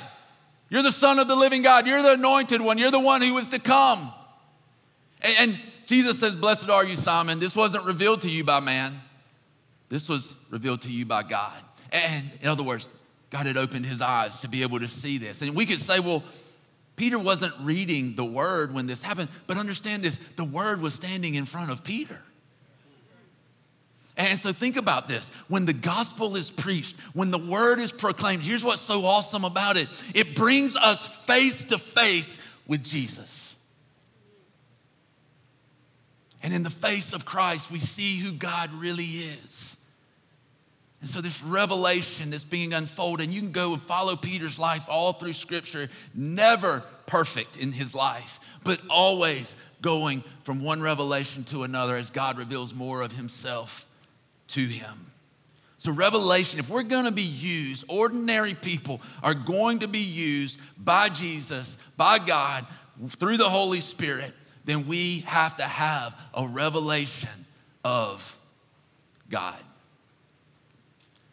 You're 0.69 0.84
the 0.84 0.91
Son 0.93 1.19
of 1.19 1.28
the 1.28 1.36
living 1.36 1.63
God. 1.63 1.86
You're 1.86 2.02
the 2.02 2.13
anointed 2.13 2.62
one. 2.62 2.78
You're 2.78 2.91
the 2.91 3.00
one 3.02 3.21
who 3.21 3.38
is 3.39 3.50
to 3.50 3.60
come. 3.60 4.13
And, 5.39 5.57
Jesus 5.91 6.19
says, 6.19 6.38
Blessed 6.38 6.69
are 6.69 6.86
you, 6.86 6.95
Simon. 6.95 7.41
This 7.41 7.53
wasn't 7.53 7.84
revealed 7.84 8.21
to 8.21 8.29
you 8.29 8.45
by 8.45 8.62
man, 8.62 8.93
this 9.89 10.07
was 10.07 10.38
revealed 10.49 10.81
to 10.81 10.91
you 10.91 11.05
by 11.05 11.21
God. 11.23 11.62
And 11.91 12.31
in 12.41 12.47
other 12.47 12.63
words, 12.63 12.89
God 13.29 13.45
had 13.45 13.57
opened 13.57 13.86
his 13.86 14.01
eyes 14.01 14.39
to 14.39 14.47
be 14.47 14.63
able 14.63 14.79
to 14.79 14.88
see 14.88 15.17
this. 15.17 15.41
And 15.41 15.53
we 15.53 15.65
could 15.65 15.79
say, 15.79 15.99
Well, 15.99 16.23
Peter 16.95 17.19
wasn't 17.19 17.53
reading 17.62 18.15
the 18.15 18.23
word 18.23 18.73
when 18.73 18.88
this 18.88 19.03
happened, 19.03 19.27
but 19.47 19.57
understand 19.57 20.03
this 20.03 20.17
the 20.17 20.45
word 20.45 20.81
was 20.81 20.93
standing 20.93 21.36
in 21.36 21.45
front 21.45 21.71
of 21.71 21.84
Peter. 21.84 22.21
And 24.15 24.38
so 24.38 24.53
think 24.53 24.77
about 24.77 25.07
this. 25.07 25.29
When 25.47 25.65
the 25.65 25.73
gospel 25.73 26.36
is 26.36 26.51
preached, 26.51 26.97
when 27.13 27.31
the 27.31 27.38
word 27.38 27.79
is 27.79 27.91
proclaimed, 27.91 28.43
here's 28.43 28.63
what's 28.63 28.81
so 28.81 29.03
awesome 29.03 29.43
about 29.43 29.75
it 29.75 29.89
it 30.15 30.36
brings 30.36 30.77
us 30.77 31.07
face 31.25 31.65
to 31.65 31.77
face 31.77 32.39
with 32.65 32.84
Jesus. 32.84 33.40
And 36.43 36.54
in 36.54 36.63
the 36.63 36.69
face 36.69 37.13
of 37.13 37.25
Christ, 37.25 37.71
we 37.71 37.77
see 37.77 38.23
who 38.23 38.34
God 38.34 38.71
really 38.73 39.04
is. 39.04 39.77
And 41.01 41.10
so, 41.10 41.19
this 41.19 41.41
revelation 41.43 42.30
that's 42.30 42.45
being 42.45 42.73
unfolded, 42.73 43.25
and 43.25 43.34
you 43.34 43.41
can 43.41 43.51
go 43.51 43.73
and 43.73 43.82
follow 43.82 44.15
Peter's 44.15 44.60
life 44.60 44.86
all 44.88 45.13
through 45.13 45.34
Scripture, 45.34 45.89
never 46.13 46.84
perfect 47.08 47.58
in 47.58 47.71
his 47.71 47.95
life, 47.95 48.39
but 48.63 48.80
always 48.88 49.56
going 49.82 50.23
from 50.43 50.63
one 50.63 50.80
revelation 50.80 51.43
to 51.45 51.63
another 51.63 51.95
as 51.95 52.12
God 52.12 52.38
reveals 52.38 52.75
more 52.75 53.01
of 53.01 53.12
himself 53.12 53.88
to 54.49 54.62
him. 54.62 55.08
So, 55.77 55.91
revelation, 55.91 56.60
if 56.60 56.69
we're 56.69 56.84
gonna 56.84 57.12
be 57.12 57.23
used, 57.23 57.86
ordinary 57.88 58.54
people 58.54 59.01
are 59.23 59.34
going 59.34 59.80
to 59.80 59.88
be 59.88 59.97
used 59.97 60.62
by 60.77 61.10
Jesus, 61.10 61.80
by 61.97 62.19
God, 62.19 62.63
through 63.10 63.38
the 63.38 63.49
Holy 63.49 63.80
Spirit, 63.80 64.34
then 64.65 64.88
we 64.88 65.19
have 65.21 65.58
to 65.58 65.63
have 65.63 66.19
a 66.34 66.47
revelation 66.47 67.45
of 67.84 68.38
God. 69.30 69.58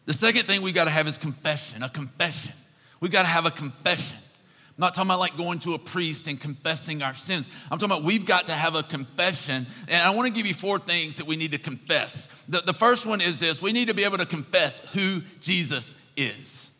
The 0.05 0.13
second 0.13 0.43
thing 0.43 0.63
we've 0.63 0.73
got 0.73 0.85
to 0.85 0.89
have 0.89 1.07
is 1.07 1.17
confession, 1.17 1.83
a 1.83 1.89
confession. 1.89 2.55
We've 2.99 3.11
got 3.11 3.23
to 3.23 3.27
have 3.27 3.45
a 3.45 3.51
confession. 3.51 4.17
I'm 4.17 4.81
not 4.81 4.95
talking 4.95 5.09
about 5.09 5.19
like 5.19 5.37
going 5.37 5.59
to 5.59 5.73
a 5.73 5.79
priest 5.79 6.27
and 6.27 6.39
confessing 6.39 7.03
our 7.03 7.13
sins. 7.13 7.49
I'm 7.69 7.77
talking 7.77 7.91
about 7.91 8.03
we've 8.03 8.25
got 8.25 8.47
to 8.47 8.53
have 8.53 8.75
a 8.75 8.83
confession. 8.83 9.67
And 9.87 10.01
I 10.01 10.09
want 10.15 10.27
to 10.27 10.33
give 10.33 10.47
you 10.47 10.53
four 10.53 10.79
things 10.79 11.17
that 11.17 11.27
we 11.27 11.35
need 11.35 11.51
to 11.51 11.59
confess. 11.59 12.27
The, 12.47 12.61
the 12.61 12.73
first 12.73 13.05
one 13.05 13.21
is 13.21 13.39
this 13.39 13.61
we 13.61 13.73
need 13.73 13.89
to 13.89 13.93
be 13.93 14.05
able 14.05 14.17
to 14.17 14.25
confess 14.25 14.79
who 14.93 15.21
Jesus 15.41 15.95
is. 16.15 16.71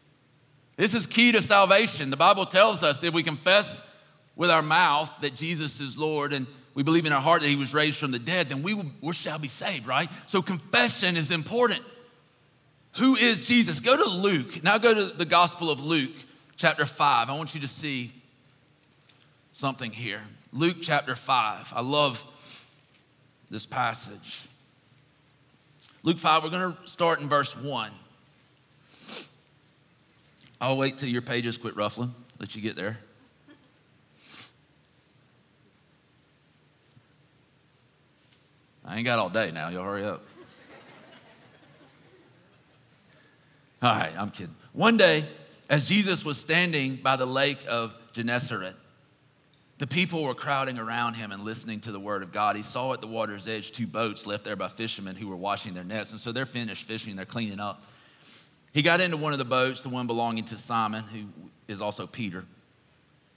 This 0.78 0.96
is 0.96 1.06
key 1.06 1.34
to 1.34 1.42
salvation. 1.42 2.10
The 2.10 2.18
Bible 2.18 2.46
tells 2.46 2.84
us 2.84 3.04
if 3.04 3.14
we 3.14 3.22
confess 3.22 3.82
with 4.39 4.49
our 4.49 4.62
mouth 4.62 5.19
that 5.19 5.36
Jesus 5.36 5.82
is 5.82 5.97
Lord 5.97 6.32
and 6.32 6.47
we 6.73 6.82
believe 6.82 7.06
in 7.06 7.12
our 7.12 7.19
heart 7.19 7.41
that 7.41 7.49
he 7.49 7.58
was 7.58 7.73
raised 7.73 7.99
from 7.99 8.12
the 8.12 8.19
dead, 8.19 8.47
then 8.47 8.63
we, 8.63 8.73
will, 8.73 8.86
we 9.02 9.12
shall 9.12 9.38
be 9.38 9.49
saved, 9.49 9.86
right? 9.86 10.08
So 10.28 10.41
confession 10.41 11.17
is 11.17 11.30
important. 11.30 11.82
Who 12.99 13.15
is 13.15 13.43
Jesus? 13.43 13.82
Go 13.82 13.97
to 13.97 14.10
Luke. 14.10 14.63
Now 14.63 14.78
go 14.78 14.93
to 14.93 15.04
the 15.17 15.25
Gospel 15.25 15.69
of 15.69 15.84
Luke, 15.84 16.15
chapter 16.56 16.86
5. 16.86 17.30
I 17.30 17.34
want 17.34 17.54
you 17.54 17.60
to 17.60 17.67
see 17.67 18.13
something 19.52 19.91
here. 19.91 20.21
Luke 20.54 20.78
chapter 20.82 21.15
5. 21.15 21.73
I 21.75 21.82
love 21.82 22.23
this 23.52 23.65
passage. 23.65 24.47
Luke 26.02 26.17
5, 26.17 26.45
we're 26.45 26.49
going 26.49 26.73
to 26.73 26.88
start 26.88 27.19
in 27.19 27.28
verse 27.28 27.62
1. 27.62 27.91
I'll 30.62 30.78
wait 30.78 30.97
till 30.97 31.10
your 31.10 31.21
pages 31.21 31.58
quit 31.58 31.75
ruffling, 31.75 32.15
let 32.39 32.56
you 32.56 32.62
get 32.62 32.78
there. 32.78 32.99
I 38.89 38.95
ain't 38.95 39.06
got 39.06 39.19
all 39.19 39.30
day 39.30 39.52
now. 39.52 39.69
Y'all 39.69 39.84
hurry 39.84 40.04
up. 40.04 40.23
All 43.84 43.95
right, 43.95 44.12
I'm 44.17 44.32
kidding. 44.32 44.56
One 44.73 44.97
day, 44.97 45.23
as 45.69 45.86
Jesus 45.86 46.25
was 46.25 46.39
standing 46.39 46.95
by 46.95 47.15
the 47.15 47.28
lake 47.28 47.60
of 47.69 47.95
Gennesaret, 48.13 48.73
the 49.78 49.86
people 49.86 50.23
were 50.23 50.34
crowding 50.34 50.80
around 50.80 51.13
him 51.13 51.32
and 51.32 51.45
listening 51.45 51.80
to 51.82 51.91
the 51.91 51.99
word 51.99 52.23
of 52.23 52.32
God. 52.32 52.56
He 52.56 52.63
saw 52.63 52.91
at 52.93 52.99
the 52.99 53.08
water's 53.08 53.47
edge 53.47 53.71
two 53.71 53.86
boats 53.86 54.25
left 54.25 54.43
there 54.43 54.56
by 54.56 54.67
fishermen 54.67 55.15
who 55.15 55.28
were 55.28 55.38
washing 55.38 55.75
their 55.75 55.84
nets. 55.84 56.12
And 56.12 56.19
so 56.19 56.32
they're 56.32 56.47
finished 56.47 56.84
fishing, 56.84 57.15
they're 57.15 57.25
cleaning 57.25 57.60
up. 57.60 57.84
He 58.73 58.82
got 58.82 59.02
into 59.02 59.17
one 59.17 59.34
of 59.34 59.39
the 59.39 59.45
boats, 59.45 59.84
the 59.84 59.89
one 59.89 60.08
belonging 60.08 60.45
to 60.45 60.58
Simon, 60.58 61.04
who 61.04 61.25
is 61.67 61.80
also 61.80 62.08
Peter, 62.08 62.43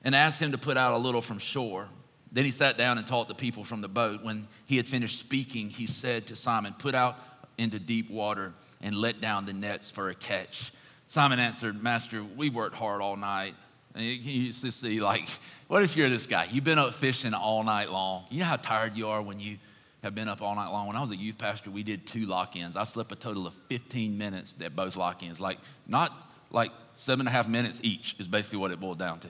and 0.02 0.14
asked 0.14 0.40
him 0.40 0.52
to 0.52 0.58
put 0.58 0.78
out 0.78 0.94
a 0.94 0.98
little 0.98 1.22
from 1.22 1.38
shore. 1.38 1.88
Then 2.33 2.45
he 2.45 2.51
sat 2.51 2.79
down 2.79 2.99
and 2.99 3.07
taught 3.07 3.29
the 3.29 3.35
people 3.35 3.62
from 3.62 3.83
the 3.83 3.88
boat. 3.88 4.23
When 4.23 4.49
he 4.66 4.79
had 4.79 4.88
finished 4.88 5.18
speaking, 5.18 5.68
he 5.68 5.87
said 5.87 6.27
to 6.29 6.37
Simon, 6.37 6.75
Put 6.79 6.95
out 6.95 7.16
into 7.59 7.79
deep 7.79 8.11
water 8.11 8.55
and 8.81 8.97
let 8.97 9.21
down 9.21 9.45
the 9.47 9.53
nets 9.53 9.90
for 9.90 10.09
a 10.09 10.14
catch. 10.14 10.73
Simon 11.07 11.38
answered, 11.38 11.81
Master, 11.83 12.25
we 12.37 12.49
worked 12.49 12.75
hard 12.75 13.03
all 13.03 13.16
night. 13.16 13.55
And 13.95 14.03
you 14.05 14.45
used 14.45 14.64
to 14.64 14.73
see, 14.73 15.01
like, 15.03 15.29
what 15.68 15.83
if 15.83 15.95
you're 15.95 16.09
this 16.09 16.27
guy? 16.27 16.47
You've 16.51 16.64
been 16.64 16.79
up 16.79 16.95
fishing 16.95 17.35
all 17.35 17.62
night 17.62 17.90
long. 17.90 18.25
You 18.31 18.40
know 18.40 18.47
how 18.47 18.57
tired 18.57 18.97
you 18.97 19.09
are 19.09 19.21
when 19.21 19.38
you 19.38 19.59
have 20.03 20.14
been 20.14 20.29
up 20.29 20.40
all 20.40 20.55
night 20.55 20.71
long. 20.71 20.87
When 20.87 20.97
I 20.97 21.03
was 21.03 21.11
a 21.11 21.16
youth 21.16 21.37
pastor, 21.37 21.71
we 21.71 21.83
did 21.83 22.07
two 22.07 22.25
lock 22.25 22.57
ins. 22.57 22.77
I 22.77 22.85
slept 22.85 23.12
a 23.12 23.16
total 23.16 23.47
of 23.47 23.55
15 23.68 24.16
minutes 24.16 24.55
at 24.64 24.75
both 24.75 24.97
lock 24.97 25.23
ins. 25.23 25.40
Like, 25.40 25.59
not 25.87 26.12
like 26.51 26.71
seven 26.95 27.27
and 27.27 27.29
a 27.29 27.33
half 27.33 27.49
minutes 27.49 27.81
each, 27.85 28.16
is 28.18 28.29
basically 28.29 28.59
what 28.59 28.73
it 28.73 28.81
boiled 28.81 28.99
down 28.99 29.21
to. 29.21 29.29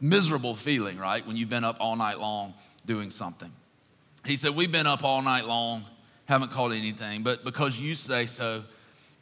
Miserable 0.00 0.54
feeling, 0.54 0.98
right? 0.98 1.26
When 1.26 1.36
you've 1.36 1.48
been 1.48 1.64
up 1.64 1.76
all 1.80 1.96
night 1.96 2.20
long 2.20 2.54
doing 2.86 3.10
something. 3.10 3.50
He 4.26 4.36
said, 4.36 4.54
We've 4.54 4.72
been 4.72 4.86
up 4.86 5.04
all 5.04 5.22
night 5.22 5.46
long, 5.46 5.84
haven't 6.26 6.50
caught 6.50 6.72
anything, 6.72 7.22
but 7.22 7.44
because 7.44 7.80
you 7.80 7.94
say 7.94 8.26
so, 8.26 8.64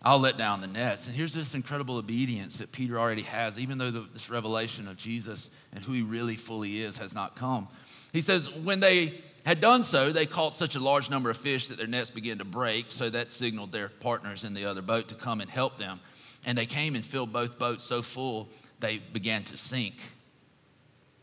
I'll 0.05 0.19
let 0.19 0.37
down 0.37 0.61
the 0.61 0.67
nets. 0.67 1.07
And 1.07 1.15
here's 1.15 1.33
this 1.33 1.55
incredible 1.55 1.97
obedience 1.97 2.59
that 2.59 2.73
Peter 2.73 2.99
already 2.99 3.23
has, 3.23 3.59
even 3.61 3.79
though 3.79 3.91
the, 3.91 4.01
this 4.13 4.31
revelation 4.31 4.89
of 4.89 4.97
Jesus 4.97 5.51
and 5.73 5.85
who 5.85 5.93
he 5.93 6.03
really 6.03 6.35
fully 6.35 6.83
is 6.83 6.99
has 6.99 7.15
not 7.15 7.37
come. 7.37 7.69
He 8.13 8.21
says, 8.21 8.53
when 8.61 8.81
they 8.81 9.13
had 9.47 9.61
done 9.61 9.85
so, 9.85 10.11
they 10.11 10.27
caught 10.27 10.55
such 10.55 10.75
a 10.75 10.81
large 10.81 11.09
number 11.09 11.31
of 11.31 11.37
fish 11.37 11.69
that 11.69 11.79
their 11.79 11.87
nets 11.87 12.11
began 12.11 12.39
to 12.39 12.45
break. 12.45 12.87
So 12.91 13.11
that 13.11 13.31
signaled 13.31 13.71
their 13.71 13.89
partners 13.89 14.43
in 14.43 14.55
the 14.55 14.65
other 14.65 14.83
boat 14.83 15.09
to 15.09 15.15
come 15.15 15.41
and 15.41 15.49
help 15.49 15.79
them. 15.79 16.01
And 16.45 16.59
they 16.59 16.67
came 16.67 16.97
and 16.97 17.05
filled 17.05 17.33
both 17.33 17.59
boats 17.59 17.85
so 17.85 18.03
full 18.03 18.49
they 18.81 18.99
began 18.99 19.45
to 19.45 19.57
sink. 19.57 19.95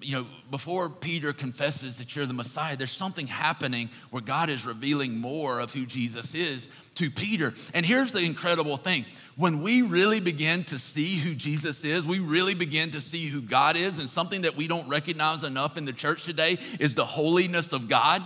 you 0.00 0.14
know, 0.14 0.26
before 0.50 0.90
Peter 0.90 1.32
confesses 1.32 1.98
that 1.98 2.14
you're 2.14 2.26
the 2.26 2.34
Messiah, 2.34 2.76
there's 2.76 2.90
something 2.90 3.26
happening 3.26 3.88
where 4.10 4.22
God 4.22 4.50
is 4.50 4.66
revealing 4.66 5.18
more 5.18 5.60
of 5.60 5.72
who 5.72 5.86
Jesus 5.86 6.34
is 6.34 6.68
to 6.96 7.10
Peter. 7.10 7.54
And 7.72 7.84
here's 7.84 8.12
the 8.12 8.20
incredible 8.20 8.76
thing 8.76 9.04
when 9.36 9.60
we 9.60 9.82
really 9.82 10.20
begin 10.20 10.64
to 10.64 10.78
see 10.78 11.16
who 11.16 11.34
Jesus 11.34 11.84
is, 11.84 12.06
we 12.06 12.18
really 12.20 12.54
begin 12.54 12.90
to 12.92 13.00
see 13.02 13.26
who 13.26 13.42
God 13.42 13.76
is, 13.76 13.98
and 13.98 14.08
something 14.08 14.42
that 14.42 14.56
we 14.56 14.66
don't 14.66 14.88
recognize 14.88 15.44
enough 15.44 15.76
in 15.76 15.84
the 15.84 15.92
church 15.92 16.24
today 16.24 16.56
is 16.80 16.94
the 16.94 17.04
holiness 17.04 17.72
of 17.72 17.88
God 17.88 18.22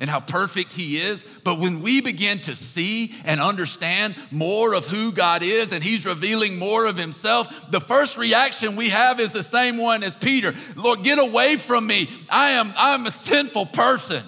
and 0.00 0.10
how 0.10 0.18
perfect 0.18 0.72
He 0.72 0.96
is. 0.96 1.24
But 1.44 1.60
when 1.60 1.82
we 1.82 2.00
begin 2.00 2.38
to 2.40 2.56
see 2.56 3.14
and 3.24 3.40
understand 3.40 4.16
more 4.32 4.74
of 4.74 4.86
who 4.86 5.12
God 5.12 5.42
is 5.42 5.72
and 5.72 5.84
He's 5.84 6.06
revealing 6.06 6.58
more 6.58 6.86
of 6.86 6.96
Himself, 6.96 7.70
the 7.70 7.80
first 7.80 8.18
reaction 8.18 8.74
we 8.74 8.88
have 8.88 9.20
is 9.20 9.32
the 9.32 9.42
same 9.42 9.76
one 9.76 10.02
as 10.02 10.16
Peter 10.16 10.54
Lord, 10.74 11.04
get 11.04 11.18
away 11.18 11.56
from 11.56 11.86
me. 11.86 12.08
I 12.28 12.52
am 12.52 12.72
I'm 12.76 13.06
a 13.06 13.10
sinful 13.10 13.66
person. 13.66 14.22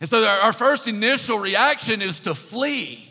And 0.00 0.08
so 0.08 0.24
our 0.24 0.52
first 0.52 0.88
initial 0.88 1.38
reaction 1.38 2.00
is 2.00 2.20
to 2.20 2.34
flee. 2.34 3.06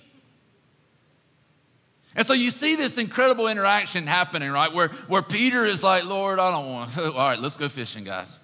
And 2.16 2.26
so 2.26 2.34
you 2.34 2.50
see 2.50 2.76
this 2.76 2.98
incredible 2.98 3.48
interaction 3.48 4.08
happening, 4.08 4.50
right? 4.50 4.74
Where, 4.74 4.90
where 5.08 5.22
Peter 5.22 5.64
is 5.64 5.84
like, 5.84 6.06
Lord, 6.08 6.40
I 6.40 6.52
don't 6.52 6.68
want. 6.68 6.98
All 6.98 7.14
right, 7.14 7.40
let's 7.40 7.56
go 7.56 7.70
fishing, 7.70 8.04
guys. 8.04 8.40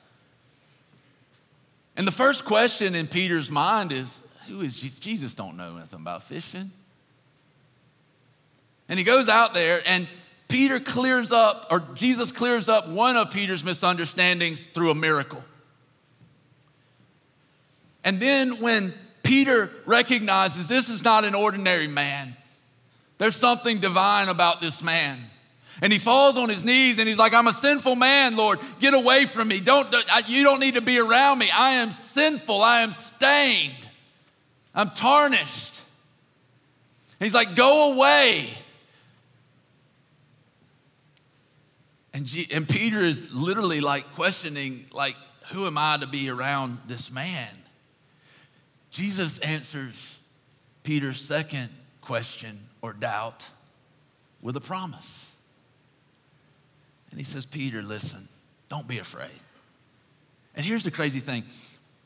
And 1.97 2.05
the 2.05 2.11
first 2.11 2.45
question 2.45 2.95
in 2.95 3.07
Peter's 3.07 3.49
mind 3.49 3.91
is, 3.91 4.21
who 4.47 4.61
is 4.61 4.79
Jesus? 4.79 4.99
Jesus 4.99 5.35
don't 5.35 5.57
know 5.57 5.77
anything 5.77 6.01
about 6.01 6.23
fishing. 6.23 6.71
And 8.89 8.99
he 8.99 9.05
goes 9.05 9.29
out 9.29 9.53
there 9.53 9.81
and 9.87 10.07
Peter 10.47 10.79
clears 10.79 11.31
up, 11.31 11.67
or 11.71 11.83
Jesus 11.95 12.31
clears 12.31 12.69
up 12.69 12.87
one 12.87 13.17
of 13.17 13.31
Peter's 13.31 13.63
misunderstandings 13.63 14.67
through 14.67 14.91
a 14.91 14.95
miracle. 14.95 15.43
And 18.03 18.17
then 18.17 18.61
when 18.61 18.93
Peter 19.23 19.71
recognizes 19.87 20.67
this 20.67 20.89
is 20.89 21.03
not 21.03 21.25
an 21.25 21.33
ordinary 21.33 21.87
man, 21.87 22.35
there's 23.17 23.35
something 23.35 23.79
divine 23.79 24.27
about 24.27 24.61
this 24.61 24.83
man. 24.83 25.17
And 25.81 25.91
he 25.91 25.99
falls 25.99 26.37
on 26.37 26.49
his 26.49 26.63
knees 26.63 26.99
and 26.99 27.07
he's 27.07 27.17
like, 27.17 27.33
I'm 27.33 27.47
a 27.47 27.53
sinful 27.53 27.95
man, 27.95 28.37
Lord. 28.37 28.59
Get 28.79 28.93
away 28.93 29.25
from 29.25 29.49
me. 29.49 29.59
Don't, 29.59 29.93
you 30.27 30.43
don't 30.43 30.59
need 30.59 30.75
to 30.75 30.81
be 30.81 30.99
around 30.99 31.39
me. 31.39 31.49
I 31.53 31.71
am 31.71 31.91
sinful. 31.91 32.61
I 32.61 32.81
am 32.81 32.91
stained. 32.91 33.89
I'm 34.73 34.89
tarnished. 34.89 35.81
And 37.19 37.27
he's 37.27 37.33
like, 37.33 37.55
Go 37.55 37.93
away. 37.93 38.45
And, 42.13 42.25
G- 42.25 42.47
and 42.53 42.67
Peter 42.67 42.99
is 43.01 43.35
literally 43.35 43.81
like 43.81 44.13
questioning, 44.13 44.85
like, 44.93 45.17
who 45.51 45.67
am 45.67 45.77
I 45.77 45.97
to 45.99 46.07
be 46.07 46.29
around 46.29 46.79
this 46.87 47.11
man? 47.11 47.49
Jesus 48.89 49.39
answers 49.39 50.17
Peter's 50.83 51.19
second 51.19 51.67
question 51.99 52.57
or 52.81 52.93
doubt 52.93 53.45
with 54.41 54.55
a 54.55 54.61
promise. 54.61 55.24
And 57.15 57.19
he 57.21 57.23
says, 57.23 57.45
Peter, 57.45 57.81
listen, 57.81 58.27
don't 58.67 58.89
be 58.89 58.99
afraid. 58.99 59.29
And 60.53 60.65
here's 60.65 60.83
the 60.83 60.91
crazy 60.91 61.21
thing 61.21 61.45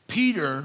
Peter 0.06 0.64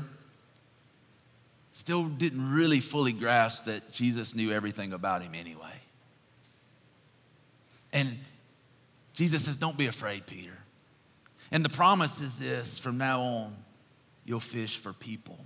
still 1.72 2.06
didn't 2.06 2.54
really 2.54 2.80
fully 2.80 3.12
grasp 3.12 3.66
that 3.66 3.92
Jesus 3.92 4.36
knew 4.36 4.52
everything 4.52 4.94
about 4.94 5.24
him 5.24 5.34
anyway. 5.34 5.74
And 7.92 8.08
Jesus 9.16 9.46
says, 9.46 9.58
Don't 9.58 9.80
be 9.80 9.88
afraid, 9.88 10.28
Peter. 10.28 10.56
And 11.52 11.66
the 11.66 11.70
promise 11.70 12.22
is 12.22 12.38
this 12.38 12.78
from 12.78 13.00
now 13.00 13.22
on, 13.22 13.56
you'll 14.26 14.40
fish 14.40 14.78
for 14.78 14.94
people. 14.94 15.40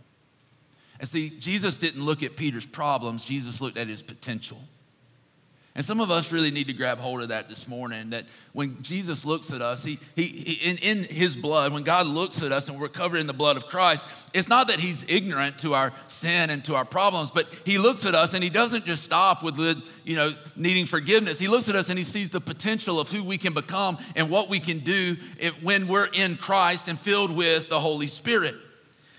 And 0.99 1.07
see, 1.07 1.29
Jesus 1.39 1.77
didn't 1.77 2.03
look 2.03 2.21
at 2.21 2.35
Peter's 2.35 2.65
problems, 2.65 3.23
Jesus 3.23 3.62
looked 3.62 3.77
at 3.77 3.88
his 3.88 4.01
potential. 4.01 4.59
And 5.75 5.86
some 5.86 5.99
of 5.99 6.10
us 6.10 6.32
really 6.32 6.51
need 6.51 6.67
to 6.67 6.73
grab 6.73 6.97
hold 6.97 7.21
of 7.21 7.29
that 7.29 7.47
this 7.47 7.67
morning. 7.67 8.10
That 8.10 8.25
when 8.53 8.82
Jesus 8.82 9.23
looks 9.23 9.53
at 9.53 9.62
us, 9.62 9.86
he, 9.86 9.99
he, 10.15 10.69
in, 10.69 10.77
in 10.77 11.03
his 11.03 11.36
blood, 11.36 11.71
when 11.73 11.84
God 11.84 12.08
looks 12.08 12.41
at 12.41 12.51
us 12.51 12.67
and 12.67 12.79
we're 12.79 12.89
covered 12.89 13.19
in 13.19 13.27
the 13.27 13.34
blood 13.34 13.55
of 13.55 13.67
Christ, 13.67 14.08
it's 14.34 14.49
not 14.49 14.67
that 14.67 14.79
he's 14.79 15.05
ignorant 15.08 15.60
to 15.60 15.75
our 15.75 15.93
sin 16.08 16.49
and 16.49 16.65
to 16.65 16.75
our 16.75 16.86
problems, 16.86 17.29
but 17.32 17.47
he 17.65 17.77
looks 17.77 18.05
at 18.05 18.15
us 18.15 18.34
and 18.34 18.43
he 18.43 18.49
doesn't 18.49 18.86
just 18.86 19.03
stop 19.03 19.43
with 19.43 19.58
you 20.03 20.15
know 20.15 20.34
needing 20.55 20.86
forgiveness. 20.86 21.39
He 21.39 21.47
looks 21.47 21.69
at 21.69 21.75
us 21.75 21.89
and 21.89 21.99
he 21.99 22.05
sees 22.05 22.32
the 22.32 22.41
potential 22.41 22.99
of 22.99 23.10
who 23.10 23.23
we 23.23 23.38
can 23.38 23.53
become 23.53 23.97
and 24.15 24.29
what 24.29 24.49
we 24.49 24.60
can 24.60 24.79
do 24.79 25.15
when 25.62 25.88
we're 25.88 26.10
in 26.13 26.36
Christ 26.36 26.88
and 26.88 26.99
filled 26.99 27.36
with 27.36 27.69
the 27.69 27.79
Holy 27.79 28.08
Spirit. 28.08 28.55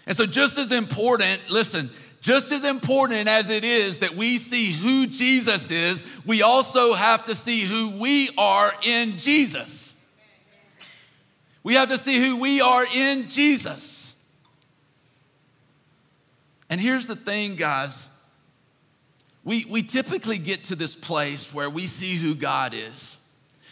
And 0.06 0.16
so, 0.16 0.26
just 0.26 0.58
as 0.58 0.72
important, 0.72 1.40
listen, 1.50 1.88
just 2.20 2.52
as 2.52 2.64
important 2.64 3.28
as 3.28 3.48
it 3.48 3.64
is 3.64 4.00
that 4.00 4.14
we 4.14 4.36
see 4.36 4.72
who 4.72 5.06
Jesus 5.06 5.70
is, 5.70 6.04
we 6.26 6.42
also 6.42 6.92
have 6.92 7.24
to 7.26 7.34
see 7.34 7.60
who 7.60 7.98
we 7.98 8.28
are 8.36 8.72
in 8.82 9.16
Jesus. 9.16 9.96
We 11.62 11.74
have 11.74 11.88
to 11.88 11.98
see 11.98 12.18
who 12.18 12.40
we 12.40 12.60
are 12.60 12.84
in 12.94 13.28
Jesus. 13.28 14.14
And 16.68 16.80
here's 16.80 17.06
the 17.06 17.16
thing, 17.16 17.56
guys. 17.56 18.08
We, 19.42 19.64
we 19.70 19.82
typically 19.82 20.38
get 20.38 20.64
to 20.64 20.76
this 20.76 20.94
place 20.94 21.52
where 21.52 21.70
we 21.70 21.82
see 21.82 22.16
who 22.16 22.34
God 22.34 22.74
is. 22.74 23.18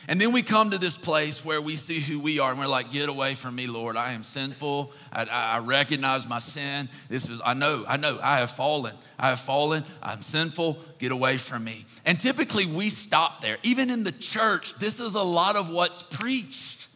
And 0.09 0.19
then 0.19 0.33
we 0.33 0.41
come 0.41 0.71
to 0.71 0.79
this 0.79 0.97
place 0.97 1.45
where 1.45 1.61
we 1.61 1.77
see 1.77 2.01
who 2.01 2.19
we 2.19 2.39
are 2.39 2.51
and 2.51 2.59
we're 2.59 2.67
like, 2.67 2.91
get 2.91 3.11
away 3.11 3.35
from 3.35 3.55
me, 3.55 3.67
Lord. 3.67 3.95
I 3.95 4.13
am 4.13 4.23
sinful. 4.23 4.91
I, 5.13 5.25
I, 5.27 5.59
recognize 5.59 6.27
my 6.27 6.39
sin. 6.39 6.89
This 7.11 7.29
is, 7.29 7.43
I 7.45 7.53
know, 7.53 7.85
I 7.87 7.99
know, 7.99 8.19
I 8.23 8.39
have 8.39 8.51
fallen. 8.51 8.95
I 9.19 9.29
have 9.29 9.41
fallen. 9.41 9.85
I'm 10.03 10.23
sinful. 10.23 10.79
Get 10.99 11.13
away 11.13 11.37
from 11.37 11.63
me. 11.63 11.85
And 12.07 12.19
typically 12.19 12.65
we 12.65 12.89
stop 12.89 13.43
there. 13.43 13.59
Even 13.63 13.91
in 13.91 14.03
the 14.03 14.13
church, 14.13 14.77
this 14.77 14.99
is 14.99 15.15
a 15.15 15.23
lot 15.23 15.57
of 15.57 15.71
what's 15.71 16.03
preached. 16.03 16.89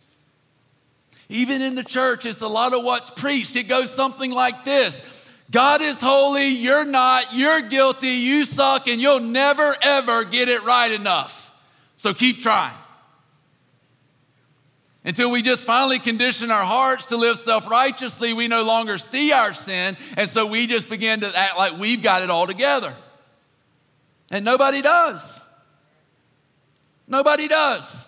Even 1.28 1.60
in 1.60 1.74
the 1.74 1.84
church, 1.84 2.24
it's 2.24 2.40
a 2.40 2.48
lot 2.48 2.72
of 2.72 2.82
what's 2.82 3.10
preached. 3.10 3.56
It 3.56 3.68
goes 3.68 3.92
something 3.92 4.30
like 4.30 4.64
this 4.64 5.30
God 5.50 5.82
is 5.82 6.00
holy, 6.00 6.48
you're 6.48 6.86
not, 6.86 7.26
you're 7.34 7.60
guilty, 7.60 8.08
you 8.08 8.44
suck, 8.44 8.88
and 8.88 9.02
you'll 9.02 9.20
never, 9.20 9.76
ever 9.82 10.24
get 10.24 10.48
it 10.48 10.64
right 10.64 10.90
enough. 10.90 11.50
So 11.96 12.14
keep 12.14 12.40
trying 12.40 12.72
until 15.04 15.30
we 15.30 15.42
just 15.42 15.64
finally 15.64 15.98
condition 15.98 16.50
our 16.50 16.62
hearts 16.62 17.06
to 17.06 17.16
live 17.16 17.38
self 17.38 17.68
righteously, 17.68 18.32
we 18.32 18.46
no 18.46 18.62
longer 18.62 18.98
see 18.98 19.32
our 19.32 19.52
sin. 19.52 19.96
And 20.16 20.28
so 20.28 20.46
we 20.46 20.66
just 20.66 20.88
begin 20.88 21.20
to 21.20 21.32
act 21.34 21.58
like 21.58 21.78
we've 21.78 22.02
got 22.02 22.22
it 22.22 22.30
all 22.30 22.46
together. 22.46 22.94
And 24.30 24.44
nobody 24.44 24.80
does. 24.80 25.42
Nobody 27.08 27.48
does. 27.48 28.06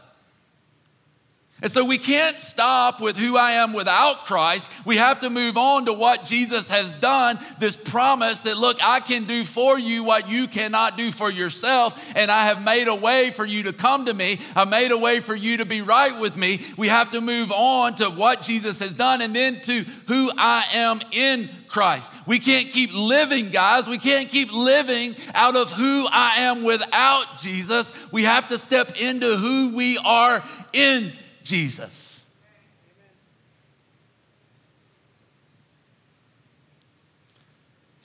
And 1.65 1.73
so 1.73 1.83
we 1.83 1.97
can't 1.97 2.37
stop 2.37 3.01
with 3.01 3.19
who 3.19 3.39
I 3.39 3.53
am 3.53 3.73
without 3.73 4.27
Christ. 4.27 4.71
We 4.85 4.99
have 4.99 5.21
to 5.21 5.31
move 5.31 5.57
on 5.57 5.87
to 5.87 5.95
what 5.95 6.27
Jesus 6.27 6.69
has 6.69 6.99
done, 6.99 7.39
this 7.59 7.75
promise 7.75 8.43
that, 8.43 8.59
look, 8.59 8.85
I 8.85 9.01
can 9.01 9.25
do 9.25 9.45
for 9.45 9.79
you 9.79 10.05
what 10.05 10.29
you 10.29 10.47
cannot 10.47 10.99
do 10.99 11.11
for 11.11 11.31
yourself, 11.31 12.13
and 12.17 12.31
I 12.31 12.49
have 12.49 12.63
made 12.63 12.87
a 12.87 12.95
way 12.95 13.31
for 13.31 13.47
you 13.47 13.63
to 13.63 13.73
come 13.73 14.05
to 14.05 14.13
me. 14.13 14.39
I 14.55 14.67
made 14.67 14.91
a 14.91 14.99
way 14.99 15.21
for 15.21 15.35
you 15.35 15.57
to 15.57 15.65
be 15.65 15.81
right 15.81 16.21
with 16.21 16.37
me. 16.37 16.61
We 16.77 16.89
have 16.89 17.13
to 17.13 17.23
move 17.23 17.51
on 17.51 17.95
to 17.95 18.11
what 18.11 18.43
Jesus 18.43 18.81
has 18.81 18.95
done 18.95 19.23
and 19.23 19.35
then 19.35 19.55
to 19.63 19.85
who 20.07 20.31
I 20.37 20.67
am 20.75 21.01
in 21.13 21.49
Christ. 21.69 22.13
We 22.27 22.41
can't 22.41 22.69
keep 22.69 22.91
living, 22.95 23.49
guys. 23.49 23.89
We 23.89 23.97
can't 23.97 24.29
keep 24.29 24.53
living 24.53 25.15
out 25.35 25.57
of 25.57 25.73
who 25.73 26.07
I 26.13 26.41
am 26.41 26.63
without 26.63 27.39
Jesus. 27.39 27.95
We 28.13 28.25
have 28.25 28.51
to 28.51 28.59
step 28.59 29.01
into 29.01 29.35
who 29.37 29.75
we 29.75 29.97
are 30.05 30.43
in 30.75 31.11
Jesus. 31.45 32.15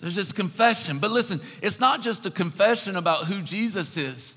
There's 0.01 0.15
this 0.15 0.31
confession. 0.31 0.99
But 0.99 1.11
listen, 1.11 1.41
it's 1.61 1.79
not 1.79 2.01
just 2.01 2.25
a 2.25 2.31
confession 2.31 2.95
about 2.95 3.25
who 3.25 3.41
Jesus 3.41 3.97
is. 3.97 4.35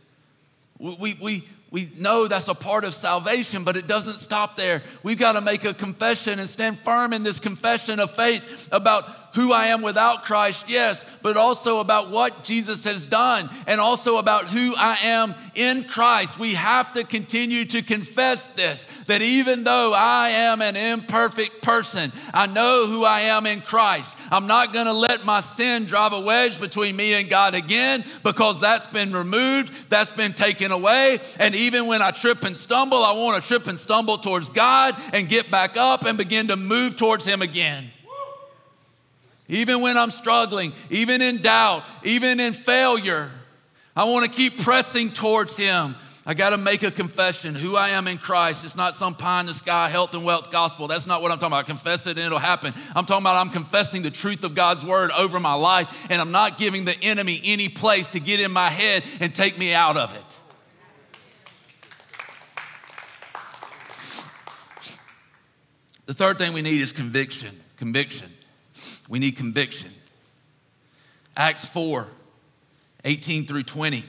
We, 0.78 1.14
we, 1.22 1.44
we 1.70 1.88
know 2.00 2.26
that's 2.26 2.48
a 2.48 2.54
part 2.54 2.84
of 2.84 2.92
salvation, 2.92 3.62
but 3.62 3.76
it 3.76 3.86
doesn't 3.86 4.18
stop 4.18 4.56
there. 4.56 4.82
We've 5.04 5.18
got 5.18 5.32
to 5.32 5.40
make 5.40 5.64
a 5.64 5.72
confession 5.72 6.40
and 6.40 6.48
stand 6.48 6.78
firm 6.78 7.12
in 7.12 7.22
this 7.22 7.38
confession 7.38 8.00
of 8.00 8.10
faith 8.10 8.68
about 8.72 9.04
who 9.34 9.52
I 9.52 9.66
am 9.66 9.82
without 9.82 10.24
Christ, 10.24 10.70
yes, 10.70 11.06
but 11.22 11.36
also 11.36 11.80
about 11.80 12.10
what 12.10 12.44
Jesus 12.44 12.84
has 12.84 13.06
done 13.06 13.48
and 13.66 13.80
also 13.80 14.18
about 14.18 14.48
who 14.48 14.74
I 14.76 14.98
am 15.04 15.34
in 15.54 15.84
Christ. 15.84 16.38
We 16.38 16.54
have 16.54 16.92
to 16.92 17.04
continue 17.04 17.64
to 17.66 17.82
confess 17.82 18.50
this 18.50 18.86
that 19.06 19.22
even 19.22 19.64
though 19.64 19.92
I 19.94 20.28
am 20.30 20.62
an 20.62 20.76
imperfect 20.76 21.62
person, 21.62 22.12
I 22.32 22.46
know 22.46 22.86
who 22.86 23.04
I 23.04 23.20
am 23.20 23.46
in 23.46 23.60
Christ. 23.60 24.16
I'm 24.30 24.46
not 24.46 24.72
going 24.72 24.86
to 24.86 24.92
let 24.92 25.24
my 25.24 25.40
sin 25.40 25.84
drive 25.84 26.12
a 26.12 26.20
wedge 26.20 26.60
between 26.60 26.96
me 26.96 27.14
and 27.14 27.28
God 27.28 27.54
again 27.54 28.04
because 28.22 28.60
that's 28.60 28.86
been 28.86 29.12
removed, 29.12 29.90
that's 29.90 30.10
been 30.10 30.32
taken 30.32 30.72
away. 30.72 31.18
And 31.38 31.54
even 31.54 31.86
when 31.86 32.02
I 32.02 32.10
trip 32.10 32.44
and 32.44 32.56
stumble, 32.56 33.02
I 33.02 33.12
want 33.12 33.42
to 33.42 33.46
trip 33.46 33.66
and 33.66 33.78
stumble 33.78 34.18
towards 34.18 34.48
God 34.48 34.96
and 35.12 35.28
get 35.28 35.50
back 35.50 35.76
up 35.76 36.04
and 36.04 36.16
begin 36.16 36.48
to 36.48 36.56
move 36.56 36.96
towards 36.96 37.24
Him 37.24 37.42
again. 37.42 37.84
Even 39.52 39.82
when 39.82 39.98
I'm 39.98 40.10
struggling, 40.10 40.72
even 40.88 41.20
in 41.20 41.36
doubt, 41.36 41.84
even 42.04 42.40
in 42.40 42.54
failure, 42.54 43.30
I 43.94 44.04
want 44.04 44.24
to 44.24 44.30
keep 44.30 44.58
pressing 44.58 45.10
towards 45.10 45.58
Him. 45.58 45.94
I 46.24 46.32
got 46.32 46.50
to 46.50 46.56
make 46.56 46.82
a 46.82 46.90
confession 46.90 47.54
who 47.54 47.76
I 47.76 47.90
am 47.90 48.08
in 48.08 48.16
Christ. 48.16 48.64
It's 48.64 48.76
not 48.76 48.94
some 48.94 49.14
pie 49.14 49.40
in 49.40 49.46
the 49.46 49.52
sky 49.52 49.90
health 49.90 50.14
and 50.14 50.24
wealth 50.24 50.50
gospel. 50.50 50.88
That's 50.88 51.06
not 51.06 51.20
what 51.20 51.32
I'm 51.32 51.38
talking 51.38 51.52
about. 51.52 51.64
I 51.64 51.66
confess 51.66 52.06
it 52.06 52.16
and 52.16 52.20
it'll 52.20 52.38
happen. 52.38 52.72
I'm 52.96 53.04
talking 53.04 53.24
about 53.24 53.36
I'm 53.46 53.52
confessing 53.52 54.00
the 54.00 54.10
truth 54.10 54.42
of 54.42 54.54
God's 54.54 54.86
word 54.86 55.10
over 55.10 55.38
my 55.38 55.54
life 55.54 56.10
and 56.10 56.22
I'm 56.22 56.32
not 56.32 56.56
giving 56.56 56.86
the 56.86 56.96
enemy 57.02 57.38
any 57.44 57.68
place 57.68 58.08
to 58.10 58.20
get 58.20 58.40
in 58.40 58.52
my 58.52 58.70
head 58.70 59.04
and 59.20 59.34
take 59.34 59.58
me 59.58 59.74
out 59.74 59.98
of 59.98 60.16
it. 60.16 60.38
The 66.06 66.14
third 66.14 66.38
thing 66.38 66.54
we 66.54 66.62
need 66.62 66.80
is 66.80 66.92
conviction. 66.92 67.54
Conviction. 67.76 68.31
We 69.12 69.18
need 69.18 69.36
conviction. 69.36 69.90
Acts 71.36 71.68
4 71.68 72.08
18 73.04 73.44
through 73.44 73.64
20. 73.64 74.02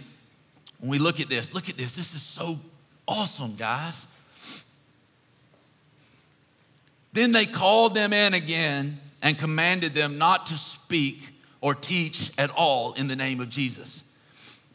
When 0.80 0.90
we 0.90 0.98
look 0.98 1.20
at 1.20 1.28
this, 1.28 1.54
look 1.54 1.68
at 1.68 1.76
this. 1.76 1.94
This 1.94 2.16
is 2.16 2.22
so 2.22 2.58
awesome, 3.06 3.56
guys. 3.56 4.08
Then 7.12 7.34
they 7.34 7.46
called 7.46 7.96
them 7.96 8.14
in 8.14 8.34
again 8.34 8.98
and 9.22 9.38
commanded 9.38 9.92
them 9.92 10.18
not 10.18 10.46
to 10.46 10.58
speak 10.58 11.32
or 11.60 11.76
teach 11.76 12.32
at 12.38 12.50
all 12.52 12.94
in 12.94 13.10
the 13.10 13.16
name 13.18 13.42
of 13.42 13.50
Jesus. 13.50 14.06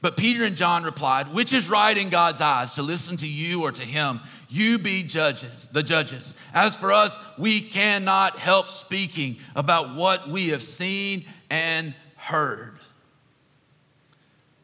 But 0.01 0.17
Peter 0.17 0.45
and 0.45 0.57
John 0.57 0.85
replied, 0.85 1.33
Which 1.35 1.53
is 1.53 1.69
right 1.69 1.97
in 1.97 2.09
God's 2.09 2.41
eyes, 2.41 2.75
to 2.75 2.83
listen 2.83 3.17
to 3.19 3.29
you 3.29 3.63
or 3.63 3.73
to 3.73 3.83
him? 3.83 4.21
You 4.49 4.79
be 4.79 5.03
judges, 5.03 5.69
the 5.69 5.83
judges. 5.83 6.37
As 6.55 6.77
for 6.77 6.93
us, 6.93 7.19
we 7.37 7.61
cannot 7.61 8.39
help 8.39 8.69
speaking 8.69 9.37
about 9.57 9.95
what 9.95 10.29
we 10.29 10.49
have 10.49 10.63
seen 10.63 11.25
and 11.51 11.95
heard. 12.17 12.79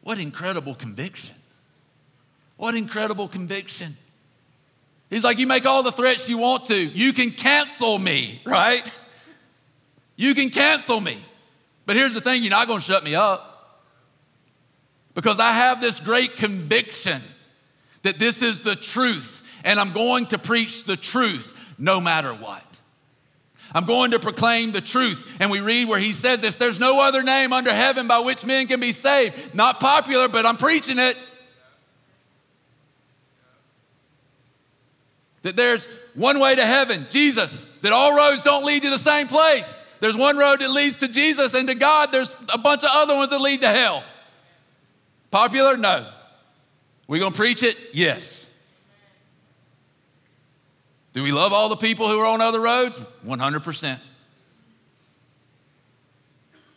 What 0.01 0.19
incredible 0.19 0.75
conviction! 0.75 1.35
What 2.57 2.75
incredible 2.75 3.27
conviction. 3.27 3.97
He's 5.09 5.25
like, 5.25 5.39
You 5.39 5.47
make 5.47 5.65
all 5.65 5.83
the 5.83 5.91
threats 5.91 6.29
you 6.29 6.37
want 6.37 6.67
to. 6.67 6.75
You 6.75 7.11
can 7.11 7.31
cancel 7.31 7.99
me, 7.99 8.41
right? 8.45 9.01
You 10.15 10.33
can 10.33 10.49
cancel 10.49 11.01
me. 11.01 11.17
But 11.85 11.97
here's 11.97 12.13
the 12.13 12.21
thing 12.21 12.41
you're 12.41 12.51
not 12.51 12.67
going 12.67 12.79
to 12.79 12.85
shut 12.85 13.03
me 13.03 13.15
up 13.15 13.54
because 15.15 15.39
I 15.39 15.53
have 15.53 15.81
this 15.81 15.99
great 15.99 16.35
conviction 16.35 17.21
that 18.03 18.19
this 18.19 18.43
is 18.43 18.61
the 18.61 18.75
truth 18.75 19.41
and 19.63 19.79
I'm 19.79 19.91
going 19.91 20.27
to 20.27 20.37
preach 20.37 20.85
the 20.85 20.95
truth 20.95 21.59
no 21.79 21.99
matter 21.99 22.33
what. 22.33 22.61
I'm 23.73 23.85
going 23.85 24.11
to 24.11 24.19
proclaim 24.19 24.71
the 24.71 24.79
truth. 24.79 25.37
And 25.41 25.51
we 25.51 25.59
read 25.59 25.89
where 25.89 25.99
he 25.99 26.11
says 26.11 26.39
this 26.41 26.57
there's 26.57 26.79
no 26.79 27.01
other 27.01 27.23
name 27.23 27.51
under 27.51 27.73
heaven 27.73 28.07
by 28.07 28.19
which 28.19 28.45
men 28.45 28.67
can 28.67 28.79
be 28.79 28.91
saved. 28.91 29.55
Not 29.55 29.79
popular, 29.79 30.29
but 30.29 30.45
I'm 30.45 30.57
preaching 30.57 30.99
it. 30.99 31.17
That 35.41 35.55
there's 35.55 35.87
one 36.13 36.39
way 36.39 36.55
to 36.55 36.65
heaven, 36.65 37.05
Jesus, 37.11 37.65
that 37.81 37.91
all 37.91 38.15
roads 38.15 38.43
don't 38.43 38.65
lead 38.65 38.83
to 38.83 38.89
the 38.89 38.99
same 38.99 39.27
place. 39.27 39.83
There's 39.99 40.17
one 40.17 40.37
road 40.37 40.59
that 40.61 40.71
leads 40.71 40.97
to 40.97 41.07
Jesus, 41.07 41.53
and 41.53 41.67
to 41.67 41.75
God, 41.75 42.11
there's 42.11 42.35
a 42.53 42.57
bunch 42.57 42.83
of 42.83 42.89
other 42.91 43.15
ones 43.15 43.29
that 43.31 43.41
lead 43.41 43.61
to 43.61 43.67
hell. 43.67 44.03
Popular? 45.35 45.75
No. 45.75 46.07
We 47.09 47.19
gonna 47.19 47.35
preach 47.35 47.61
it? 47.61 47.75
Yes. 47.91 48.49
Do 51.11 51.23
we 51.23 51.33
love 51.33 51.51
all 51.51 51.67
the 51.67 51.75
people 51.75 52.07
who 52.07 52.17
are 52.21 52.25
on 52.25 52.39
other 52.39 52.61
roads? 52.61 52.97
100%. 53.25 53.99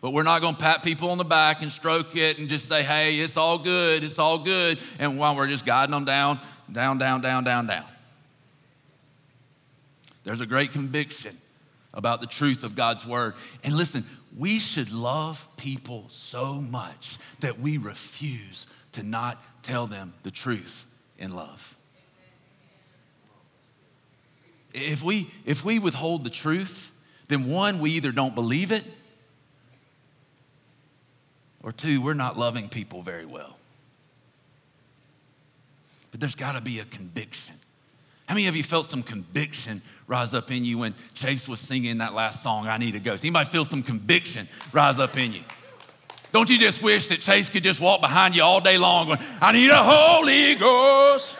But 0.00 0.12
we're 0.12 0.24
not 0.24 0.42
to 0.42 0.54
pat 0.54 0.82
people 0.82 1.12
on 1.12 1.18
the 1.18 1.24
back 1.24 1.62
and 1.62 1.70
stroke 1.70 2.16
it 2.16 2.40
and 2.40 2.48
just 2.48 2.68
say, 2.68 2.82
hey, 2.82 3.20
it's 3.20 3.36
all 3.36 3.58
good, 3.58 4.02
it's 4.02 4.18
all 4.18 4.38
good. 4.38 4.80
And 4.98 5.20
while 5.20 5.36
we're 5.36 5.46
just 5.46 5.64
guiding 5.64 5.92
them 5.92 6.04
down, 6.04 6.40
down, 6.72 6.98
down, 6.98 7.20
down, 7.20 7.44
down, 7.44 7.68
down. 7.68 7.84
There's 10.24 10.40
a 10.40 10.46
great 10.46 10.72
conviction 10.72 11.36
about 11.94 12.20
the 12.20 12.26
truth 12.26 12.64
of 12.64 12.74
God's 12.74 13.06
word. 13.06 13.34
And 13.62 13.72
listen, 13.72 14.02
we 14.38 14.58
should 14.58 14.92
love 14.92 15.46
people 15.56 16.04
so 16.08 16.60
much 16.60 17.18
that 17.40 17.58
we 17.58 17.76
refuse 17.76 18.66
to 18.92 19.02
not 19.02 19.42
tell 19.62 19.86
them 19.86 20.14
the 20.22 20.30
truth 20.30 20.86
in 21.18 21.34
love. 21.34 21.76
If 24.72 25.02
we, 25.02 25.26
if 25.44 25.64
we 25.64 25.78
withhold 25.78 26.24
the 26.24 26.30
truth, 26.30 26.92
then 27.26 27.50
one, 27.50 27.80
we 27.80 27.90
either 27.92 28.12
don't 28.12 28.34
believe 28.34 28.70
it, 28.70 28.86
Or 31.62 31.72
two, 31.72 32.00
we're 32.00 32.14
not 32.14 32.38
loving 32.38 32.68
people 32.68 33.02
very 33.02 33.26
well. 33.26 33.58
But 36.10 36.20
there's 36.20 36.34
got 36.34 36.52
to 36.52 36.62
be 36.62 36.78
a 36.78 36.84
conviction. 36.84 37.56
How 38.28 38.34
many 38.34 38.46
of 38.46 38.54
you 38.54 38.62
felt 38.62 38.84
some 38.84 39.02
conviction 39.02 39.80
rise 40.06 40.34
up 40.34 40.50
in 40.50 40.62
you 40.62 40.76
when 40.76 40.94
Chase 41.14 41.48
was 41.48 41.60
singing 41.60 41.98
that 41.98 42.12
last 42.12 42.42
song, 42.42 42.68
I 42.68 42.76
Need 42.76 42.94
a 42.94 43.00
Ghost? 43.00 43.24
Anybody 43.24 43.48
feel 43.48 43.64
some 43.64 43.82
conviction 43.82 44.46
rise 44.70 44.98
up 44.98 45.16
in 45.16 45.32
you? 45.32 45.40
Don't 46.30 46.50
you 46.50 46.58
just 46.58 46.82
wish 46.82 47.08
that 47.08 47.20
Chase 47.20 47.48
could 47.48 47.62
just 47.62 47.80
walk 47.80 48.02
behind 48.02 48.36
you 48.36 48.42
all 48.42 48.60
day 48.60 48.76
long 48.76 49.06
going, 49.06 49.18
I 49.40 49.52
need 49.52 49.70
a 49.70 49.82
Holy 49.82 50.56
Ghost? 50.56 51.38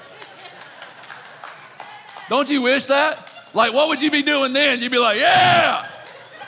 Don't 2.31 2.49
you 2.49 2.63
wish 2.63 2.87
that? 2.87 3.33
Like, 3.53 3.75
what 3.75 3.89
would 3.89 4.01
you 4.01 4.11
be 4.11 4.23
doing 4.23 4.55
then? 4.55 4.81
You'd 4.81 4.91
be 4.91 4.99
like, 4.99 5.19
yeah, 5.19 5.87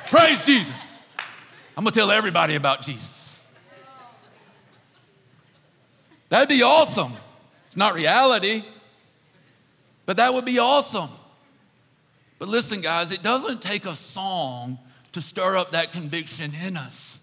praise 0.06 0.42
Jesus. 0.46 0.86
I'm 1.76 1.84
gonna 1.84 1.92
tell 1.92 2.10
everybody 2.10 2.54
about 2.54 2.80
Jesus. 2.80 3.44
That'd 6.30 6.48
be 6.48 6.62
awesome. 6.62 7.12
It's 7.66 7.76
not 7.76 7.92
reality, 7.92 8.62
but 10.10 10.16
that 10.16 10.34
would 10.34 10.44
be 10.44 10.58
awesome. 10.58 11.08
But 12.40 12.48
listen, 12.48 12.80
guys, 12.80 13.12
it 13.12 13.22
doesn't 13.22 13.62
take 13.62 13.84
a 13.84 13.94
song 13.94 14.76
to 15.12 15.20
stir 15.20 15.56
up 15.56 15.70
that 15.70 15.92
conviction 15.92 16.50
in 16.66 16.76
us. 16.76 17.20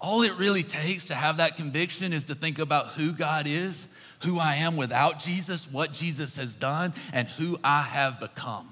All 0.00 0.22
it 0.22 0.32
really 0.38 0.62
takes 0.62 1.04
to 1.08 1.14
have 1.14 1.36
that 1.36 1.58
conviction 1.58 2.14
is 2.14 2.24
to 2.24 2.34
think 2.34 2.58
about 2.58 2.86
who 2.92 3.12
God 3.12 3.46
is, 3.46 3.88
who 4.24 4.38
I 4.38 4.54
am 4.54 4.78
without 4.78 5.20
Jesus, 5.20 5.70
what 5.70 5.92
Jesus 5.92 6.36
has 6.36 6.56
done, 6.56 6.94
and 7.12 7.28
who 7.28 7.60
I 7.62 7.82
have 7.82 8.18
become. 8.20 8.66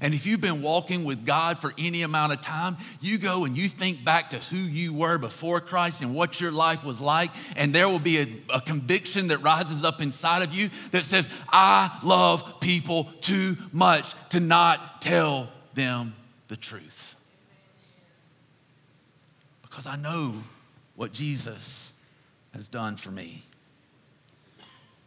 And 0.00 0.14
if 0.14 0.26
you've 0.26 0.40
been 0.40 0.62
walking 0.62 1.04
with 1.04 1.26
God 1.26 1.58
for 1.58 1.72
any 1.78 2.02
amount 2.02 2.32
of 2.32 2.40
time, 2.40 2.76
you 3.00 3.18
go 3.18 3.44
and 3.44 3.56
you 3.56 3.68
think 3.68 4.04
back 4.04 4.30
to 4.30 4.36
who 4.36 4.56
you 4.56 4.94
were 4.94 5.18
before 5.18 5.60
Christ 5.60 6.02
and 6.02 6.14
what 6.14 6.40
your 6.40 6.50
life 6.50 6.84
was 6.84 7.00
like, 7.00 7.30
and 7.56 7.74
there 7.74 7.88
will 7.88 7.98
be 7.98 8.18
a, 8.18 8.26
a, 8.54 8.60
conviction 8.60 9.28
that 9.28 9.38
rises 9.38 9.84
up 9.84 10.00
inside 10.00 10.42
of 10.42 10.54
you 10.54 10.70
that 10.92 11.04
says, 11.04 11.28
I 11.52 11.98
love 12.02 12.60
people 12.60 13.04
too 13.20 13.56
much 13.72 14.14
to 14.30 14.40
not 14.40 15.02
tell 15.02 15.50
them 15.74 16.14
the 16.48 16.56
truth. 16.56 17.16
Because 19.62 19.86
I 19.86 19.96
know 19.96 20.34
what 20.96 21.12
Jesus 21.12 21.94
has 22.54 22.68
done 22.68 22.96
for 22.96 23.10
me. 23.10 23.42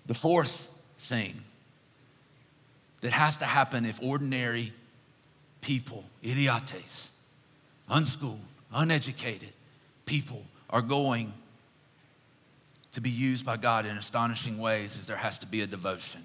The 0.06 0.14
fourth 0.14 0.72
thing 1.00 1.45
that 3.06 3.14
has 3.14 3.38
to 3.38 3.46
happen 3.46 3.86
if 3.86 4.02
ordinary 4.02 4.72
people, 5.62 6.04
idiotes, 6.24 7.12
unschooled, 7.88 8.40
uneducated 8.74 9.52
people 10.08 10.44
are 10.72 10.82
going 10.82 11.32
to 12.94 13.02
be 13.02 13.12
used 13.12 13.46
by 13.46 13.58
God 13.58 13.86
in 13.86 13.96
astonishing 13.96 14.58
ways 14.58 14.98
is 14.98 15.06
there 15.06 15.18
has 15.18 15.38
to 15.38 15.46
be 15.46 15.62
a 15.62 15.68
devotion. 15.68 16.24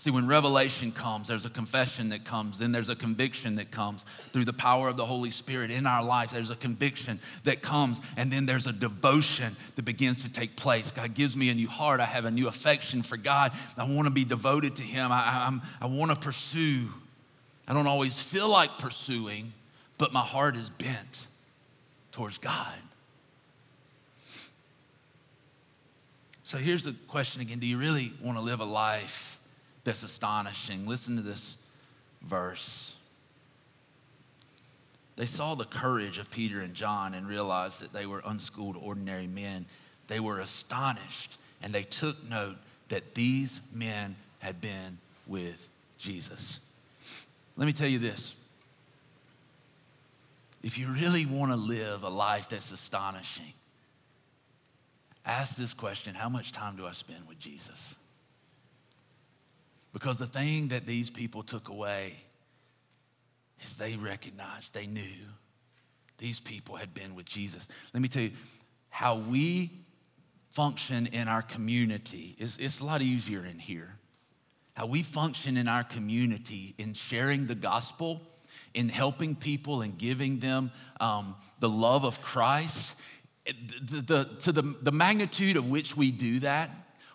See, 0.00 0.10
when 0.10 0.26
revelation 0.26 0.92
comes, 0.92 1.28
there's 1.28 1.44
a 1.44 1.50
confession 1.50 2.08
that 2.08 2.24
comes, 2.24 2.58
then 2.58 2.72
there's 2.72 2.88
a 2.88 2.96
conviction 2.96 3.56
that 3.56 3.70
comes 3.70 4.02
through 4.32 4.46
the 4.46 4.54
power 4.54 4.88
of 4.88 4.96
the 4.96 5.04
Holy 5.04 5.28
Spirit 5.28 5.70
in 5.70 5.86
our 5.86 6.02
life. 6.02 6.30
There's 6.30 6.48
a 6.48 6.56
conviction 6.56 7.20
that 7.44 7.60
comes, 7.60 8.00
and 8.16 8.32
then 8.32 8.46
there's 8.46 8.66
a 8.66 8.72
devotion 8.72 9.54
that 9.76 9.84
begins 9.84 10.22
to 10.22 10.32
take 10.32 10.56
place. 10.56 10.90
God 10.90 11.12
gives 11.12 11.36
me 11.36 11.50
a 11.50 11.54
new 11.54 11.68
heart. 11.68 12.00
I 12.00 12.06
have 12.06 12.24
a 12.24 12.30
new 12.30 12.48
affection 12.48 13.02
for 13.02 13.18
God. 13.18 13.52
I 13.76 13.84
want 13.94 14.08
to 14.08 14.10
be 14.10 14.24
devoted 14.24 14.76
to 14.76 14.82
Him. 14.82 15.12
I, 15.12 15.16
I, 15.16 15.58
I 15.82 15.86
want 15.86 16.12
to 16.12 16.16
pursue. 16.16 16.88
I 17.68 17.74
don't 17.74 17.86
always 17.86 18.18
feel 18.18 18.48
like 18.48 18.78
pursuing, 18.78 19.52
but 19.98 20.14
my 20.14 20.22
heart 20.22 20.56
is 20.56 20.70
bent 20.70 21.26
towards 22.10 22.38
God. 22.38 22.78
So 26.42 26.56
here's 26.56 26.84
the 26.84 26.94
question 27.06 27.42
again 27.42 27.58
Do 27.58 27.66
you 27.66 27.76
really 27.76 28.12
want 28.24 28.38
to 28.38 28.42
live 28.42 28.60
a 28.60 28.64
life? 28.64 29.36
That's 29.84 30.02
astonishing. 30.02 30.86
Listen 30.86 31.16
to 31.16 31.22
this 31.22 31.56
verse. 32.22 32.96
They 35.16 35.26
saw 35.26 35.54
the 35.54 35.64
courage 35.64 36.18
of 36.18 36.30
Peter 36.30 36.60
and 36.60 36.74
John 36.74 37.14
and 37.14 37.28
realized 37.28 37.82
that 37.82 37.92
they 37.92 38.06
were 38.06 38.22
unschooled, 38.24 38.76
ordinary 38.80 39.26
men. 39.26 39.66
They 40.06 40.20
were 40.20 40.40
astonished 40.40 41.38
and 41.62 41.72
they 41.72 41.82
took 41.82 42.16
note 42.28 42.56
that 42.88 43.14
these 43.14 43.60
men 43.74 44.16
had 44.38 44.60
been 44.60 44.98
with 45.26 45.68
Jesus. 45.98 46.60
Let 47.56 47.66
me 47.66 47.72
tell 47.72 47.88
you 47.88 47.98
this 47.98 48.34
if 50.62 50.78
you 50.78 50.88
really 50.88 51.24
want 51.26 51.52
to 51.52 51.56
live 51.56 52.02
a 52.02 52.08
life 52.08 52.48
that's 52.48 52.72
astonishing, 52.72 53.52
ask 55.24 55.56
this 55.56 55.74
question 55.74 56.14
How 56.14 56.28
much 56.28 56.52
time 56.52 56.76
do 56.76 56.86
I 56.86 56.92
spend 56.92 57.28
with 57.28 57.38
Jesus? 57.38 57.94
Because 59.92 60.18
the 60.18 60.26
thing 60.26 60.68
that 60.68 60.86
these 60.86 61.10
people 61.10 61.42
took 61.42 61.68
away 61.68 62.16
is 63.62 63.76
they 63.76 63.96
recognized, 63.96 64.74
they 64.74 64.86
knew 64.86 65.26
these 66.18 66.38
people 66.38 66.76
had 66.76 66.94
been 66.94 67.14
with 67.14 67.26
Jesus. 67.26 67.68
Let 67.92 68.02
me 68.02 68.08
tell 68.08 68.22
you, 68.22 68.32
how 68.90 69.16
we 69.16 69.70
function 70.50 71.06
in 71.06 71.28
our 71.28 71.42
community 71.42 72.36
is 72.38 72.58
it's 72.58 72.80
a 72.80 72.84
lot 72.84 73.02
easier 73.02 73.44
in 73.44 73.58
here. 73.58 73.96
How 74.74 74.86
we 74.86 75.02
function 75.02 75.56
in 75.56 75.68
our 75.68 75.84
community 75.84 76.74
in 76.78 76.94
sharing 76.94 77.46
the 77.46 77.54
gospel, 77.54 78.22
in 78.74 78.88
helping 78.88 79.34
people 79.34 79.82
and 79.82 79.96
giving 79.96 80.38
them 80.38 80.70
um, 81.00 81.34
the 81.58 81.68
love 81.68 82.04
of 82.04 82.20
Christ, 82.22 82.96
the, 83.44 84.00
the, 84.00 84.24
to 84.40 84.52
the, 84.52 84.62
the 84.82 84.92
magnitude 84.92 85.56
of 85.56 85.70
which 85.70 85.96
we 85.96 86.10
do 86.10 86.40
that 86.40 86.70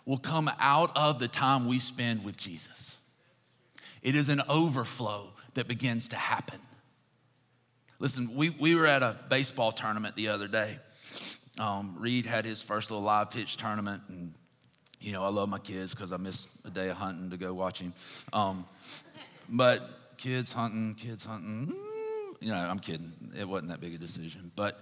will 0.06 0.18
come 0.18 0.50
out 0.58 0.96
of 0.96 1.18
the 1.18 1.28
time 1.28 1.66
we 1.66 1.78
spend 1.78 2.24
with 2.24 2.36
Jesus. 2.36 2.98
It 4.02 4.14
is 4.14 4.28
an 4.28 4.40
overflow 4.48 5.32
that 5.54 5.66
begins 5.66 6.08
to 6.08 6.16
happen. 6.16 6.60
Listen, 7.98 8.34
we, 8.34 8.50
we 8.50 8.76
were 8.76 8.86
at 8.86 9.02
a 9.02 9.16
baseball 9.28 9.72
tournament 9.72 10.14
the 10.16 10.28
other 10.28 10.48
day. 10.48 10.78
Um, 11.58 11.96
Reed 11.98 12.26
had 12.26 12.44
his 12.44 12.62
first 12.62 12.90
little 12.90 13.04
live 13.04 13.30
pitch 13.30 13.56
tournament, 13.56 14.02
and 14.08 14.32
you 15.00 15.12
know, 15.12 15.24
I 15.24 15.28
love 15.28 15.48
my 15.48 15.58
kids 15.58 15.94
because 15.94 16.12
I 16.12 16.18
missed 16.18 16.48
a 16.64 16.70
day 16.70 16.90
of 16.90 16.96
hunting 16.96 17.30
to 17.30 17.36
go 17.36 17.52
watch 17.54 17.80
him. 17.80 17.92
Um, 18.32 18.64
but 19.48 19.80
kids 20.18 20.52
hunting, 20.52 20.94
kids 20.94 21.24
hunting, 21.24 21.74
you 22.40 22.50
know, 22.50 22.56
I'm 22.56 22.78
kidding. 22.78 23.12
It 23.38 23.48
wasn't 23.48 23.70
that 23.70 23.80
big 23.80 23.94
a 23.94 23.98
decision. 23.98 24.52
But 24.54 24.78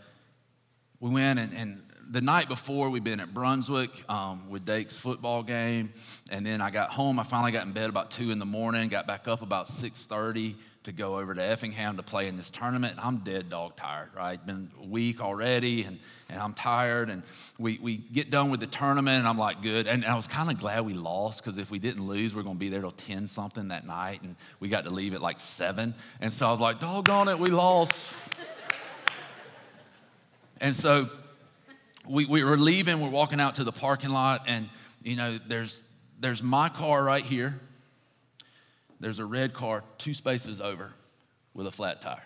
we 1.05 1.11
went, 1.11 1.38
and, 1.38 1.53
and 1.53 1.83
the 2.11 2.23
night 2.23 2.49
before, 2.49 2.88
we'd 2.88 3.05
been 3.05 3.21
at 3.21 3.35
Brunswick 3.35 3.90
um, 4.11 4.49
with 4.49 4.64
Dake's 4.64 4.97
football 4.97 5.43
game, 5.43 5.93
and 6.31 6.47
then 6.47 6.62
I 6.62 6.71
got 6.71 6.88
home. 6.88 7.19
I 7.19 7.25
finally 7.25 7.53
got 7.53 7.67
in 7.67 7.73
bed 7.73 7.90
about 7.90 8.11
two 8.11 8.31
in 8.31 8.38
the 8.38 8.47
morning. 8.47 8.88
Got 8.88 9.07
back 9.07 9.29
up 9.29 9.43
about 9.43 9.69
six 9.69 10.07
thirty 10.07 10.55
to 10.85 10.93
go 10.93 11.19
over 11.19 11.35
to 11.35 11.43
Effingham 11.43 11.99
to 11.99 12.03
play 12.03 12.27
in 12.27 12.38
this 12.38 12.49
tournament. 12.49 12.95
I'm 12.97 13.19
dead 13.19 13.51
dog 13.51 13.77
tired, 13.77 14.12
right? 14.17 14.45
Been 14.47 14.71
a 14.83 14.87
week 14.87 15.21
already, 15.21 15.83
and, 15.83 15.99
and 16.31 16.40
I'm 16.40 16.55
tired. 16.55 17.11
And 17.11 17.23
we, 17.59 17.79
we 17.83 17.99
get 17.99 18.31
done 18.31 18.49
with 18.49 18.61
the 18.61 18.67
tournament, 18.67 19.19
and 19.19 19.29
I'm 19.29 19.38
like, 19.38 19.61
good. 19.61 19.87
And, 19.87 20.05
and 20.05 20.11
I 20.11 20.17
was 20.17 20.27
kind 20.27 20.51
of 20.51 20.59
glad 20.59 20.87
we 20.87 20.95
lost 20.95 21.45
because 21.45 21.59
if 21.59 21.71
we 21.71 21.79
didn't 21.79 22.07
lose, 22.07 22.35
we 22.35 22.40
are 22.40 22.45
going 22.45 22.57
to 22.57 22.61
be 22.61 22.71
there 22.71 22.81
till 22.81 22.93
10 22.93 23.29
something 23.29 23.69
that 23.69 23.87
night, 23.87 24.23
and 24.23 24.37
we 24.59 24.71
got 24.71 24.85
to 24.85 24.90
leave 24.90 25.12
at 25.12 25.21
like 25.21 25.38
7. 25.38 25.95
And 26.23 26.33
so 26.33 26.49
I 26.49 26.51
was 26.51 26.61
like, 26.61 26.81
doggone 26.81 27.29
it, 27.29 27.38
we 27.38 27.51
lost. 27.51 28.54
And 30.61 30.75
so 30.75 31.09
we, 32.09 32.27
we 32.27 32.45
were 32.45 32.57
leaving, 32.57 33.01
we're 33.01 33.11
walking 33.11 33.40
out 33.40 33.57
to 33.57 33.64
the 33.64 33.73
parking 33.73 34.11
lot, 34.11 34.45
and 34.49 34.69
you 35.03 35.17
know, 35.17 35.38
there's 35.47 35.85
there's 36.21 36.43
my 36.43 36.69
car 36.69 37.03
right 37.03 37.23
here. 37.23 37.59
There's 39.01 39.19
a 39.19 39.27
red 39.27 39.53
car 39.53 39.85
two 39.99 40.14
spaces 40.14 40.61
over 40.61 40.93
with 41.53 41.67
a 41.67 41.71
flat 41.71 42.01
tire. 42.01 42.23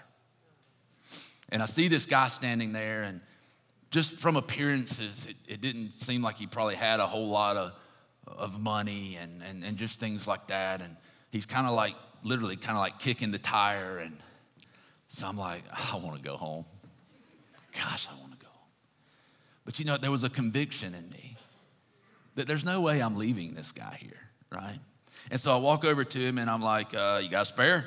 And 1.50 1.62
I 1.62 1.66
see 1.66 1.88
this 1.88 2.06
guy 2.06 2.28
standing 2.28 2.72
there, 2.72 3.02
and 3.02 3.20
just 3.90 4.12
from 4.12 4.36
appearances, 4.36 5.26
it, 5.26 5.36
it 5.46 5.60
didn't 5.60 5.92
seem 5.92 6.22
like 6.22 6.36
he 6.36 6.46
probably 6.46 6.74
had 6.74 7.00
a 7.00 7.06
whole 7.06 7.28
lot 7.28 7.56
of, 7.56 7.72
of 8.26 8.60
money 8.60 9.16
and, 9.20 9.42
and, 9.42 9.64
and 9.64 9.76
just 9.78 9.98
things 9.98 10.28
like 10.28 10.48
that. 10.48 10.82
And 10.82 10.94
he's 11.30 11.46
kind 11.46 11.66
of 11.66 11.74
like, 11.74 11.94
literally, 12.22 12.56
kind 12.56 12.76
of 12.76 12.82
like 12.82 12.98
kicking 12.98 13.32
the 13.32 13.38
tire. 13.38 13.98
And 13.98 14.16
so 15.08 15.26
I'm 15.26 15.38
like, 15.38 15.62
I 15.72 15.96
want 15.96 16.16
to 16.16 16.22
go 16.22 16.36
home. 16.36 16.66
Gosh, 17.78 18.08
I 18.10 18.20
want 18.20 18.32
to 18.32 18.44
go. 18.44 18.52
but 19.64 19.78
you 19.78 19.84
know, 19.84 19.96
there 19.96 20.10
was 20.10 20.24
a 20.24 20.30
conviction 20.30 20.94
in 20.94 21.08
me 21.10 21.36
that 22.34 22.46
there's 22.46 22.64
no 22.64 22.80
way 22.80 23.00
I'm 23.00 23.16
leaving 23.16 23.54
this 23.54 23.72
guy 23.72 23.98
here, 24.00 24.20
right? 24.52 24.78
And 25.30 25.40
so 25.40 25.54
I 25.54 25.58
walk 25.58 25.84
over 25.84 26.04
to 26.04 26.18
him 26.18 26.38
and 26.38 26.50
I'm 26.50 26.62
like, 26.62 26.94
uh, 26.94 27.20
You 27.22 27.30
got 27.30 27.42
a 27.42 27.44
spare? 27.44 27.84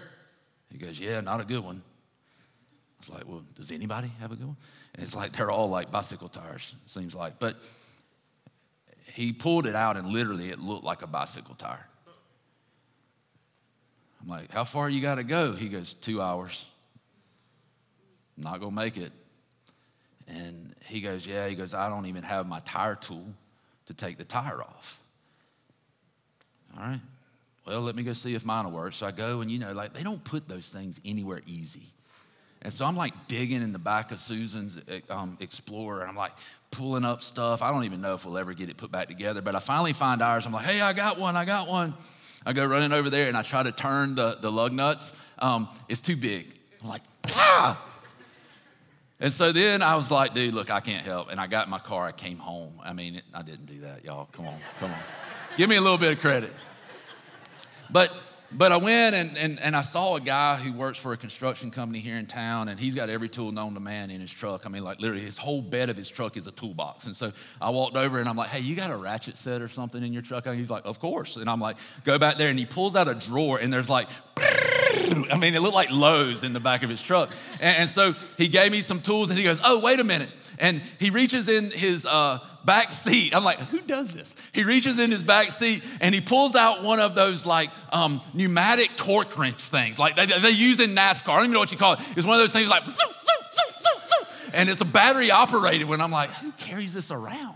He 0.72 0.78
goes, 0.78 1.00
Yeah, 1.00 1.20
not 1.22 1.42
a 1.42 1.46
good 1.46 1.64
one. 1.64 1.78
I 1.78 3.00
was 3.00 3.10
like, 3.10 3.28
Well, 3.28 3.44
does 3.56 3.72
anybody 3.72 4.12
have 4.20 4.32
a 4.32 4.36
good 4.36 4.48
one? 4.48 4.58
And 4.94 5.04
it's 5.04 5.16
like 5.16 5.34
they're 5.34 5.52
all 5.52 5.70
like 5.70 5.92
bicycle 5.92 6.30
tires, 6.30 6.76
seems 6.86 7.16
like. 7.16 7.40
But 7.40 7.56
he 9.14 9.34
pulled 9.34 9.68
it 9.68 9.76
out 9.76 9.98
and 9.98 10.08
literally 10.08 10.50
it 10.50 10.60
looked 10.60 10.84
like 10.84 11.02
a 11.02 11.08
bicycle 11.08 11.56
tire. 11.56 11.88
I'm 14.22 14.30
like, 14.30 14.52
How 14.52 14.64
far 14.64 14.90
you 14.90 15.02
got 15.02 15.16
to 15.16 15.24
go? 15.24 15.52
He 15.52 15.68
goes, 15.68 15.94
Two 15.94 16.22
hours. 16.22 16.66
I'm 18.38 18.44
not 18.44 18.60
going 18.60 18.72
to 18.72 18.76
make 18.76 18.98
it. 18.98 19.12
And 20.32 20.74
he 20.86 21.02
goes, 21.02 21.28
Yeah. 21.28 21.48
He 21.48 21.56
goes, 21.56 21.74
I 21.74 21.90
don't 21.90 22.06
even 22.06 22.24
have 22.24 22.48
my 22.48 22.60
tire 22.60 22.96
tool 22.96 23.26
to 23.88 23.94
take 23.94 24.18
the 24.18 24.24
tire 24.24 24.62
off. 24.62 25.00
All 26.78 26.84
right. 26.84 27.02
Well, 27.68 27.82
let 27.82 27.96
me 27.96 28.04
go 28.04 28.14
see 28.14 28.34
if 28.34 28.46
mine 28.46 28.66
will 28.66 28.72
work. 28.72 28.94
So 28.94 29.06
I 29.06 29.12
go, 29.12 29.42
and 29.42 29.52
you 29.52 29.60
know, 29.60 29.74
like 29.74 29.94
they 29.94 30.04
don't 30.04 30.24
put 30.24 30.48
those 30.48 30.70
things 30.70 31.00
anywhere 31.06 31.42
easy. 31.46 31.88
And 32.64 32.72
so 32.72 32.86
I'm 32.86 32.96
like 32.96 33.14
digging 33.28 33.62
in 33.62 33.72
the 33.74 33.80
back 33.80 34.12
of 34.12 34.20
Susan's 34.20 34.80
um, 35.10 35.38
Explorer, 35.40 36.02
and 36.02 36.10
I'm 36.10 36.16
like 36.16 36.34
pulling 36.70 37.04
up 37.04 37.22
stuff. 37.22 37.62
I 37.62 37.72
don't 37.72 37.86
even 37.86 38.02
know 38.02 38.14
if 38.14 38.26
we'll 38.26 38.38
ever 38.38 38.54
get 38.54 38.70
it 38.70 38.78
put 38.78 38.92
back 38.92 39.08
together, 39.08 39.42
but 39.42 39.56
I 39.56 39.60
finally 39.60 39.94
find 39.94 40.22
ours. 40.22 40.46
I'm 40.46 40.54
like, 40.54 40.66
hey, 40.66 40.82
I 40.82 40.94
got 40.94 41.20
one, 41.20 41.36
I 41.36 41.46
got 41.46 41.68
one. 41.68 41.94
I 42.46 42.54
go 42.54 42.66
running 42.66 42.92
over 42.92 43.10
there 43.10 43.28
and 43.28 43.38
I 43.38 43.42
try 43.44 43.62
to 43.64 43.72
turn 43.72 44.16
the, 44.16 44.38
the 44.40 44.52
lug 44.52 44.74
nuts. 44.74 45.20
Um, 45.38 45.70
it's 45.90 46.02
too 46.02 46.16
big. 46.16 46.48
I'm 46.82 46.90
like, 46.90 47.02
ah! 47.30 47.91
And 49.22 49.32
so 49.32 49.52
then 49.52 49.84
I 49.84 49.96
was 49.96 50.10
like, 50.12 50.34
dude, 50.34 50.54
look, 50.54 50.72
I 50.72 50.80
can't 50.80 51.06
help. 51.06 51.32
And 51.32 51.40
I 51.40 51.46
got 51.46 51.68
in 51.68 51.72
my 51.72 51.80
car, 51.80 52.06
I 52.06 52.12
came 52.12 52.38
home. 52.38 52.74
I 52.84 52.92
mean, 52.92 53.22
I 53.34 53.44
didn't 53.44 53.68
do 53.68 53.78
that, 53.82 54.04
y'all. 54.04 54.26
Come 54.26 54.48
on, 54.48 54.58
come 54.80 54.92
on. 54.92 54.98
Give 55.58 55.70
me 55.70 55.76
a 55.76 55.82
little 55.82 56.00
bit 56.00 56.12
of 56.14 56.20
credit. 56.20 56.52
But 57.92 58.12
but 58.54 58.74
I 58.74 58.78
went 58.78 59.16
and, 59.16 59.38
and, 59.38 59.60
and 59.62 59.76
I 59.78 59.82
saw 59.82 60.16
a 60.16 60.20
guy 60.20 60.58
who 60.58 60.74
works 60.74 60.98
for 60.98 61.14
a 61.14 61.18
construction 61.18 61.72
company 61.72 62.00
here 62.00 62.18
in 62.18 62.26
town, 62.26 62.68
and 62.68 62.78
he's 62.78 62.96
got 62.96 63.10
every 63.10 63.30
tool 63.30 63.54
known 63.54 63.76
to 63.76 63.80
man 63.80 64.12
in 64.12 64.20
his 64.20 64.32
truck. 64.32 64.66
I 64.66 64.70
mean, 64.70 64.84
like 64.84 65.00
literally, 65.00 65.24
his 65.24 65.38
whole 65.38 65.62
bed 65.62 65.90
of 65.90 65.96
his 65.96 66.10
truck 66.10 66.36
is 66.36 66.48
a 66.48 66.52
toolbox. 66.52 67.06
And 67.06 67.16
so 67.16 67.32
I 67.62 67.70
walked 67.70 67.96
over 67.96 68.20
and 68.20 68.28
I'm 68.28 68.36
like, 68.36 68.50
hey, 68.50 68.60
you 68.60 68.76
got 68.76 68.92
a 68.92 68.98
ratchet 68.98 69.38
set 69.38 69.62
or 69.62 69.70
something 69.70 70.04
in 70.04 70.12
your 70.12 70.22
truck? 70.22 70.48
And 70.48 70.58
he's 70.58 70.70
like, 70.70 70.86
of 70.86 71.00
course. 71.00 71.38
And 71.38 71.50
I'm 71.50 71.62
like, 71.62 71.78
go 72.04 72.20
back 72.20 72.36
there, 72.36 72.50
and 72.50 72.60
he 72.60 72.66
pulls 72.66 72.96
out 72.96 73.08
a 73.08 73.16
drawer, 73.16 73.58
and 73.58 73.72
there's 73.72 73.90
like, 73.90 74.10
I 75.32 75.38
mean, 75.38 75.56
it 75.56 75.62
looked 75.62 75.76
like 75.76 75.92
Lowe's 75.92 76.44
in 76.44 76.54
the 76.54 76.60
back 76.60 76.84
of 76.84 76.90
his 76.90 77.02
truck. 77.02 77.32
And, 77.60 77.82
and 77.82 77.90
so 77.90 78.14
he 78.38 78.48
gave 78.48 78.72
me 78.72 78.82
some 78.82 79.02
tools, 79.02 79.30
and 79.30 79.38
he 79.38 79.46
goes, 79.46 79.60
oh, 79.64 79.80
wait 79.80 80.00
a 80.00 80.04
minute. 80.04 80.30
And 80.60 80.82
he 81.00 81.10
reaches 81.10 81.50
in 81.50 81.72
his, 81.72 82.06
uh, 82.06 82.40
back 82.64 82.92
seat. 82.92 83.36
I'm 83.36 83.44
like, 83.44 83.58
who 83.58 83.80
does 83.82 84.14
this? 84.14 84.36
He 84.54 84.64
reaches 84.64 85.00
in 85.00 85.12
his 85.12 85.24
back 85.24 85.48
seat 85.48 85.84
and 86.00 86.14
he 86.14 86.22
pulls 86.22 86.56
out 86.56 86.84
one 86.84 87.00
of 87.00 87.16
those 87.16 87.46
like 87.46 87.70
um, 87.92 88.22
pneumatic 88.34 88.90
torque 88.96 89.38
wrench 89.38 89.62
things, 89.62 89.98
like 89.98 90.16
they, 90.16 90.26
they, 90.26 90.52
use 90.52 90.80
in 90.80 90.92
NASCAR. 90.92 91.30
I 91.30 91.36
don't 91.38 91.46
even 91.46 91.54
know 91.54 91.60
what 91.60 91.72
you 91.72 91.78
call 91.78 91.94
it. 91.94 92.00
It's 92.16 92.26
one 92.26 92.36
of 92.36 92.44
those 92.44 92.54
things 92.54 92.70
like, 92.70 92.84
and 94.54 94.70
it's 94.70 94.82
a 94.82 94.86
battery 94.86 95.32
operated 95.32 95.88
one. 95.88 96.02
I'm 96.02 96.12
like, 96.12 96.30
who 96.30 96.52
carries 96.54 96.94
this 96.94 97.12
around? 97.12 97.56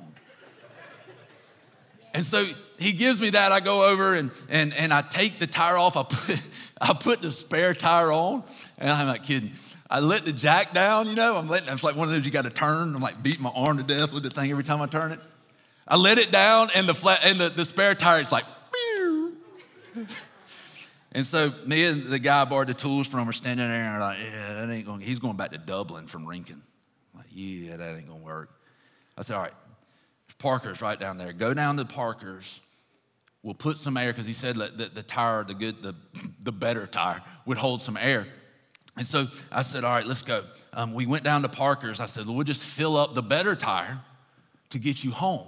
And 2.13 2.25
so 2.25 2.45
he 2.79 2.93
gives 2.93 3.19
me 3.19 3.31
that. 3.31 3.51
I 3.51 3.59
go 3.59 3.89
over 3.89 4.13
and, 4.13 4.31
and, 4.47 4.73
and 4.73 4.93
I 4.93 5.01
take 5.01 5.37
the 5.37 5.47
tire 5.47 5.77
off. 5.77 5.97
I 5.97 6.03
put, 6.03 6.49
I 6.85 6.93
put 6.93 7.21
the 7.21 7.31
spare 7.31 7.73
tire 7.73 8.11
on, 8.11 8.43
and 8.77 8.89
I'm 8.89 9.07
not 9.07 9.23
kidding. 9.23 9.49
I 9.89 9.99
let 10.01 10.21
the 10.21 10.31
jack 10.31 10.71
down, 10.71 11.07
you 11.07 11.15
know. 11.15 11.35
I'm 11.35 11.47
letting, 11.47 11.73
it's 11.73 11.83
like 11.83 11.95
one 11.95 12.07
of 12.07 12.13
those 12.13 12.23
you 12.25 12.31
got 12.31 12.45
to 12.45 12.51
turn. 12.51 12.95
I'm 12.95 13.01
like 13.01 13.21
beating 13.23 13.43
my 13.43 13.51
arm 13.55 13.77
to 13.77 13.83
death 13.83 14.13
with 14.13 14.21
the 14.23 14.29
thing 14.29 14.51
every 14.51 14.63
time 14.63 14.81
I 14.81 14.85
turn 14.85 15.11
it. 15.11 15.19
I 15.87 15.97
let 15.97 16.19
it 16.19 16.31
down, 16.31 16.69
and 16.75 16.87
the 16.87 16.93
flat 16.93 17.25
and 17.25 17.39
the, 17.39 17.49
the 17.49 17.65
spare 17.65 17.95
tire, 17.95 18.19
it's 18.19 18.31
like, 18.31 18.45
and 21.11 21.25
so 21.25 21.51
me 21.65 21.85
and 21.87 22.03
the 22.03 22.19
guy 22.19 22.41
I 22.41 22.45
borrowed 22.45 22.67
the 22.67 22.73
tools 22.73 23.07
from 23.07 23.27
are 23.29 23.33
standing 23.33 23.67
there, 23.67 23.83
and 23.83 23.99
like, 23.99 24.19
yeah, 24.19 24.53
that 24.53 24.69
ain't 24.69 24.85
going. 24.85 25.01
He's 25.01 25.19
going 25.19 25.37
back 25.37 25.51
to 25.51 25.57
Dublin 25.57 26.05
from 26.07 26.27
Rincon. 26.27 26.61
I'm 27.13 27.19
like, 27.19 27.29
yeah, 27.31 27.77
that 27.77 27.95
ain't 27.95 28.07
gonna 28.07 28.23
work. 28.23 28.49
I 29.17 29.21
said, 29.21 29.37
all 29.37 29.43
right, 29.43 29.53
Parker's 30.39 30.81
right 30.81 30.99
down 30.99 31.17
there. 31.17 31.33
Go 31.33 31.53
down 31.53 31.77
to 31.77 31.85
Parker's. 31.85 32.61
We'll 33.45 33.53
put 33.53 33.77
some 33.77 33.95
air 33.95 34.11
because 34.11 34.25
he 34.25 34.33
said 34.33 34.55
that 34.55 34.75
the, 34.75 34.85
the 34.85 35.03
tire, 35.03 35.43
the 35.43 35.53
good, 35.53 35.83
the, 35.83 35.93
the 36.41 36.51
better 36.51 36.87
tire, 36.87 37.21
would 37.45 37.59
hold 37.59 37.79
some 37.79 37.95
air. 37.95 38.25
And 38.97 39.05
so 39.05 39.27
I 39.51 39.61
said, 39.61 39.83
All 39.83 39.91
right, 39.91 40.05
let's 40.05 40.23
go. 40.23 40.43
Um, 40.73 40.95
we 40.95 41.05
went 41.05 41.23
down 41.23 41.43
to 41.43 41.47
Parker's. 41.47 41.99
I 41.99 42.07
said, 42.07 42.25
We'll 42.25 42.43
just 42.43 42.63
fill 42.63 42.97
up 42.97 43.13
the 43.13 43.21
better 43.21 43.55
tire 43.55 43.99
to 44.69 44.79
get 44.79 45.03
you 45.03 45.11
home. 45.11 45.45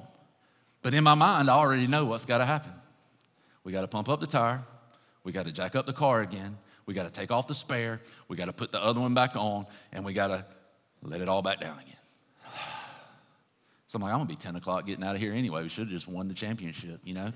But 0.84 0.94
in 0.94 1.04
my 1.04 1.16
mind, 1.16 1.50
I 1.50 1.54
already 1.56 1.88
know 1.88 2.06
what's 2.06 2.24
got 2.24 2.38
to 2.38 2.46
happen. 2.46 2.72
We 3.64 3.72
got 3.72 3.82
to 3.82 3.88
pump 3.88 4.10
up 4.10 4.20
the 4.20 4.28
tire. 4.28 4.62
We 5.24 5.32
got 5.32 5.48
to 5.48 5.52
jack 5.52 5.76
up 5.76 5.88
the 5.88 5.94
car 5.94 6.22
again. 6.22 6.56
We 6.86 6.94
got 6.94 7.08
to 7.08 7.12
take 7.12 7.32
off 7.32 7.48
the 7.48 7.56
spare. 7.56 8.00
We 8.28 8.38
got 8.38 8.46
to 8.46 8.54
put 8.54 8.72
the 8.72 8.82
other 8.82 9.00
one 9.00 9.16
back 9.16 9.36
on. 9.36 9.66
And 9.92 10.06
we 10.06 10.14
got 10.14 10.28
to 10.28 10.46
let 11.02 11.20
it 11.20 11.28
all 11.28 11.42
back 11.42 11.62
down 11.62 11.80
again. 11.80 11.97
So 13.88 13.98
I'm 13.98 14.02
like, 14.04 14.14
I'm 14.14 14.20
to 14.20 14.26
be 14.26 14.36
10 14.36 14.56
o'clock 14.58 14.86
getting 14.86 15.04
out 15.04 15.16
of 15.16 15.22
here 15.22 15.34
anyway. 15.34 15.64
We 15.64 15.70
should 15.70 15.86
have 15.86 15.90
just 15.90 16.08
won 16.08 16.28
the 16.28 16.34
championship, 16.34 17.00
you 17.06 17.14
know? 17.14 17.32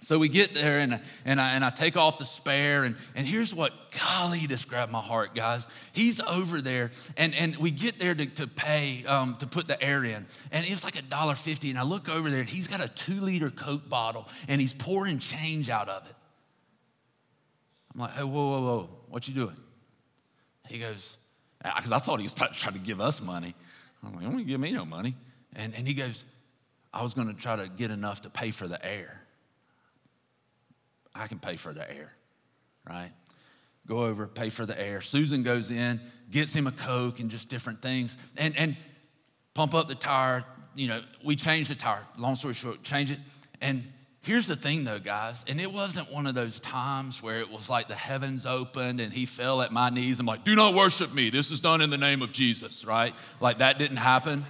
So 0.00 0.18
we 0.18 0.28
get 0.28 0.50
there 0.50 0.80
and, 0.80 1.00
and, 1.24 1.40
I, 1.40 1.52
and 1.52 1.64
I 1.64 1.70
take 1.70 1.96
off 1.96 2.18
the 2.18 2.24
spare. 2.24 2.82
And, 2.82 2.96
and 3.14 3.24
here's 3.24 3.54
what, 3.54 3.72
golly, 3.92 4.40
this 4.48 4.64
grabbed 4.64 4.90
my 4.90 5.00
heart, 5.00 5.34
guys. 5.34 5.68
He's 5.92 6.20
over 6.20 6.60
there 6.60 6.90
and, 7.16 7.34
and 7.36 7.54
we 7.56 7.70
get 7.70 7.98
there 8.00 8.14
to, 8.14 8.26
to 8.26 8.46
pay, 8.48 9.04
um, 9.06 9.36
to 9.36 9.46
put 9.46 9.68
the 9.68 9.80
air 9.80 10.02
in. 10.02 10.26
And 10.50 10.66
it's 10.66 10.82
like 10.82 10.98
a 10.98 11.02
dollar 11.02 11.36
fifty. 11.36 11.70
And 11.70 11.78
I 11.78 11.84
look 11.84 12.08
over 12.08 12.30
there 12.30 12.40
and 12.40 12.48
he's 12.48 12.66
got 12.66 12.84
a 12.84 12.92
two 12.92 13.20
liter 13.20 13.50
Coke 13.50 13.88
bottle 13.88 14.26
and 14.48 14.60
he's 14.60 14.74
pouring 14.74 15.20
change 15.20 15.70
out 15.70 15.88
of 15.88 16.04
it. 16.08 16.16
I'm 17.94 18.00
like, 18.00 18.12
hey, 18.14 18.24
whoa, 18.24 18.30
whoa, 18.30 18.60
whoa, 18.60 18.90
what 19.08 19.28
you 19.28 19.34
doing? 19.34 19.56
He 20.68 20.78
goes, 20.78 21.18
because 21.62 21.92
I 21.92 21.98
thought 21.98 22.18
he 22.18 22.24
was 22.24 22.32
trying 22.32 22.74
to 22.74 22.80
give 22.80 23.00
us 23.00 23.22
money. 23.22 23.54
I'm 24.04 24.14
like, 24.14 24.24
don't 24.24 24.46
give 24.46 24.60
me 24.60 24.72
no 24.72 24.84
money. 24.84 25.14
And, 25.54 25.74
and 25.74 25.86
he 25.86 25.94
goes, 25.94 26.24
I 26.92 27.02
was 27.02 27.14
going 27.14 27.28
to 27.28 27.34
try 27.34 27.56
to 27.56 27.68
get 27.68 27.90
enough 27.90 28.22
to 28.22 28.30
pay 28.30 28.50
for 28.50 28.68
the 28.68 28.84
air. 28.84 29.22
I 31.14 31.26
can 31.26 31.38
pay 31.38 31.56
for 31.56 31.72
the 31.72 31.88
air, 31.90 32.12
right? 32.88 33.10
Go 33.86 34.04
over, 34.04 34.26
pay 34.26 34.50
for 34.50 34.66
the 34.66 34.80
air. 34.80 35.00
Susan 35.00 35.42
goes 35.42 35.70
in, 35.70 36.00
gets 36.30 36.54
him 36.54 36.66
a 36.66 36.72
Coke 36.72 37.20
and 37.20 37.30
just 37.30 37.48
different 37.48 37.82
things, 37.82 38.16
and, 38.36 38.56
and 38.56 38.76
pump 39.54 39.74
up 39.74 39.88
the 39.88 39.94
tire. 39.94 40.44
You 40.74 40.88
know, 40.88 41.02
we 41.24 41.36
change 41.36 41.68
the 41.68 41.74
tire. 41.74 42.02
Long 42.16 42.36
story 42.36 42.54
short, 42.54 42.82
change 42.82 43.10
it. 43.10 43.18
And 43.60 43.84
here's 44.22 44.46
the 44.46 44.56
thing 44.56 44.84
though, 44.84 44.98
guys, 44.98 45.44
and 45.48 45.60
it 45.60 45.72
wasn't 45.72 46.10
one 46.12 46.26
of 46.26 46.34
those 46.34 46.60
times 46.60 47.22
where 47.22 47.40
it 47.40 47.50
was 47.50 47.68
like 47.68 47.88
the 47.88 47.94
heavens 47.94 48.46
opened 48.46 49.00
and 49.00 49.12
he 49.12 49.26
fell 49.26 49.60
at 49.62 49.72
my 49.72 49.90
knees. 49.90 50.18
I'm 50.20 50.26
like, 50.26 50.44
do 50.44 50.54
not 50.54 50.74
worship 50.74 51.12
me. 51.12 51.30
This 51.30 51.50
is 51.50 51.60
done 51.60 51.80
in 51.80 51.90
the 51.90 51.98
name 51.98 52.22
of 52.22 52.32
Jesus, 52.32 52.84
right? 52.84 53.12
Like 53.40 53.58
that 53.58 53.78
didn't 53.78 53.98
happen. 53.98 54.46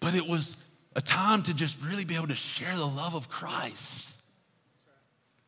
But 0.00 0.14
it 0.14 0.26
was 0.26 0.56
a 0.96 1.00
time 1.00 1.42
to 1.42 1.54
just 1.54 1.82
really 1.84 2.04
be 2.04 2.16
able 2.16 2.28
to 2.28 2.34
share 2.34 2.74
the 2.76 2.86
love 2.86 3.14
of 3.14 3.28
Christ. 3.28 4.20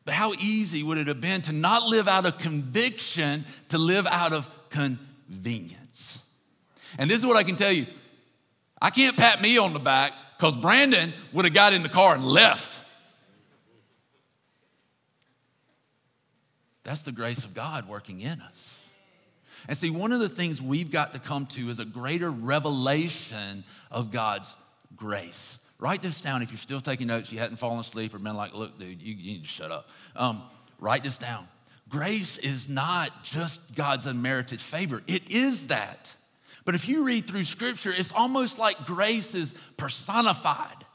But 0.05 0.13
how 0.13 0.33
easy 0.33 0.83
would 0.83 0.97
it 0.97 1.07
have 1.07 1.21
been 1.21 1.41
to 1.43 1.53
not 1.53 1.87
live 1.87 2.07
out 2.07 2.25
of 2.25 2.37
conviction, 2.37 3.45
to 3.69 3.77
live 3.77 4.05
out 4.05 4.33
of 4.33 4.49
convenience? 4.69 6.21
And 6.97 7.09
this 7.09 7.17
is 7.17 7.25
what 7.25 7.37
I 7.37 7.43
can 7.43 7.55
tell 7.55 7.71
you 7.71 7.87
I 8.81 8.89
can't 8.89 9.17
pat 9.17 9.41
me 9.41 9.57
on 9.57 9.73
the 9.73 9.79
back 9.79 10.13
because 10.37 10.55
Brandon 10.55 11.11
would 11.31 11.45
have 11.45 11.53
got 11.53 11.73
in 11.73 11.83
the 11.83 11.89
car 11.89 12.15
and 12.15 12.25
left. 12.25 12.79
That's 16.83 17.03
the 17.03 17.11
grace 17.11 17.45
of 17.45 17.53
God 17.53 17.87
working 17.87 18.21
in 18.21 18.41
us. 18.41 18.89
And 19.67 19.77
see, 19.77 19.89
one 19.89 20.11
of 20.11 20.19
the 20.19 20.29
things 20.29 20.61
we've 20.61 20.91
got 20.91 21.13
to 21.13 21.19
come 21.19 21.45
to 21.47 21.69
is 21.69 21.79
a 21.79 21.85
greater 21.85 22.29
revelation 22.29 23.63
of 23.89 24.11
God's 24.11 24.57
grace. 24.95 25.59
Write 25.79 26.01
this 26.01 26.21
down 26.21 26.41
if 26.41 26.51
you're 26.51 26.57
still 26.57 26.81
taking 26.81 27.07
notes, 27.07 27.31
you 27.31 27.39
hadn't 27.39 27.57
fallen 27.57 27.79
asleep 27.79 28.13
or 28.13 28.19
been 28.19 28.35
like, 28.35 28.53
look, 28.53 28.77
dude, 28.77 29.01
you, 29.01 29.15
you 29.15 29.33
need 29.33 29.43
to 29.43 29.49
shut 29.49 29.71
up. 29.71 29.89
Um, 30.15 30.41
write 30.79 31.03
this 31.03 31.17
down. 31.17 31.47
Grace 31.89 32.37
is 32.37 32.69
not 32.69 33.23
just 33.23 33.75
God's 33.75 34.05
unmerited 34.05 34.61
favor, 34.61 35.01
it 35.07 35.31
is 35.31 35.67
that. 35.67 36.15
But 36.65 36.75
if 36.75 36.87
you 36.87 37.05
read 37.05 37.25
through 37.25 37.43
scripture, 37.43 37.93
it's 37.95 38.11
almost 38.11 38.59
like 38.59 38.85
grace 38.85 39.35
is 39.35 39.53
personified, 39.77 40.85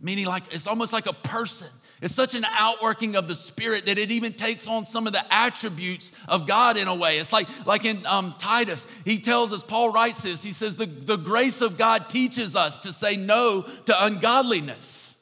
meaning 0.00 0.26
like 0.26 0.42
it's 0.52 0.66
almost 0.66 0.92
like 0.92 1.06
a 1.06 1.12
person. 1.12 1.68
It's 2.02 2.14
such 2.14 2.34
an 2.34 2.44
outworking 2.58 3.16
of 3.16 3.28
the 3.28 3.34
Spirit 3.34 3.86
that 3.86 3.96
it 3.96 4.10
even 4.10 4.34
takes 4.34 4.68
on 4.68 4.84
some 4.84 5.06
of 5.06 5.14
the 5.14 5.22
attributes 5.30 6.12
of 6.28 6.46
God 6.46 6.76
in 6.76 6.86
a 6.86 6.94
way. 6.94 7.18
It's 7.18 7.32
like, 7.32 7.46
like 7.66 7.86
in 7.86 8.04
um, 8.04 8.34
Titus, 8.38 8.86
he 9.06 9.18
tells 9.18 9.54
us, 9.54 9.62
Paul 9.62 9.92
writes 9.92 10.22
this, 10.22 10.42
he 10.42 10.52
says, 10.52 10.76
the, 10.76 10.84
the 10.84 11.16
grace 11.16 11.62
of 11.62 11.78
God 11.78 12.10
teaches 12.10 12.56
us 12.56 12.80
to 12.80 12.92
say 12.92 13.16
no 13.16 13.64
to 13.86 14.04
ungodliness. 14.04 15.16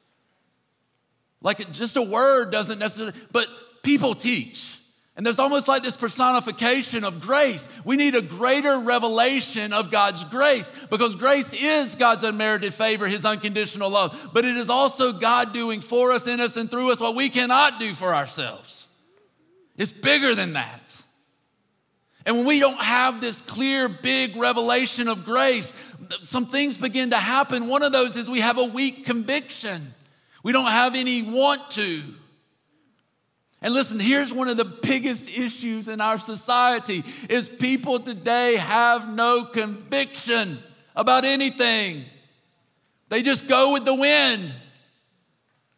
Like 1.40 1.70
just 1.72 1.96
a 1.96 2.03
word 2.03 2.50
doesn't 2.50 2.78
necessarily, 2.78 3.16
but 3.30 3.46
people 3.84 4.14
teach. 4.14 4.78
And 5.14 5.26
there's 5.26 5.38
almost 5.38 5.68
like 5.68 5.82
this 5.82 5.96
personification 5.96 7.04
of 7.04 7.20
grace. 7.20 7.68
We 7.84 7.96
need 7.96 8.14
a 8.14 8.22
greater 8.22 8.78
revelation 8.78 9.74
of 9.74 9.90
God's 9.90 10.24
grace 10.24 10.72
because 10.90 11.16
grace 11.16 11.62
is 11.62 11.96
God's 11.96 12.22
unmerited 12.24 12.72
favor, 12.72 13.06
His 13.06 13.26
unconditional 13.26 13.90
love. 13.90 14.30
But 14.32 14.46
it 14.46 14.56
is 14.56 14.70
also 14.70 15.12
God 15.12 15.52
doing 15.52 15.82
for 15.82 16.12
us, 16.12 16.26
in 16.26 16.40
us, 16.40 16.56
and 16.56 16.70
through 16.70 16.92
us 16.92 17.00
what 17.00 17.14
we 17.14 17.28
cannot 17.28 17.78
do 17.78 17.92
for 17.92 18.14
ourselves. 18.14 18.88
It's 19.76 19.92
bigger 19.92 20.34
than 20.34 20.54
that. 20.54 21.02
And 22.24 22.36
when 22.36 22.46
we 22.46 22.60
don't 22.60 22.80
have 22.80 23.20
this 23.20 23.40
clear, 23.40 23.88
big 23.88 24.36
revelation 24.36 25.08
of 25.08 25.24
grace, 25.24 25.74
some 26.20 26.46
things 26.46 26.78
begin 26.78 27.10
to 27.10 27.16
happen. 27.16 27.68
One 27.68 27.82
of 27.82 27.92
those 27.92 28.16
is 28.16 28.30
we 28.30 28.40
have 28.40 28.58
a 28.58 28.64
weak 28.64 29.04
conviction, 29.04 29.82
we 30.42 30.52
don't 30.52 30.70
have 30.70 30.94
any 30.94 31.22
want 31.22 31.70
to. 31.72 32.00
And 33.62 33.72
listen, 33.72 34.00
here's 34.00 34.32
one 34.32 34.48
of 34.48 34.56
the 34.56 34.64
biggest 34.64 35.38
issues 35.38 35.86
in 35.86 36.00
our 36.00 36.18
society 36.18 37.04
is 37.30 37.48
people 37.48 38.00
today 38.00 38.56
have 38.56 39.14
no 39.14 39.44
conviction 39.44 40.58
about 40.96 41.24
anything. 41.24 42.04
They 43.08 43.22
just 43.22 43.48
go 43.48 43.72
with 43.72 43.84
the 43.84 43.94
wind. 43.94 44.52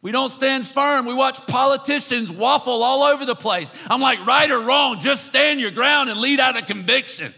We 0.01 0.11
don't 0.11 0.29
stand 0.29 0.65
firm. 0.65 1.05
We 1.05 1.13
watch 1.13 1.45
politicians 1.45 2.31
waffle 2.31 2.81
all 2.81 3.03
over 3.03 3.23
the 3.23 3.35
place. 3.35 3.71
I'm 3.87 4.01
like, 4.01 4.25
right 4.25 4.49
or 4.49 4.59
wrong, 4.59 4.99
just 4.99 5.25
stand 5.25 5.59
your 5.59 5.71
ground 5.71 6.09
and 6.09 6.19
lead 6.19 6.39
out 6.39 6.57
a 6.57 6.65
conviction. 6.65 7.33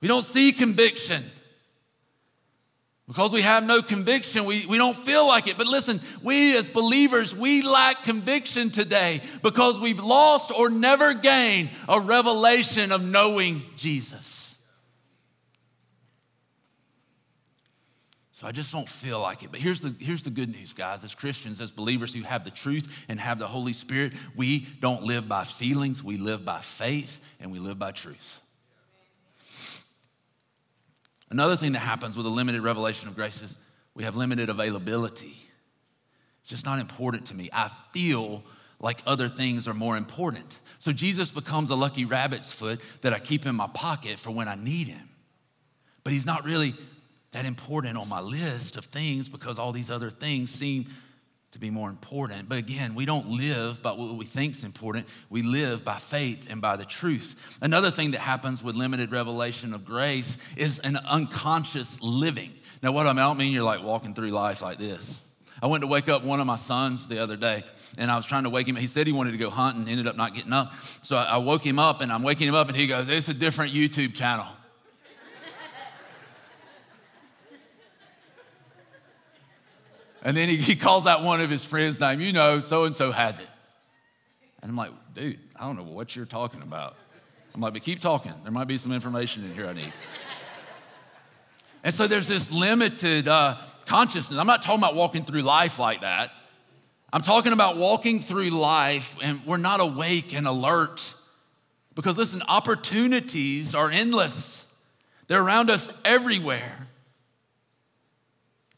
We 0.00 0.08
don't 0.08 0.24
see 0.24 0.52
conviction. 0.52 1.22
Because 3.10 3.32
we 3.32 3.42
have 3.42 3.66
no 3.66 3.82
conviction, 3.82 4.44
we, 4.44 4.64
we 4.66 4.78
don't 4.78 4.96
feel 4.96 5.26
like 5.26 5.48
it. 5.48 5.58
But 5.58 5.66
listen, 5.66 5.98
we 6.22 6.56
as 6.56 6.68
believers, 6.68 7.34
we 7.34 7.60
lack 7.60 8.04
conviction 8.04 8.70
today 8.70 9.20
because 9.42 9.80
we've 9.80 9.98
lost 9.98 10.52
or 10.56 10.70
never 10.70 11.12
gained 11.12 11.70
a 11.88 12.00
revelation 12.00 12.92
of 12.92 13.04
knowing 13.04 13.62
Jesus. 13.76 14.56
So 18.30 18.46
I 18.46 18.52
just 18.52 18.70
don't 18.70 18.88
feel 18.88 19.20
like 19.20 19.42
it. 19.42 19.50
But 19.50 19.58
here's 19.58 19.80
the, 19.80 19.92
here's 19.98 20.22
the 20.22 20.30
good 20.30 20.48
news, 20.48 20.72
guys. 20.72 21.02
As 21.02 21.16
Christians, 21.16 21.60
as 21.60 21.72
believers 21.72 22.14
who 22.14 22.22
have 22.22 22.44
the 22.44 22.52
truth 22.52 23.06
and 23.08 23.18
have 23.18 23.40
the 23.40 23.48
Holy 23.48 23.72
Spirit, 23.72 24.12
we 24.36 24.64
don't 24.80 25.02
live 25.02 25.28
by 25.28 25.42
feelings, 25.42 26.04
we 26.04 26.16
live 26.16 26.44
by 26.44 26.60
faith 26.60 27.28
and 27.40 27.50
we 27.50 27.58
live 27.58 27.76
by 27.76 27.90
truth. 27.90 28.39
Another 31.30 31.56
thing 31.56 31.72
that 31.72 31.80
happens 31.80 32.16
with 32.16 32.26
a 32.26 32.30
limited 32.30 32.60
revelation 32.62 33.08
of 33.08 33.14
grace 33.14 33.40
is 33.42 33.58
we 33.94 34.04
have 34.04 34.16
limited 34.16 34.48
availability. 34.48 35.36
It's 36.40 36.50
just 36.50 36.66
not 36.66 36.80
important 36.80 37.26
to 37.26 37.34
me. 37.34 37.48
I 37.52 37.68
feel 37.92 38.42
like 38.80 39.02
other 39.06 39.28
things 39.28 39.68
are 39.68 39.74
more 39.74 39.96
important. 39.96 40.58
So 40.78 40.92
Jesus 40.92 41.30
becomes 41.30 41.70
a 41.70 41.74
lucky 41.74 42.04
rabbit's 42.04 42.50
foot 42.50 42.80
that 43.02 43.12
I 43.12 43.18
keep 43.18 43.46
in 43.46 43.54
my 43.54 43.68
pocket 43.68 44.18
for 44.18 44.30
when 44.30 44.48
I 44.48 44.56
need 44.56 44.88
him. 44.88 45.08
But 46.02 46.12
he's 46.14 46.26
not 46.26 46.44
really 46.44 46.72
that 47.32 47.44
important 47.44 47.96
on 47.96 48.08
my 48.08 48.20
list 48.20 48.76
of 48.76 48.86
things 48.86 49.28
because 49.28 49.58
all 49.58 49.70
these 49.70 49.90
other 49.90 50.10
things 50.10 50.50
seem 50.50 50.86
to 51.52 51.58
be 51.58 51.70
more 51.70 51.90
important. 51.90 52.48
But 52.48 52.58
again, 52.58 52.94
we 52.94 53.06
don't 53.06 53.28
live 53.28 53.82
by 53.82 53.90
what 53.92 54.14
we 54.14 54.24
think 54.24 54.52
is 54.52 54.64
important. 54.64 55.06
We 55.30 55.42
live 55.42 55.84
by 55.84 55.96
faith 55.96 56.48
and 56.50 56.62
by 56.62 56.76
the 56.76 56.84
truth. 56.84 57.58
Another 57.60 57.90
thing 57.90 58.12
that 58.12 58.20
happens 58.20 58.62
with 58.62 58.76
limited 58.76 59.10
revelation 59.10 59.74
of 59.74 59.84
grace 59.84 60.38
is 60.56 60.78
an 60.80 60.96
unconscious 61.08 62.00
living. 62.00 62.52
Now, 62.82 62.92
what 62.92 63.06
I 63.06 63.12
don't 63.12 63.36
mean 63.36 63.52
you're 63.52 63.64
like 63.64 63.82
walking 63.82 64.14
through 64.14 64.30
life 64.30 64.62
like 64.62 64.78
this. 64.78 65.20
I 65.62 65.66
went 65.66 65.82
to 65.82 65.88
wake 65.88 66.08
up 66.08 66.24
one 66.24 66.40
of 66.40 66.46
my 66.46 66.56
sons 66.56 67.08
the 67.08 67.18
other 67.18 67.36
day, 67.36 67.62
and 67.98 68.10
I 68.10 68.16
was 68.16 68.24
trying 68.24 68.44
to 68.44 68.50
wake 68.50 68.66
him. 68.66 68.76
He 68.76 68.86
said 68.86 69.06
he 69.06 69.12
wanted 69.12 69.32
to 69.32 69.36
go 69.36 69.50
hunt 69.50 69.76
and 69.76 69.88
ended 69.88 70.06
up 70.06 70.16
not 70.16 70.34
getting 70.34 70.54
up. 70.54 70.72
So 71.02 71.18
I 71.18 71.36
woke 71.36 71.66
him 71.66 71.78
up, 71.78 72.00
and 72.00 72.10
I'm 72.10 72.22
waking 72.22 72.48
him 72.48 72.54
up, 72.54 72.68
and 72.68 72.76
he 72.76 72.86
goes, 72.86 73.08
"It's 73.08 73.28
a 73.28 73.34
different 73.34 73.74
YouTube 73.74 74.14
channel." 74.14 74.46
And 80.22 80.36
then 80.36 80.48
he, 80.48 80.56
he 80.56 80.76
calls 80.76 81.06
out 81.06 81.22
one 81.22 81.40
of 81.40 81.50
his 81.50 81.64
friends' 81.64 81.98
name, 82.00 82.20
you 82.20 82.32
know, 82.32 82.60
so 82.60 82.84
and 82.84 82.94
so 82.94 83.10
has 83.10 83.40
it. 83.40 83.48
And 84.62 84.70
I'm 84.70 84.76
like, 84.76 84.92
dude, 85.14 85.38
I 85.56 85.66
don't 85.66 85.76
know 85.76 85.82
what 85.82 86.14
you're 86.14 86.26
talking 86.26 86.62
about. 86.62 86.96
I'm 87.54 87.60
like, 87.60 87.72
but 87.72 87.82
keep 87.82 88.00
talking. 88.00 88.32
There 88.42 88.52
might 88.52 88.68
be 88.68 88.78
some 88.78 88.92
information 88.92 89.44
in 89.44 89.54
here 89.54 89.66
I 89.66 89.72
need. 89.72 89.92
and 91.84 91.94
so 91.94 92.06
there's 92.06 92.28
this 92.28 92.52
limited 92.52 93.26
uh, 93.26 93.56
consciousness. 93.86 94.38
I'm 94.38 94.46
not 94.46 94.62
talking 94.62 94.82
about 94.82 94.94
walking 94.94 95.24
through 95.24 95.42
life 95.42 95.78
like 95.78 96.02
that. 96.02 96.30
I'm 97.12 97.22
talking 97.22 97.52
about 97.52 97.76
walking 97.76 98.20
through 98.20 98.50
life 98.50 99.16
and 99.22 99.44
we're 99.44 99.56
not 99.56 99.80
awake 99.80 100.34
and 100.34 100.46
alert. 100.46 101.14
Because 101.94 102.16
listen, 102.16 102.40
opportunities 102.46 103.74
are 103.74 103.90
endless, 103.90 104.66
they're 105.26 105.42
around 105.42 105.70
us 105.70 105.92
everywhere. 106.04 106.86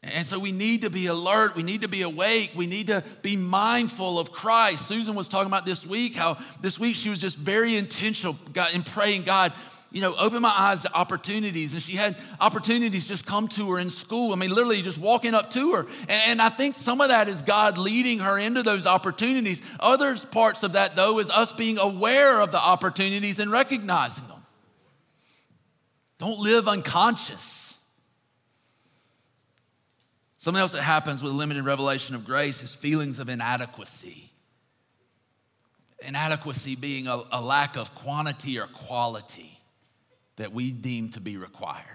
And 0.03 0.25
so 0.25 0.37
we 0.37 0.51
need 0.51 0.81
to 0.81 0.89
be 0.89 1.07
alert. 1.07 1.55
We 1.55 1.63
need 1.63 1.83
to 1.83 1.87
be 1.87 2.01
awake. 2.01 2.51
We 2.55 2.67
need 2.67 2.87
to 2.87 3.03
be 3.21 3.37
mindful 3.37 4.19
of 4.19 4.31
Christ. 4.31 4.85
Susan 4.87 5.15
was 5.15 5.29
talking 5.29 5.47
about 5.47 5.65
this 5.65 5.87
week 5.87 6.15
how 6.15 6.37
this 6.61 6.77
week 6.77 6.95
she 6.95 7.09
was 7.09 7.19
just 7.19 7.37
very 7.37 7.77
intentional 7.77 8.35
in 8.73 8.83
praying, 8.83 9.23
God, 9.23 9.53
you 9.93 10.01
know, 10.01 10.13
open 10.19 10.41
my 10.41 10.53
eyes 10.53 10.81
to 10.81 10.93
opportunities. 10.93 11.73
And 11.73 11.81
she 11.81 11.95
had 11.95 12.17
opportunities 12.41 13.07
just 13.07 13.25
come 13.25 13.47
to 13.49 13.71
her 13.71 13.79
in 13.79 13.89
school. 13.89 14.33
I 14.33 14.35
mean, 14.35 14.49
literally 14.49 14.81
just 14.81 14.97
walking 14.97 15.33
up 15.33 15.51
to 15.51 15.73
her. 15.73 15.87
And 16.09 16.41
I 16.41 16.49
think 16.49 16.75
some 16.75 16.99
of 16.99 17.07
that 17.07 17.29
is 17.29 17.41
God 17.41 17.77
leading 17.77 18.19
her 18.19 18.37
into 18.37 18.61
those 18.61 18.85
opportunities. 18.85 19.61
Other 19.79 20.17
parts 20.17 20.63
of 20.63 20.73
that, 20.73 20.97
though, 20.97 21.19
is 21.19 21.29
us 21.29 21.53
being 21.53 21.77
aware 21.77 22.41
of 22.41 22.51
the 22.51 22.59
opportunities 22.59 23.39
and 23.39 23.51
recognizing 23.51 24.27
them. 24.27 24.43
Don't 26.17 26.39
live 26.39 26.67
unconscious. 26.67 27.62
Something 30.43 30.59
else 30.59 30.73
that 30.73 30.81
happens 30.81 31.23
with 31.23 31.31
limited 31.31 31.63
revelation 31.63 32.15
of 32.15 32.25
grace 32.25 32.63
is 32.63 32.75
feelings 32.75 33.17
of 33.17 33.29
inadequacy. 33.29 34.29
Inadequacy 36.05 36.75
being 36.75 37.07
a, 37.07 37.21
a 37.31 37.39
lack 37.39 37.77
of 37.77 37.95
quantity 37.95 38.59
or 38.59 38.65
quality 38.65 39.57
that 40.35 40.51
we 40.51 40.73
deem 40.73 41.07
to 41.11 41.21
be 41.21 41.37
required, 41.37 41.85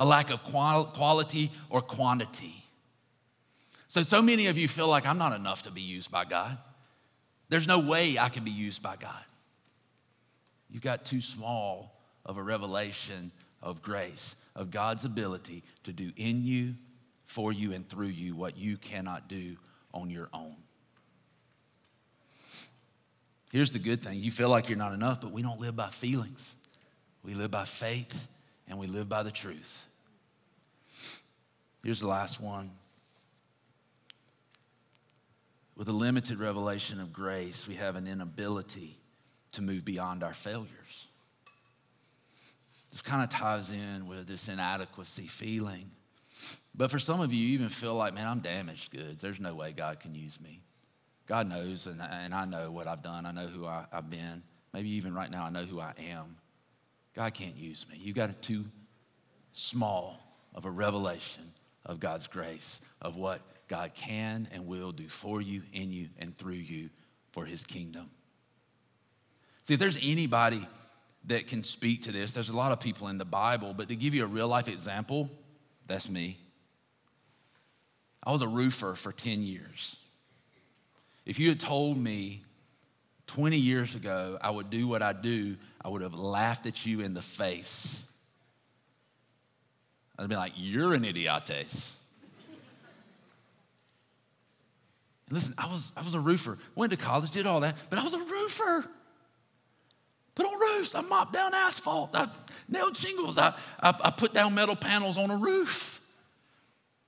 a 0.00 0.04
lack 0.04 0.32
of 0.32 0.42
qual- 0.42 0.86
quality 0.86 1.52
or 1.70 1.80
quantity. 1.80 2.64
So, 3.86 4.02
so 4.02 4.20
many 4.20 4.48
of 4.48 4.58
you 4.58 4.66
feel 4.66 4.88
like 4.88 5.06
I'm 5.06 5.18
not 5.18 5.32
enough 5.32 5.62
to 5.62 5.70
be 5.70 5.82
used 5.82 6.10
by 6.10 6.24
God. 6.24 6.58
There's 7.48 7.68
no 7.68 7.78
way 7.78 8.18
I 8.18 8.28
can 8.28 8.42
be 8.42 8.50
used 8.50 8.82
by 8.82 8.96
God. 8.96 9.24
You've 10.68 10.82
got 10.82 11.04
too 11.04 11.20
small 11.20 11.96
of 12.26 12.38
a 12.38 12.42
revelation 12.42 13.30
of 13.62 13.82
grace, 13.82 14.34
of 14.56 14.72
God's 14.72 15.04
ability 15.04 15.62
to 15.84 15.92
do 15.92 16.10
in 16.16 16.42
you 16.42 16.74
for 17.32 17.50
you 17.50 17.72
and 17.72 17.88
through 17.88 18.08
you 18.08 18.36
what 18.36 18.58
you 18.58 18.76
cannot 18.76 19.26
do 19.26 19.56
on 19.94 20.10
your 20.10 20.28
own. 20.34 20.56
Here's 23.50 23.72
the 23.72 23.78
good 23.78 24.02
thing 24.02 24.18
you 24.20 24.30
feel 24.30 24.50
like 24.50 24.68
you're 24.68 24.78
not 24.78 24.92
enough, 24.92 25.20
but 25.20 25.32
we 25.32 25.42
don't 25.42 25.60
live 25.60 25.74
by 25.74 25.88
feelings. 25.88 26.56
We 27.24 27.34
live 27.34 27.50
by 27.50 27.64
faith 27.64 28.28
and 28.68 28.78
we 28.78 28.86
live 28.86 29.08
by 29.08 29.22
the 29.22 29.30
truth. 29.30 29.86
Here's 31.82 32.00
the 32.00 32.08
last 32.08 32.40
one. 32.40 32.70
With 35.74 35.88
a 35.88 35.92
limited 35.92 36.38
revelation 36.38 37.00
of 37.00 37.12
grace, 37.12 37.66
we 37.66 37.74
have 37.76 37.96
an 37.96 38.06
inability 38.06 38.96
to 39.52 39.62
move 39.62 39.84
beyond 39.84 40.22
our 40.22 40.34
failures. 40.34 41.08
This 42.90 43.00
kind 43.00 43.22
of 43.22 43.30
ties 43.30 43.72
in 43.72 44.06
with 44.06 44.26
this 44.26 44.48
inadequacy 44.48 45.26
feeling. 45.26 45.90
But 46.74 46.90
for 46.90 46.98
some 46.98 47.20
of 47.20 47.32
you, 47.32 47.46
you 47.46 47.54
even 47.54 47.68
feel 47.68 47.94
like, 47.94 48.14
man, 48.14 48.26
I'm 48.26 48.40
damaged 48.40 48.90
goods. 48.90 49.20
There's 49.20 49.40
no 49.40 49.54
way 49.54 49.72
God 49.72 50.00
can 50.00 50.14
use 50.14 50.40
me. 50.40 50.60
God 51.26 51.48
knows, 51.48 51.86
and, 51.86 52.00
and 52.00 52.34
I 52.34 52.44
know 52.44 52.70
what 52.70 52.86
I've 52.86 53.02
done. 53.02 53.26
I 53.26 53.32
know 53.32 53.46
who 53.46 53.66
I, 53.66 53.84
have 53.92 54.10
been. 54.10 54.42
Maybe 54.72 54.90
even 54.90 55.14
right 55.14 55.30
now, 55.30 55.44
I 55.44 55.50
know 55.50 55.64
who 55.64 55.80
I 55.80 55.92
am. 55.98 56.36
God 57.14 57.34
can't 57.34 57.56
use 57.56 57.86
me. 57.90 57.98
You 57.98 58.12
got 58.12 58.40
too 58.42 58.64
small 59.52 60.18
of 60.54 60.64
a 60.64 60.70
revelation 60.70 61.44
of 61.84 62.00
God's 62.00 62.26
grace, 62.26 62.80
of 63.00 63.16
what 63.16 63.40
God 63.68 63.94
can 63.94 64.48
and 64.52 64.66
will 64.66 64.92
do 64.92 65.04
for 65.04 65.40
you, 65.40 65.62
in 65.72 65.92
you, 65.92 66.08
and 66.18 66.36
through 66.36 66.52
you 66.54 66.88
for 67.32 67.44
his 67.44 67.64
kingdom. 67.64 68.10
See, 69.62 69.74
if 69.74 69.80
there's 69.80 69.98
anybody 70.02 70.66
that 71.26 71.46
can 71.46 71.62
speak 71.62 72.04
to 72.04 72.12
this, 72.12 72.34
there's 72.34 72.48
a 72.48 72.56
lot 72.56 72.72
of 72.72 72.80
people 72.80 73.08
in 73.08 73.18
the 73.18 73.24
Bible, 73.24 73.74
but 73.76 73.88
to 73.88 73.96
give 73.96 74.14
you 74.14 74.24
a 74.24 74.26
real 74.26 74.48
life 74.48 74.68
example, 74.68 75.30
that's 75.86 76.08
me. 76.08 76.38
I 78.22 78.32
was 78.32 78.42
a 78.42 78.48
roofer 78.48 78.94
for 78.94 79.12
10 79.12 79.42
years. 79.42 79.96
If 81.26 81.38
you 81.38 81.48
had 81.48 81.60
told 81.60 81.98
me 81.98 82.42
20 83.28 83.56
years 83.56 83.94
ago 83.94 84.38
I 84.40 84.50
would 84.50 84.70
do 84.70 84.86
what 84.88 85.02
I 85.02 85.12
do, 85.12 85.56
I 85.84 85.88
would 85.88 86.02
have 86.02 86.14
laughed 86.14 86.66
at 86.66 86.86
you 86.86 87.00
in 87.00 87.14
the 87.14 87.22
face. 87.22 88.04
I'd 90.18 90.28
be 90.28 90.36
like, 90.36 90.52
You're 90.56 90.94
an 90.94 91.04
idiotes. 91.04 91.96
Listen, 95.30 95.54
I 95.56 95.66
was, 95.66 95.92
I 95.96 96.00
was 96.00 96.14
a 96.14 96.20
roofer. 96.20 96.58
Went 96.74 96.92
to 96.92 96.98
college, 96.98 97.30
did 97.30 97.46
all 97.46 97.60
that, 97.60 97.74
but 97.88 97.98
I 97.98 98.04
was 98.04 98.12
a 98.12 98.18
roofer. 98.18 98.84
Put 100.34 100.46
on 100.46 100.60
roofs. 100.60 100.94
I 100.94 101.00
mopped 101.02 101.32
down 101.32 101.52
asphalt. 101.54 102.10
I 102.14 102.26
nailed 102.68 102.96
shingles. 102.96 103.38
I, 103.38 103.54
I, 103.80 103.94
I 104.04 104.10
put 104.10 104.32
down 104.34 104.54
metal 104.54 104.76
panels 104.76 105.16
on 105.16 105.30
a 105.30 105.36
roof. 105.36 105.91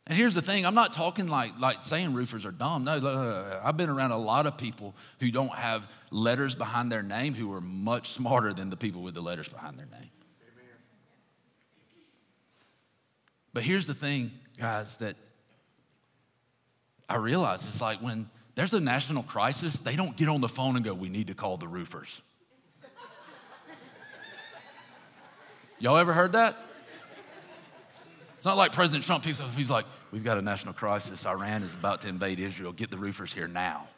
And 0.06 0.18
here's 0.18 0.34
the 0.34 0.42
thing 0.42 0.66
I'm 0.66 0.74
not 0.74 0.92
talking 0.92 1.28
like, 1.28 1.58
like 1.58 1.82
saying 1.82 2.12
roofers 2.12 2.44
are 2.44 2.52
dumb. 2.52 2.84
No, 2.84 3.60
I've 3.62 3.76
been 3.76 3.88
around 3.88 4.10
a 4.10 4.18
lot 4.18 4.46
of 4.46 4.58
people 4.58 4.94
who 5.20 5.30
don't 5.30 5.54
have 5.54 5.90
letters 6.10 6.54
behind 6.54 6.92
their 6.92 7.02
name 7.02 7.34
who 7.34 7.52
are 7.54 7.60
much 7.60 8.10
smarter 8.10 8.52
than 8.52 8.68
the 8.68 8.76
people 8.76 9.00
with 9.00 9.14
the 9.14 9.22
letters 9.22 9.48
behind 9.48 9.78
their 9.78 9.86
name. 9.86 10.10
But 13.54 13.62
here's 13.62 13.86
the 13.86 13.94
thing, 13.94 14.32
guys, 14.58 14.98
that 14.98 15.14
I 17.08 17.16
realize 17.16 17.66
it's 17.66 17.80
like 17.80 18.00
when 18.00 18.28
there's 18.56 18.74
a 18.74 18.80
national 18.80 19.22
crisis, 19.22 19.80
they 19.80 19.96
don't 19.96 20.16
get 20.16 20.28
on 20.28 20.40
the 20.40 20.48
phone 20.48 20.76
and 20.76 20.84
go, 20.84 20.92
we 20.92 21.08
need 21.08 21.28
to 21.28 21.34
call 21.34 21.56
the 21.56 21.68
roofers. 21.68 22.22
Y'all 25.78 25.96
ever 25.96 26.12
heard 26.12 26.32
that? 26.32 26.56
It's 28.44 28.46
not 28.46 28.58
like 28.58 28.72
President 28.72 29.06
Trump 29.06 29.24
picks 29.24 29.40
up, 29.40 29.48
he's 29.54 29.70
like, 29.70 29.86
we've 30.12 30.22
got 30.22 30.36
a 30.36 30.42
national 30.42 30.74
crisis. 30.74 31.24
Iran 31.24 31.62
is 31.62 31.74
about 31.74 32.02
to 32.02 32.08
invade 32.08 32.38
Israel. 32.38 32.72
Get 32.72 32.90
the 32.90 32.98
roofers 32.98 33.32
here 33.32 33.48
now. 33.48 33.88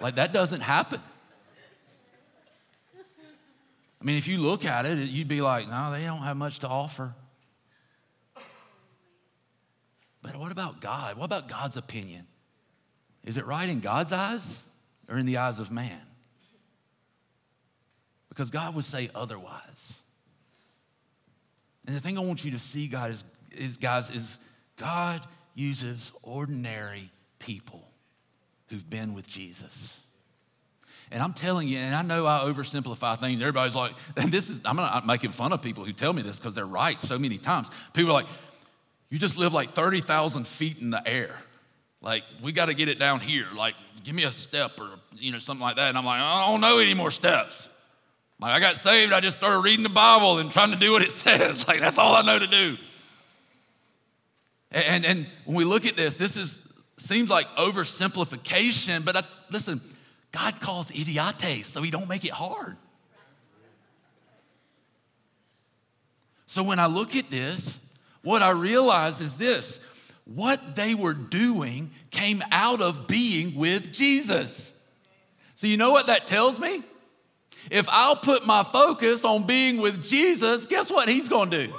Like, 0.00 0.16
that 0.16 0.32
doesn't 0.32 0.60
happen. 0.60 0.98
I 2.96 4.04
mean, 4.04 4.16
if 4.18 4.26
you 4.26 4.38
look 4.38 4.64
at 4.64 4.86
it, 4.86 4.98
you'd 5.10 5.28
be 5.28 5.40
like, 5.40 5.68
no, 5.68 5.92
they 5.92 6.02
don't 6.02 6.24
have 6.24 6.36
much 6.36 6.58
to 6.58 6.68
offer. 6.68 7.14
But 10.20 10.34
what 10.34 10.50
about 10.50 10.80
God? 10.80 11.16
What 11.16 11.26
about 11.26 11.46
God's 11.46 11.76
opinion? 11.76 12.26
Is 13.22 13.36
it 13.36 13.46
right 13.46 13.68
in 13.68 13.78
God's 13.78 14.10
eyes 14.10 14.64
or 15.08 15.16
in 15.16 15.26
the 15.26 15.36
eyes 15.36 15.60
of 15.60 15.70
man? 15.70 16.02
Because 18.30 18.50
God 18.50 18.74
would 18.74 18.84
say 18.84 19.10
otherwise. 19.14 20.00
And 21.86 21.94
the 21.94 22.00
thing 22.00 22.18
I 22.18 22.20
want 22.22 22.44
you 22.44 22.50
to 22.50 22.58
see, 22.58 22.88
God, 22.88 23.12
is, 23.12 23.22
is 23.52 23.76
guys, 23.76 24.10
is 24.10 24.38
God 24.76 25.20
uses 25.54 26.12
ordinary 26.22 27.10
people 27.38 27.86
who've 28.68 28.88
been 28.88 29.14
with 29.14 29.28
Jesus. 29.28 30.02
And 31.12 31.22
I'm 31.22 31.32
telling 31.32 31.66
you, 31.66 31.78
and 31.78 31.94
I 31.94 32.02
know 32.02 32.24
I 32.24 32.42
oversimplify 32.44 33.18
things. 33.18 33.40
Everybody's 33.40 33.74
like, 33.74 33.92
and 34.16 34.30
this 34.32 34.48
is, 34.48 34.64
I'm 34.64 34.76
not 34.76 35.06
making 35.06 35.32
fun 35.32 35.52
of 35.52 35.60
people 35.60 35.84
who 35.84 35.92
tell 35.92 36.12
me 36.12 36.22
this 36.22 36.38
because 36.38 36.54
they're 36.54 36.66
right 36.66 37.00
so 37.00 37.18
many 37.18 37.38
times. 37.38 37.68
People 37.92 38.12
are 38.12 38.14
like, 38.14 38.26
you 39.08 39.18
just 39.18 39.38
live 39.38 39.52
like 39.52 39.70
30,000 39.70 40.46
feet 40.46 40.78
in 40.80 40.90
the 40.90 41.06
air. 41.06 41.36
Like, 42.00 42.22
we 42.42 42.52
got 42.52 42.66
to 42.66 42.74
get 42.74 42.88
it 42.88 42.98
down 42.98 43.20
here. 43.20 43.46
Like, 43.56 43.74
give 44.04 44.14
me 44.14 44.22
a 44.22 44.30
step 44.30 44.80
or, 44.80 44.88
you 45.16 45.32
know, 45.32 45.38
something 45.38 45.62
like 45.62 45.76
that. 45.76 45.88
And 45.88 45.98
I'm 45.98 46.04
like, 46.04 46.20
I 46.20 46.46
don't 46.50 46.60
know 46.60 46.78
any 46.78 46.94
more 46.94 47.10
steps. 47.10 47.68
Like, 48.40 48.52
I 48.54 48.60
got 48.60 48.76
saved, 48.76 49.12
I 49.12 49.20
just 49.20 49.36
started 49.36 49.58
reading 49.58 49.82
the 49.82 49.90
Bible 49.90 50.38
and 50.38 50.50
trying 50.50 50.70
to 50.70 50.78
do 50.78 50.92
what 50.92 51.02
it 51.02 51.12
says. 51.12 51.66
Like, 51.68 51.80
that's 51.80 51.98
all 51.98 52.14
I 52.14 52.22
know 52.22 52.38
to 52.38 52.46
do. 52.46 52.76
And, 54.72 55.04
and 55.04 55.26
when 55.44 55.56
we 55.56 55.64
look 55.64 55.86
at 55.86 55.96
this, 55.96 56.16
this 56.16 56.36
is 56.36 56.66
seems 56.96 57.30
like 57.30 57.46
oversimplification, 57.56 59.04
but 59.04 59.16
I, 59.16 59.22
listen, 59.50 59.80
God 60.32 60.60
calls 60.60 60.90
idiotes, 60.90 61.66
so 61.66 61.82
he 61.82 61.90
don't 61.90 62.08
make 62.08 62.24
it 62.24 62.30
hard. 62.30 62.76
So 66.46 66.62
when 66.62 66.78
I 66.78 66.86
look 66.86 67.16
at 67.16 67.24
this, 67.26 67.80
what 68.22 68.42
I 68.42 68.50
realize 68.50 69.20
is 69.20 69.38
this 69.38 69.86
what 70.24 70.76
they 70.76 70.94
were 70.94 71.14
doing 71.14 71.90
came 72.10 72.42
out 72.52 72.80
of 72.80 73.08
being 73.08 73.56
with 73.56 73.92
Jesus. 73.92 74.76
So, 75.56 75.66
you 75.66 75.76
know 75.76 75.90
what 75.90 76.06
that 76.06 76.26
tells 76.26 76.60
me? 76.60 76.82
If 77.70 77.86
I'll 77.90 78.16
put 78.16 78.46
my 78.46 78.62
focus 78.62 79.24
on 79.24 79.46
being 79.46 79.80
with 79.80 80.04
Jesus, 80.04 80.66
guess 80.66 80.90
what 80.90 81.08
he's 81.08 81.28
gonna 81.28 81.50
do? 81.50 81.72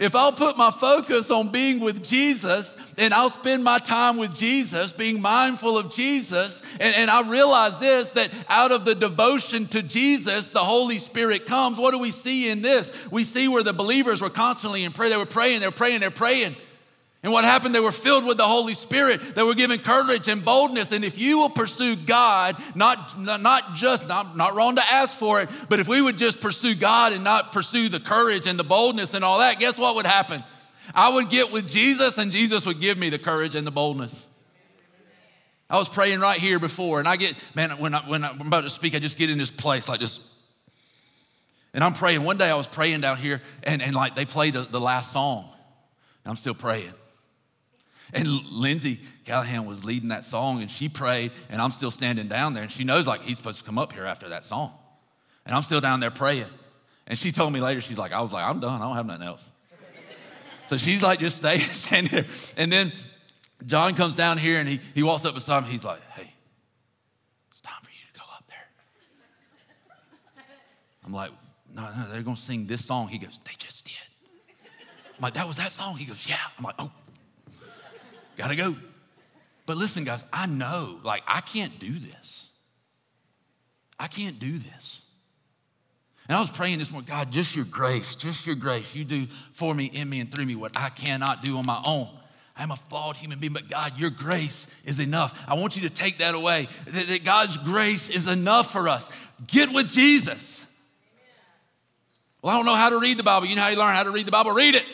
If 0.00 0.16
I'll 0.16 0.32
put 0.32 0.56
my 0.56 0.70
focus 0.70 1.30
on 1.30 1.50
being 1.50 1.80
with 1.80 2.02
Jesus 2.02 2.76
and 2.98 3.14
I'll 3.14 3.30
spend 3.30 3.62
my 3.62 3.78
time 3.78 4.16
with 4.16 4.34
Jesus, 4.34 4.92
being 4.92 5.20
mindful 5.20 5.78
of 5.78 5.94
Jesus, 5.94 6.62
and, 6.80 6.94
and, 6.96 7.10
I 7.10 7.28
realize 7.28 7.78
this 7.78 8.10
that 8.12 8.30
out 8.48 8.72
of 8.72 8.84
the 8.84 8.94
devotion 8.94 9.66
to 9.68 9.82
Jesus, 9.82 10.50
the 10.50 10.58
Holy 10.58 10.98
Spirit 10.98 11.46
comes. 11.46 11.78
What 11.78 11.92
do 11.92 11.98
we 11.98 12.10
see 12.10 12.50
in 12.50 12.62
this? 12.62 12.92
We 13.10 13.22
see 13.22 13.46
where 13.46 13.62
the 13.62 13.72
believers 13.72 14.20
were 14.20 14.30
constantly 14.30 14.82
in 14.82 14.92
prayer. 14.92 15.10
They 15.10 15.16
were 15.16 15.26
praying, 15.26 15.60
they 15.60 15.66
were 15.66 15.72
praying, 15.72 16.00
they 16.00 16.08
were 16.08 16.12
praying. 16.12 16.56
And 17.24 17.32
what 17.32 17.44
happened? 17.44 17.74
They 17.74 17.80
were 17.80 17.90
filled 17.90 18.26
with 18.26 18.36
the 18.36 18.44
Holy 18.44 18.74
Spirit. 18.74 19.18
They 19.34 19.42
were 19.42 19.54
given 19.54 19.78
courage 19.78 20.28
and 20.28 20.44
boldness. 20.44 20.92
And 20.92 21.02
if 21.02 21.18
you 21.18 21.38
will 21.38 21.48
pursue 21.48 21.96
God, 21.96 22.54
not, 22.74 23.18
not 23.18 23.74
just, 23.74 24.06
not, 24.06 24.36
not 24.36 24.54
wrong 24.54 24.76
to 24.76 24.82
ask 24.86 25.16
for 25.16 25.40
it, 25.40 25.48
but 25.70 25.80
if 25.80 25.88
we 25.88 26.02
would 26.02 26.18
just 26.18 26.42
pursue 26.42 26.74
God 26.74 27.14
and 27.14 27.24
not 27.24 27.50
pursue 27.50 27.88
the 27.88 27.98
courage 27.98 28.46
and 28.46 28.58
the 28.58 28.64
boldness 28.64 29.14
and 29.14 29.24
all 29.24 29.38
that, 29.38 29.58
guess 29.58 29.78
what 29.78 29.94
would 29.94 30.04
happen? 30.04 30.44
I 30.94 31.14
would 31.14 31.30
get 31.30 31.50
with 31.50 31.66
Jesus 31.66 32.18
and 32.18 32.30
Jesus 32.30 32.66
would 32.66 32.78
give 32.78 32.98
me 32.98 33.08
the 33.08 33.18
courage 33.18 33.54
and 33.54 33.66
the 33.66 33.70
boldness. 33.70 34.28
I 35.70 35.78
was 35.78 35.88
praying 35.88 36.20
right 36.20 36.38
here 36.38 36.58
before, 36.58 36.98
and 36.98 37.08
I 37.08 37.16
get, 37.16 37.34
man, 37.56 37.70
when, 37.78 37.94
I, 37.94 38.00
when 38.00 38.22
I'm 38.22 38.38
about 38.42 38.64
to 38.64 38.70
speak, 38.70 38.94
I 38.94 38.98
just 38.98 39.16
get 39.16 39.30
in 39.30 39.38
this 39.38 39.48
place 39.48 39.88
like 39.88 39.98
just, 39.98 40.22
and 41.72 41.82
I'm 41.82 41.94
praying. 41.94 42.22
One 42.22 42.36
day 42.36 42.50
I 42.50 42.54
was 42.54 42.68
praying 42.68 43.00
down 43.00 43.16
here, 43.16 43.40
and, 43.62 43.80
and 43.80 43.94
like 43.94 44.14
they 44.14 44.26
played 44.26 44.52
the, 44.52 44.60
the 44.60 44.78
last 44.78 45.10
song. 45.10 45.48
I'm 46.26 46.36
still 46.36 46.54
praying. 46.54 46.92
And 48.14 48.28
Lindsay 48.52 49.00
Callahan 49.24 49.66
was 49.66 49.84
leading 49.84 50.10
that 50.10 50.24
song 50.24 50.62
and 50.62 50.70
she 50.70 50.88
prayed, 50.88 51.32
and 51.50 51.60
I'm 51.60 51.72
still 51.72 51.90
standing 51.90 52.28
down 52.28 52.54
there. 52.54 52.62
And 52.62 52.70
she 52.70 52.84
knows 52.84 53.06
like 53.06 53.22
he's 53.22 53.36
supposed 53.36 53.58
to 53.58 53.64
come 53.64 53.76
up 53.76 53.92
here 53.92 54.04
after 54.04 54.28
that 54.28 54.44
song. 54.44 54.72
And 55.44 55.54
I'm 55.54 55.62
still 55.62 55.80
down 55.80 56.00
there 56.00 56.12
praying. 56.12 56.46
And 57.06 57.18
she 57.18 57.32
told 57.32 57.52
me 57.52 57.60
later, 57.60 57.80
she's 57.80 57.98
like, 57.98 58.12
I 58.12 58.20
was 58.20 58.32
like, 58.32 58.44
I'm 58.44 58.60
done. 58.60 58.80
I 58.80 58.84
don't 58.84 58.94
have 58.94 59.06
nothing 59.06 59.26
else. 59.26 59.50
so 60.64 60.76
she's 60.76 61.02
like, 61.02 61.18
just 61.18 61.38
stay 61.38 61.58
standing 61.58 62.12
there. 62.12 62.24
And 62.56 62.72
then 62.72 62.92
John 63.66 63.94
comes 63.94 64.16
down 64.16 64.38
here 64.38 64.60
and 64.60 64.68
he, 64.68 64.78
he 64.94 65.02
walks 65.02 65.24
up 65.24 65.34
beside 65.34 65.64
me. 65.64 65.70
He's 65.70 65.84
like, 65.84 66.00
hey, 66.12 66.32
it's 67.50 67.60
time 67.60 67.82
for 67.82 67.90
you 67.90 68.06
to 68.12 68.18
go 68.20 68.24
up 68.32 68.44
there. 68.46 68.56
I'm 71.04 71.12
like, 71.12 71.32
no, 71.74 71.82
no, 71.82 72.06
they're 72.12 72.22
going 72.22 72.36
to 72.36 72.42
sing 72.42 72.66
this 72.66 72.84
song. 72.84 73.08
He 73.08 73.18
goes, 73.18 73.40
they 73.40 73.54
just 73.58 73.84
did. 73.84 73.96
I'm 75.16 75.22
like, 75.22 75.34
that 75.34 75.46
was 75.46 75.56
that 75.56 75.72
song? 75.72 75.96
He 75.96 76.06
goes, 76.06 76.28
yeah. 76.28 76.36
I'm 76.58 76.64
like, 76.64 76.76
oh, 76.78 76.90
Gotta 78.36 78.56
go. 78.56 78.74
But 79.66 79.76
listen, 79.76 80.04
guys, 80.04 80.24
I 80.32 80.46
know, 80.46 80.98
like, 81.02 81.22
I 81.26 81.40
can't 81.40 81.78
do 81.78 81.90
this. 81.90 82.50
I 83.98 84.06
can't 84.06 84.38
do 84.38 84.58
this. 84.58 85.08
And 86.28 86.36
I 86.36 86.40
was 86.40 86.50
praying 86.50 86.78
this 86.78 86.90
morning, 86.90 87.08
God, 87.08 87.30
just 87.30 87.54
your 87.54 87.64
grace, 87.66 88.14
just 88.14 88.46
your 88.46 88.56
grace. 88.56 88.96
You 88.96 89.04
do 89.04 89.26
for 89.52 89.74
me, 89.74 89.90
in 89.92 90.08
me, 90.08 90.20
and 90.20 90.30
through 90.30 90.46
me 90.46 90.56
what 90.56 90.76
I 90.76 90.88
cannot 90.88 91.42
do 91.42 91.58
on 91.58 91.66
my 91.66 91.80
own. 91.86 92.08
I'm 92.56 92.70
a 92.70 92.76
flawed 92.76 93.16
human 93.16 93.40
being, 93.40 93.52
but 93.52 93.68
God, 93.68 93.98
your 93.98 94.10
grace 94.10 94.66
is 94.84 95.00
enough. 95.00 95.44
I 95.48 95.54
want 95.54 95.76
you 95.76 95.88
to 95.88 95.94
take 95.94 96.18
that 96.18 96.34
away, 96.34 96.68
that, 96.86 97.06
that 97.08 97.24
God's 97.24 97.56
grace 97.56 98.10
is 98.10 98.28
enough 98.28 98.72
for 98.72 98.88
us. 98.88 99.08
Get 99.46 99.72
with 99.72 99.88
Jesus. 99.88 100.66
Well, 102.40 102.54
I 102.54 102.58
don't 102.58 102.66
know 102.66 102.74
how 102.74 102.90
to 102.90 103.00
read 103.00 103.18
the 103.18 103.22
Bible. 103.22 103.46
You 103.46 103.56
know 103.56 103.62
how 103.62 103.68
you 103.68 103.78
learn 103.78 103.94
how 103.94 104.04
to 104.04 104.10
read 104.10 104.26
the 104.26 104.30
Bible? 104.30 104.52
Read 104.52 104.74
it. 104.74 104.84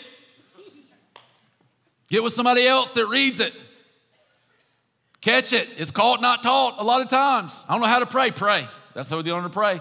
Get 2.10 2.22
with 2.22 2.32
somebody 2.32 2.66
else 2.66 2.92
that 2.94 3.06
reads 3.06 3.40
it. 3.40 3.54
Catch 5.20 5.52
it. 5.52 5.68
It's 5.78 5.90
caught, 5.90 6.20
not 6.20 6.42
taught 6.42 6.76
a 6.78 6.84
lot 6.84 7.02
of 7.02 7.08
times. 7.08 7.54
I 7.68 7.72
don't 7.72 7.80
know 7.80 7.86
how 7.86 8.00
to 8.00 8.06
pray. 8.06 8.30
Pray. 8.30 8.66
That's 8.94 9.08
how 9.08 9.16
we 9.16 9.22
learn 9.22 9.44
to 9.44 9.48
pray. 9.48 9.80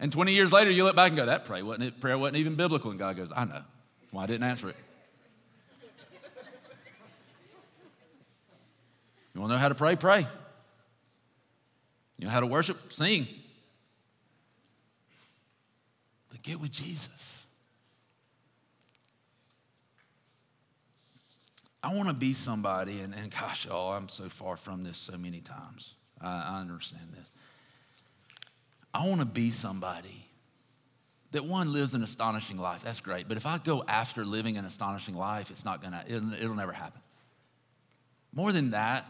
And 0.00 0.12
20 0.12 0.32
years 0.32 0.52
later, 0.52 0.70
you 0.70 0.84
look 0.84 0.96
back 0.96 1.08
and 1.08 1.16
go, 1.16 1.26
that 1.26 1.44
prayer 1.44 1.64
wasn't, 1.64 1.84
it, 1.84 2.00
prayer 2.00 2.18
wasn't 2.18 2.38
even 2.38 2.56
biblical. 2.56 2.90
And 2.90 2.98
God 2.98 3.16
goes, 3.16 3.32
I 3.34 3.44
know. 3.44 3.62
Why 4.10 4.24
I 4.24 4.26
didn't 4.26 4.44
answer 4.44 4.68
it. 4.68 4.76
You 9.34 9.40
want 9.40 9.50
to 9.50 9.56
know 9.56 9.60
how 9.60 9.68
to 9.68 9.74
pray? 9.74 9.96
Pray. 9.96 10.26
You 12.18 12.24
know 12.24 12.30
how 12.30 12.40
to 12.40 12.46
worship? 12.46 12.90
Sing. 12.90 13.26
But 16.30 16.42
get 16.42 16.58
with 16.58 16.72
Jesus. 16.72 17.35
I 21.86 21.94
want 21.94 22.08
to 22.08 22.16
be 22.16 22.32
somebody, 22.32 22.98
and, 22.98 23.14
and 23.14 23.30
gosh, 23.30 23.68
oh, 23.70 23.92
I'm 23.92 24.08
so 24.08 24.24
far 24.24 24.56
from 24.56 24.82
this 24.82 24.98
so 24.98 25.16
many 25.16 25.40
times. 25.40 25.94
I, 26.20 26.56
I 26.56 26.60
understand 26.60 27.04
this. 27.12 27.30
I 28.92 29.06
want 29.06 29.20
to 29.20 29.26
be 29.26 29.52
somebody 29.52 30.26
that 31.30 31.44
one 31.44 31.72
lives 31.72 31.94
an 31.94 32.02
astonishing 32.02 32.58
life. 32.58 32.82
That's 32.82 33.00
great. 33.00 33.28
But 33.28 33.36
if 33.36 33.46
I 33.46 33.58
go 33.58 33.84
after 33.86 34.24
living 34.24 34.56
an 34.56 34.64
astonishing 34.64 35.14
life, 35.14 35.52
it's 35.52 35.64
not 35.64 35.80
gonna, 35.80 36.02
it'll, 36.08 36.32
it'll 36.32 36.56
never 36.56 36.72
happen. 36.72 37.00
More 38.32 38.50
than 38.50 38.72
that, 38.72 39.04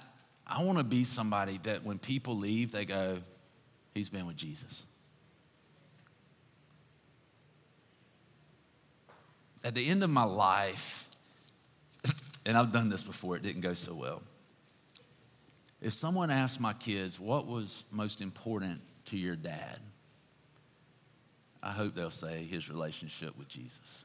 I 0.46 0.62
want 0.62 0.76
to 0.76 0.84
be 0.84 1.04
somebody 1.04 1.58
that 1.62 1.82
when 1.82 1.98
people 1.98 2.36
leave, 2.36 2.72
they 2.72 2.84
go, 2.84 3.16
he's 3.94 4.10
been 4.10 4.26
with 4.26 4.36
Jesus. 4.36 4.84
At 9.64 9.74
the 9.74 9.88
end 9.88 10.02
of 10.02 10.10
my 10.10 10.24
life, 10.24 11.08
and 12.46 12.56
I've 12.56 12.72
done 12.72 12.88
this 12.88 13.02
before, 13.02 13.36
it 13.36 13.42
didn't 13.42 13.60
go 13.60 13.74
so 13.74 13.92
well. 13.92 14.22
If 15.82 15.92
someone 15.92 16.30
asked 16.30 16.60
my 16.60 16.72
kids, 16.72 17.20
what 17.20 17.46
was 17.46 17.84
most 17.90 18.22
important 18.22 18.80
to 19.06 19.18
your 19.18 19.36
dad? 19.36 19.78
I 21.62 21.72
hope 21.72 21.94
they'll 21.94 22.08
say 22.08 22.44
his 22.44 22.70
relationship 22.70 23.36
with 23.36 23.48
Jesus. 23.48 24.04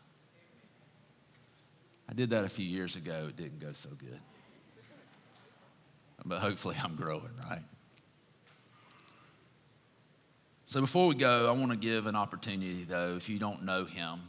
I 2.10 2.14
did 2.14 2.32
that 2.32 2.44
a 2.44 2.50
few 2.50 2.66
years 2.66 2.96
ago, 2.96 3.28
it 3.30 3.38
didn't 3.38 3.60
go 3.60 3.74
so 3.74 3.90
good. 3.92 4.20
But 6.26 6.40
hopefully 6.40 6.76
I'm 6.84 6.96
growing, 6.96 7.30
right? 7.50 7.64
So 10.66 10.82
before 10.82 11.08
we 11.08 11.16
go, 11.16 11.48
I 11.48 11.52
want 11.52 11.72
to 11.72 11.78
give 11.78 12.08
an 12.08 12.16
opportunity, 12.16 12.84
though, 12.84 13.16
if 13.18 13.30
you 13.30 13.38
don't 13.38 13.64
know 13.64 13.86
him, 13.86 14.20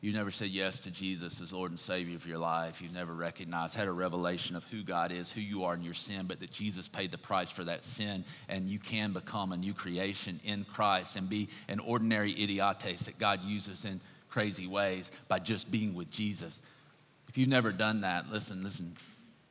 you 0.00 0.12
never 0.12 0.30
said 0.30 0.48
yes 0.48 0.78
to 0.80 0.92
Jesus 0.92 1.40
as 1.40 1.52
Lord 1.52 1.72
and 1.72 1.80
Savior 1.80 2.14
of 2.14 2.26
your 2.26 2.38
life. 2.38 2.80
You've 2.80 2.94
never 2.94 3.12
recognized, 3.12 3.74
had 3.74 3.88
a 3.88 3.92
revelation 3.92 4.54
of 4.54 4.62
who 4.64 4.84
God 4.84 5.10
is, 5.10 5.32
who 5.32 5.40
you 5.40 5.64
are 5.64 5.74
in 5.74 5.82
your 5.82 5.94
sin, 5.94 6.26
but 6.26 6.38
that 6.38 6.52
Jesus 6.52 6.88
paid 6.88 7.10
the 7.10 7.18
price 7.18 7.50
for 7.50 7.64
that 7.64 7.84
sin, 7.84 8.24
and 8.48 8.68
you 8.68 8.78
can 8.78 9.12
become 9.12 9.50
a 9.50 9.56
new 9.56 9.74
creation 9.74 10.38
in 10.44 10.64
Christ 10.64 11.16
and 11.16 11.28
be 11.28 11.48
an 11.68 11.80
ordinary 11.80 12.30
idiotes 12.32 13.06
that 13.06 13.18
God 13.18 13.42
uses 13.42 13.84
in 13.84 14.00
crazy 14.28 14.68
ways 14.68 15.10
by 15.26 15.40
just 15.40 15.70
being 15.70 15.94
with 15.94 16.10
Jesus. 16.10 16.62
If 17.28 17.36
you've 17.36 17.48
never 17.48 17.72
done 17.72 18.02
that, 18.02 18.30
listen, 18.30 18.62
listen. 18.62 18.96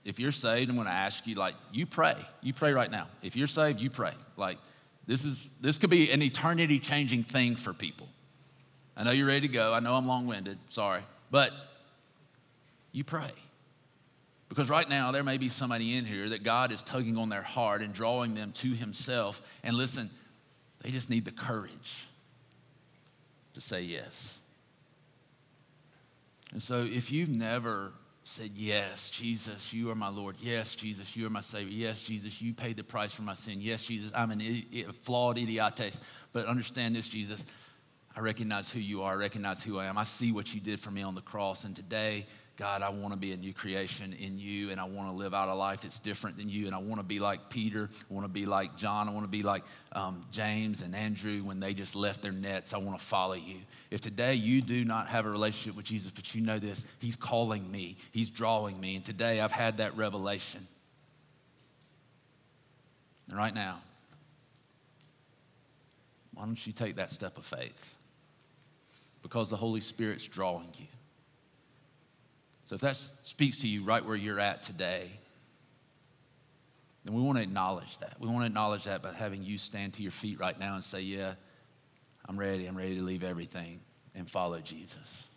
If 0.05 0.17
you're 0.17 0.31
saved, 0.31 0.69
I'm 0.69 0.77
going 0.77 0.87
to 0.87 0.93
ask 0.93 1.27
you, 1.27 1.35
like, 1.35 1.55
you 1.73 1.85
pray. 1.85 2.15
You 2.41 2.53
pray 2.53 2.71
right 2.71 2.89
now. 2.89 3.07
If 3.21 3.35
you're 3.35 3.47
saved, 3.47 3.81
you 3.81 3.89
pray. 3.89 4.13
Like, 4.37 4.57
this 5.05 5.25
is 5.25 5.49
this 5.59 5.77
could 5.77 5.89
be 5.89 6.11
an 6.11 6.21
eternity 6.21 6.79
changing 6.79 7.23
thing 7.23 7.57
for 7.57 7.73
people. 7.73 8.07
I 8.97 9.03
know 9.03 9.11
you're 9.11 9.27
ready 9.27 9.47
to 9.47 9.53
go. 9.53 9.73
I 9.73 9.79
know 9.79 9.93
I'm 9.95 10.07
long 10.07 10.27
winded. 10.27 10.57
Sorry. 10.69 11.01
But 11.29 11.51
you 12.91 13.03
pray. 13.03 13.31
Because 14.49 14.69
right 14.69 14.87
now, 14.89 15.11
there 15.11 15.23
may 15.23 15.37
be 15.37 15.49
somebody 15.49 15.97
in 15.97 16.05
here 16.05 16.29
that 16.29 16.43
God 16.43 16.71
is 16.71 16.81
tugging 16.81 17.17
on 17.17 17.29
their 17.29 17.41
heart 17.41 17.81
and 17.81 17.93
drawing 17.93 18.33
them 18.33 18.51
to 18.53 18.69
Himself. 18.69 19.41
And 19.63 19.75
listen, 19.75 20.09
they 20.81 20.89
just 20.89 21.09
need 21.09 21.25
the 21.25 21.31
courage 21.31 22.07
to 23.53 23.61
say 23.61 23.81
yes. 23.81 24.39
And 26.53 26.61
so, 26.61 26.81
if 26.81 27.11
you've 27.11 27.29
never 27.29 27.91
said, 28.27 28.51
Yes, 28.55 29.09
Jesus, 29.09 29.73
you 29.73 29.89
are 29.89 29.95
my 29.95 30.09
Lord. 30.09 30.35
Yes, 30.39 30.75
Jesus, 30.75 31.15
you 31.15 31.25
are 31.27 31.29
my 31.29 31.41
Savior. 31.41 31.71
Yes, 31.71 32.03
Jesus, 32.03 32.41
you 32.41 32.53
paid 32.53 32.77
the 32.77 32.83
price 32.83 33.13
for 33.13 33.21
my 33.21 33.33
sin. 33.33 33.57
Yes, 33.59 33.85
Jesus, 33.85 34.11
I'm 34.15 34.31
an 34.31 34.41
flawed 35.03 35.37
idiotes. 35.37 35.99
But 36.33 36.45
understand 36.45 36.95
this, 36.95 37.07
Jesus, 37.07 37.45
I 38.17 38.19
recognize 38.21 38.71
who 38.71 38.79
you 38.79 39.03
are. 39.03 39.11
I 39.11 39.15
recognize 39.15 39.63
who 39.63 39.77
I 39.77 39.85
am. 39.85 39.95
I 39.95 40.03
see 40.03 40.31
what 40.31 40.51
you 40.55 40.59
did 40.59 40.79
for 40.79 40.89
me 40.89 41.03
on 41.03 41.13
the 41.13 41.21
cross. 41.21 41.65
And 41.65 41.75
today, 41.75 42.25
God, 42.55 42.81
I 42.81 42.89
want 42.89 43.13
to 43.13 43.19
be 43.19 43.31
a 43.31 43.37
new 43.37 43.53
creation 43.53 44.11
in 44.19 44.39
you, 44.39 44.71
and 44.71 44.81
I 44.81 44.85
want 44.85 45.11
to 45.11 45.15
live 45.15 45.35
out 45.35 45.49
a 45.49 45.53
life 45.53 45.81
that's 45.81 45.99
different 45.99 46.35
than 46.35 46.49
you. 46.49 46.65
And 46.65 46.73
I 46.73 46.79
want 46.79 46.99
to 46.99 47.05
be 47.05 47.19
like 47.19 47.51
Peter. 47.51 47.91
I 48.09 48.13
want 48.13 48.25
to 48.25 48.31
be 48.31 48.47
like 48.47 48.75
John. 48.75 49.07
I 49.07 49.11
want 49.11 49.25
to 49.25 49.29
be 49.29 49.43
like 49.43 49.63
um, 49.91 50.25
James 50.31 50.81
and 50.81 50.95
Andrew 50.95 51.43
when 51.43 51.59
they 51.59 51.75
just 51.75 51.95
left 51.95 52.23
their 52.23 52.31
nets. 52.31 52.73
I 52.73 52.79
want 52.79 52.97
to 52.97 53.05
follow 53.05 53.35
you. 53.35 53.57
If 53.91 54.01
today 54.01 54.33
you 54.33 54.63
do 54.63 54.83
not 54.83 55.09
have 55.09 55.27
a 55.27 55.29
relationship 55.29 55.77
with 55.77 55.85
Jesus, 55.85 56.11
but 56.11 56.33
you 56.33 56.41
know 56.41 56.57
this, 56.57 56.87
He's 56.97 57.15
calling 57.15 57.69
me, 57.69 57.97
He's 58.11 58.31
drawing 58.31 58.79
me. 58.81 58.95
And 58.95 59.05
today 59.05 59.41
I've 59.41 59.51
had 59.51 59.77
that 59.77 59.95
revelation. 59.95 60.65
And 63.29 63.37
right 63.37 63.53
now, 63.53 63.79
why 66.33 66.45
don't 66.45 66.65
you 66.65 66.73
take 66.73 66.95
that 66.95 67.11
step 67.11 67.37
of 67.37 67.45
faith? 67.45 67.96
Because 69.27 69.49
the 69.49 69.57
Holy 69.57 69.81
Spirit's 69.81 70.25
drawing 70.25 70.69
you. 70.79 70.85
So 72.63 72.75
if 72.75 72.81
that 72.81 72.95
speaks 72.95 73.57
to 73.59 73.67
you 73.67 73.83
right 73.83 74.05
where 74.05 74.15
you're 74.15 74.39
at 74.39 74.63
today, 74.63 75.09
then 77.03 77.13
we 77.13 77.21
want 77.21 77.37
to 77.37 77.43
acknowledge 77.43 77.97
that. 77.99 78.15
We 78.21 78.29
want 78.29 78.43
to 78.43 78.45
acknowledge 78.45 78.85
that 78.85 79.03
by 79.03 79.11
having 79.11 79.43
you 79.43 79.57
stand 79.57 79.95
to 79.95 80.01
your 80.01 80.13
feet 80.13 80.39
right 80.39 80.57
now 80.57 80.75
and 80.75 80.83
say, 80.83 81.01
Yeah, 81.01 81.33
I'm 82.25 82.39
ready. 82.39 82.67
I'm 82.67 82.77
ready 82.77 82.95
to 82.95 83.01
leave 83.01 83.25
everything 83.25 83.81
and 84.15 84.29
follow 84.29 84.59
Jesus. 84.59 85.27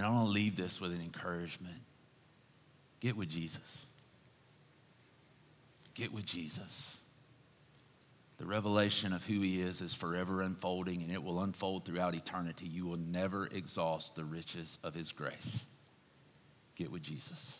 Then 0.00 0.08
I 0.08 0.12
want 0.14 0.28
to 0.28 0.32
leave 0.32 0.56
this 0.56 0.80
with 0.80 0.92
an 0.92 1.00
encouragement. 1.02 1.76
Get 3.00 3.16
with 3.16 3.28
Jesus. 3.28 3.86
Get 5.94 6.10
with 6.10 6.24
Jesus. 6.24 6.98
The 8.38 8.46
revelation 8.46 9.12
of 9.12 9.26
who 9.26 9.42
he 9.42 9.60
is 9.60 9.82
is 9.82 9.92
forever 9.92 10.40
unfolding 10.40 11.02
and 11.02 11.12
it 11.12 11.22
will 11.22 11.40
unfold 11.40 11.84
throughout 11.84 12.14
eternity. 12.14 12.66
You 12.66 12.86
will 12.86 12.96
never 12.96 13.46
exhaust 13.46 14.16
the 14.16 14.24
riches 14.24 14.78
of 14.82 14.94
his 14.94 15.12
grace. 15.12 15.66
Get 16.76 16.90
with 16.90 17.02
Jesus. 17.02 17.58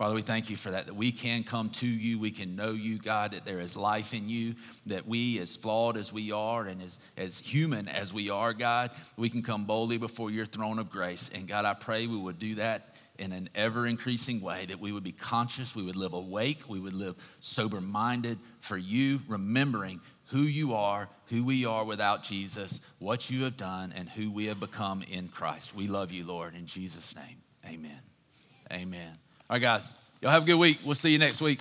Father, 0.00 0.14
we 0.14 0.22
thank 0.22 0.48
you 0.48 0.56
for 0.56 0.70
that, 0.70 0.86
that 0.86 0.96
we 0.96 1.12
can 1.12 1.44
come 1.44 1.68
to 1.68 1.86
you, 1.86 2.18
we 2.18 2.30
can 2.30 2.56
know 2.56 2.70
you, 2.70 2.96
God, 2.96 3.32
that 3.32 3.44
there 3.44 3.60
is 3.60 3.76
life 3.76 4.14
in 4.14 4.30
you, 4.30 4.54
that 4.86 5.06
we, 5.06 5.38
as 5.40 5.56
flawed 5.56 5.98
as 5.98 6.10
we 6.10 6.32
are 6.32 6.64
and 6.64 6.80
as, 6.80 6.98
as 7.18 7.38
human 7.38 7.86
as 7.86 8.10
we 8.10 8.30
are, 8.30 8.54
God, 8.54 8.90
we 9.18 9.28
can 9.28 9.42
come 9.42 9.66
boldly 9.66 9.98
before 9.98 10.30
your 10.30 10.46
throne 10.46 10.78
of 10.78 10.88
grace. 10.88 11.30
And 11.34 11.46
God, 11.46 11.66
I 11.66 11.74
pray 11.74 12.06
we 12.06 12.16
would 12.16 12.38
do 12.38 12.54
that 12.54 12.96
in 13.18 13.30
an 13.32 13.50
ever 13.54 13.86
increasing 13.86 14.40
way, 14.40 14.64
that 14.64 14.80
we 14.80 14.90
would 14.90 15.04
be 15.04 15.12
conscious, 15.12 15.76
we 15.76 15.82
would 15.82 15.96
live 15.96 16.14
awake, 16.14 16.66
we 16.66 16.80
would 16.80 16.94
live 16.94 17.14
sober 17.40 17.82
minded 17.82 18.38
for 18.60 18.78
you, 18.78 19.20
remembering 19.28 20.00
who 20.28 20.40
you 20.40 20.72
are, 20.72 21.10
who 21.26 21.44
we 21.44 21.66
are 21.66 21.84
without 21.84 22.22
Jesus, 22.22 22.80
what 23.00 23.30
you 23.30 23.44
have 23.44 23.58
done, 23.58 23.92
and 23.94 24.08
who 24.08 24.30
we 24.30 24.46
have 24.46 24.60
become 24.60 25.02
in 25.10 25.28
Christ. 25.28 25.74
We 25.74 25.88
love 25.88 26.10
you, 26.10 26.24
Lord. 26.24 26.54
In 26.54 26.64
Jesus' 26.64 27.14
name, 27.14 27.42
amen. 27.66 28.00
Amen. 28.72 29.18
All 29.50 29.54
right, 29.54 29.62
guys, 29.62 29.92
y'all 30.20 30.30
have 30.30 30.44
a 30.44 30.46
good 30.46 30.60
week. 30.60 30.78
We'll 30.84 30.94
see 30.94 31.10
you 31.10 31.18
next 31.18 31.40
week. 31.40 31.58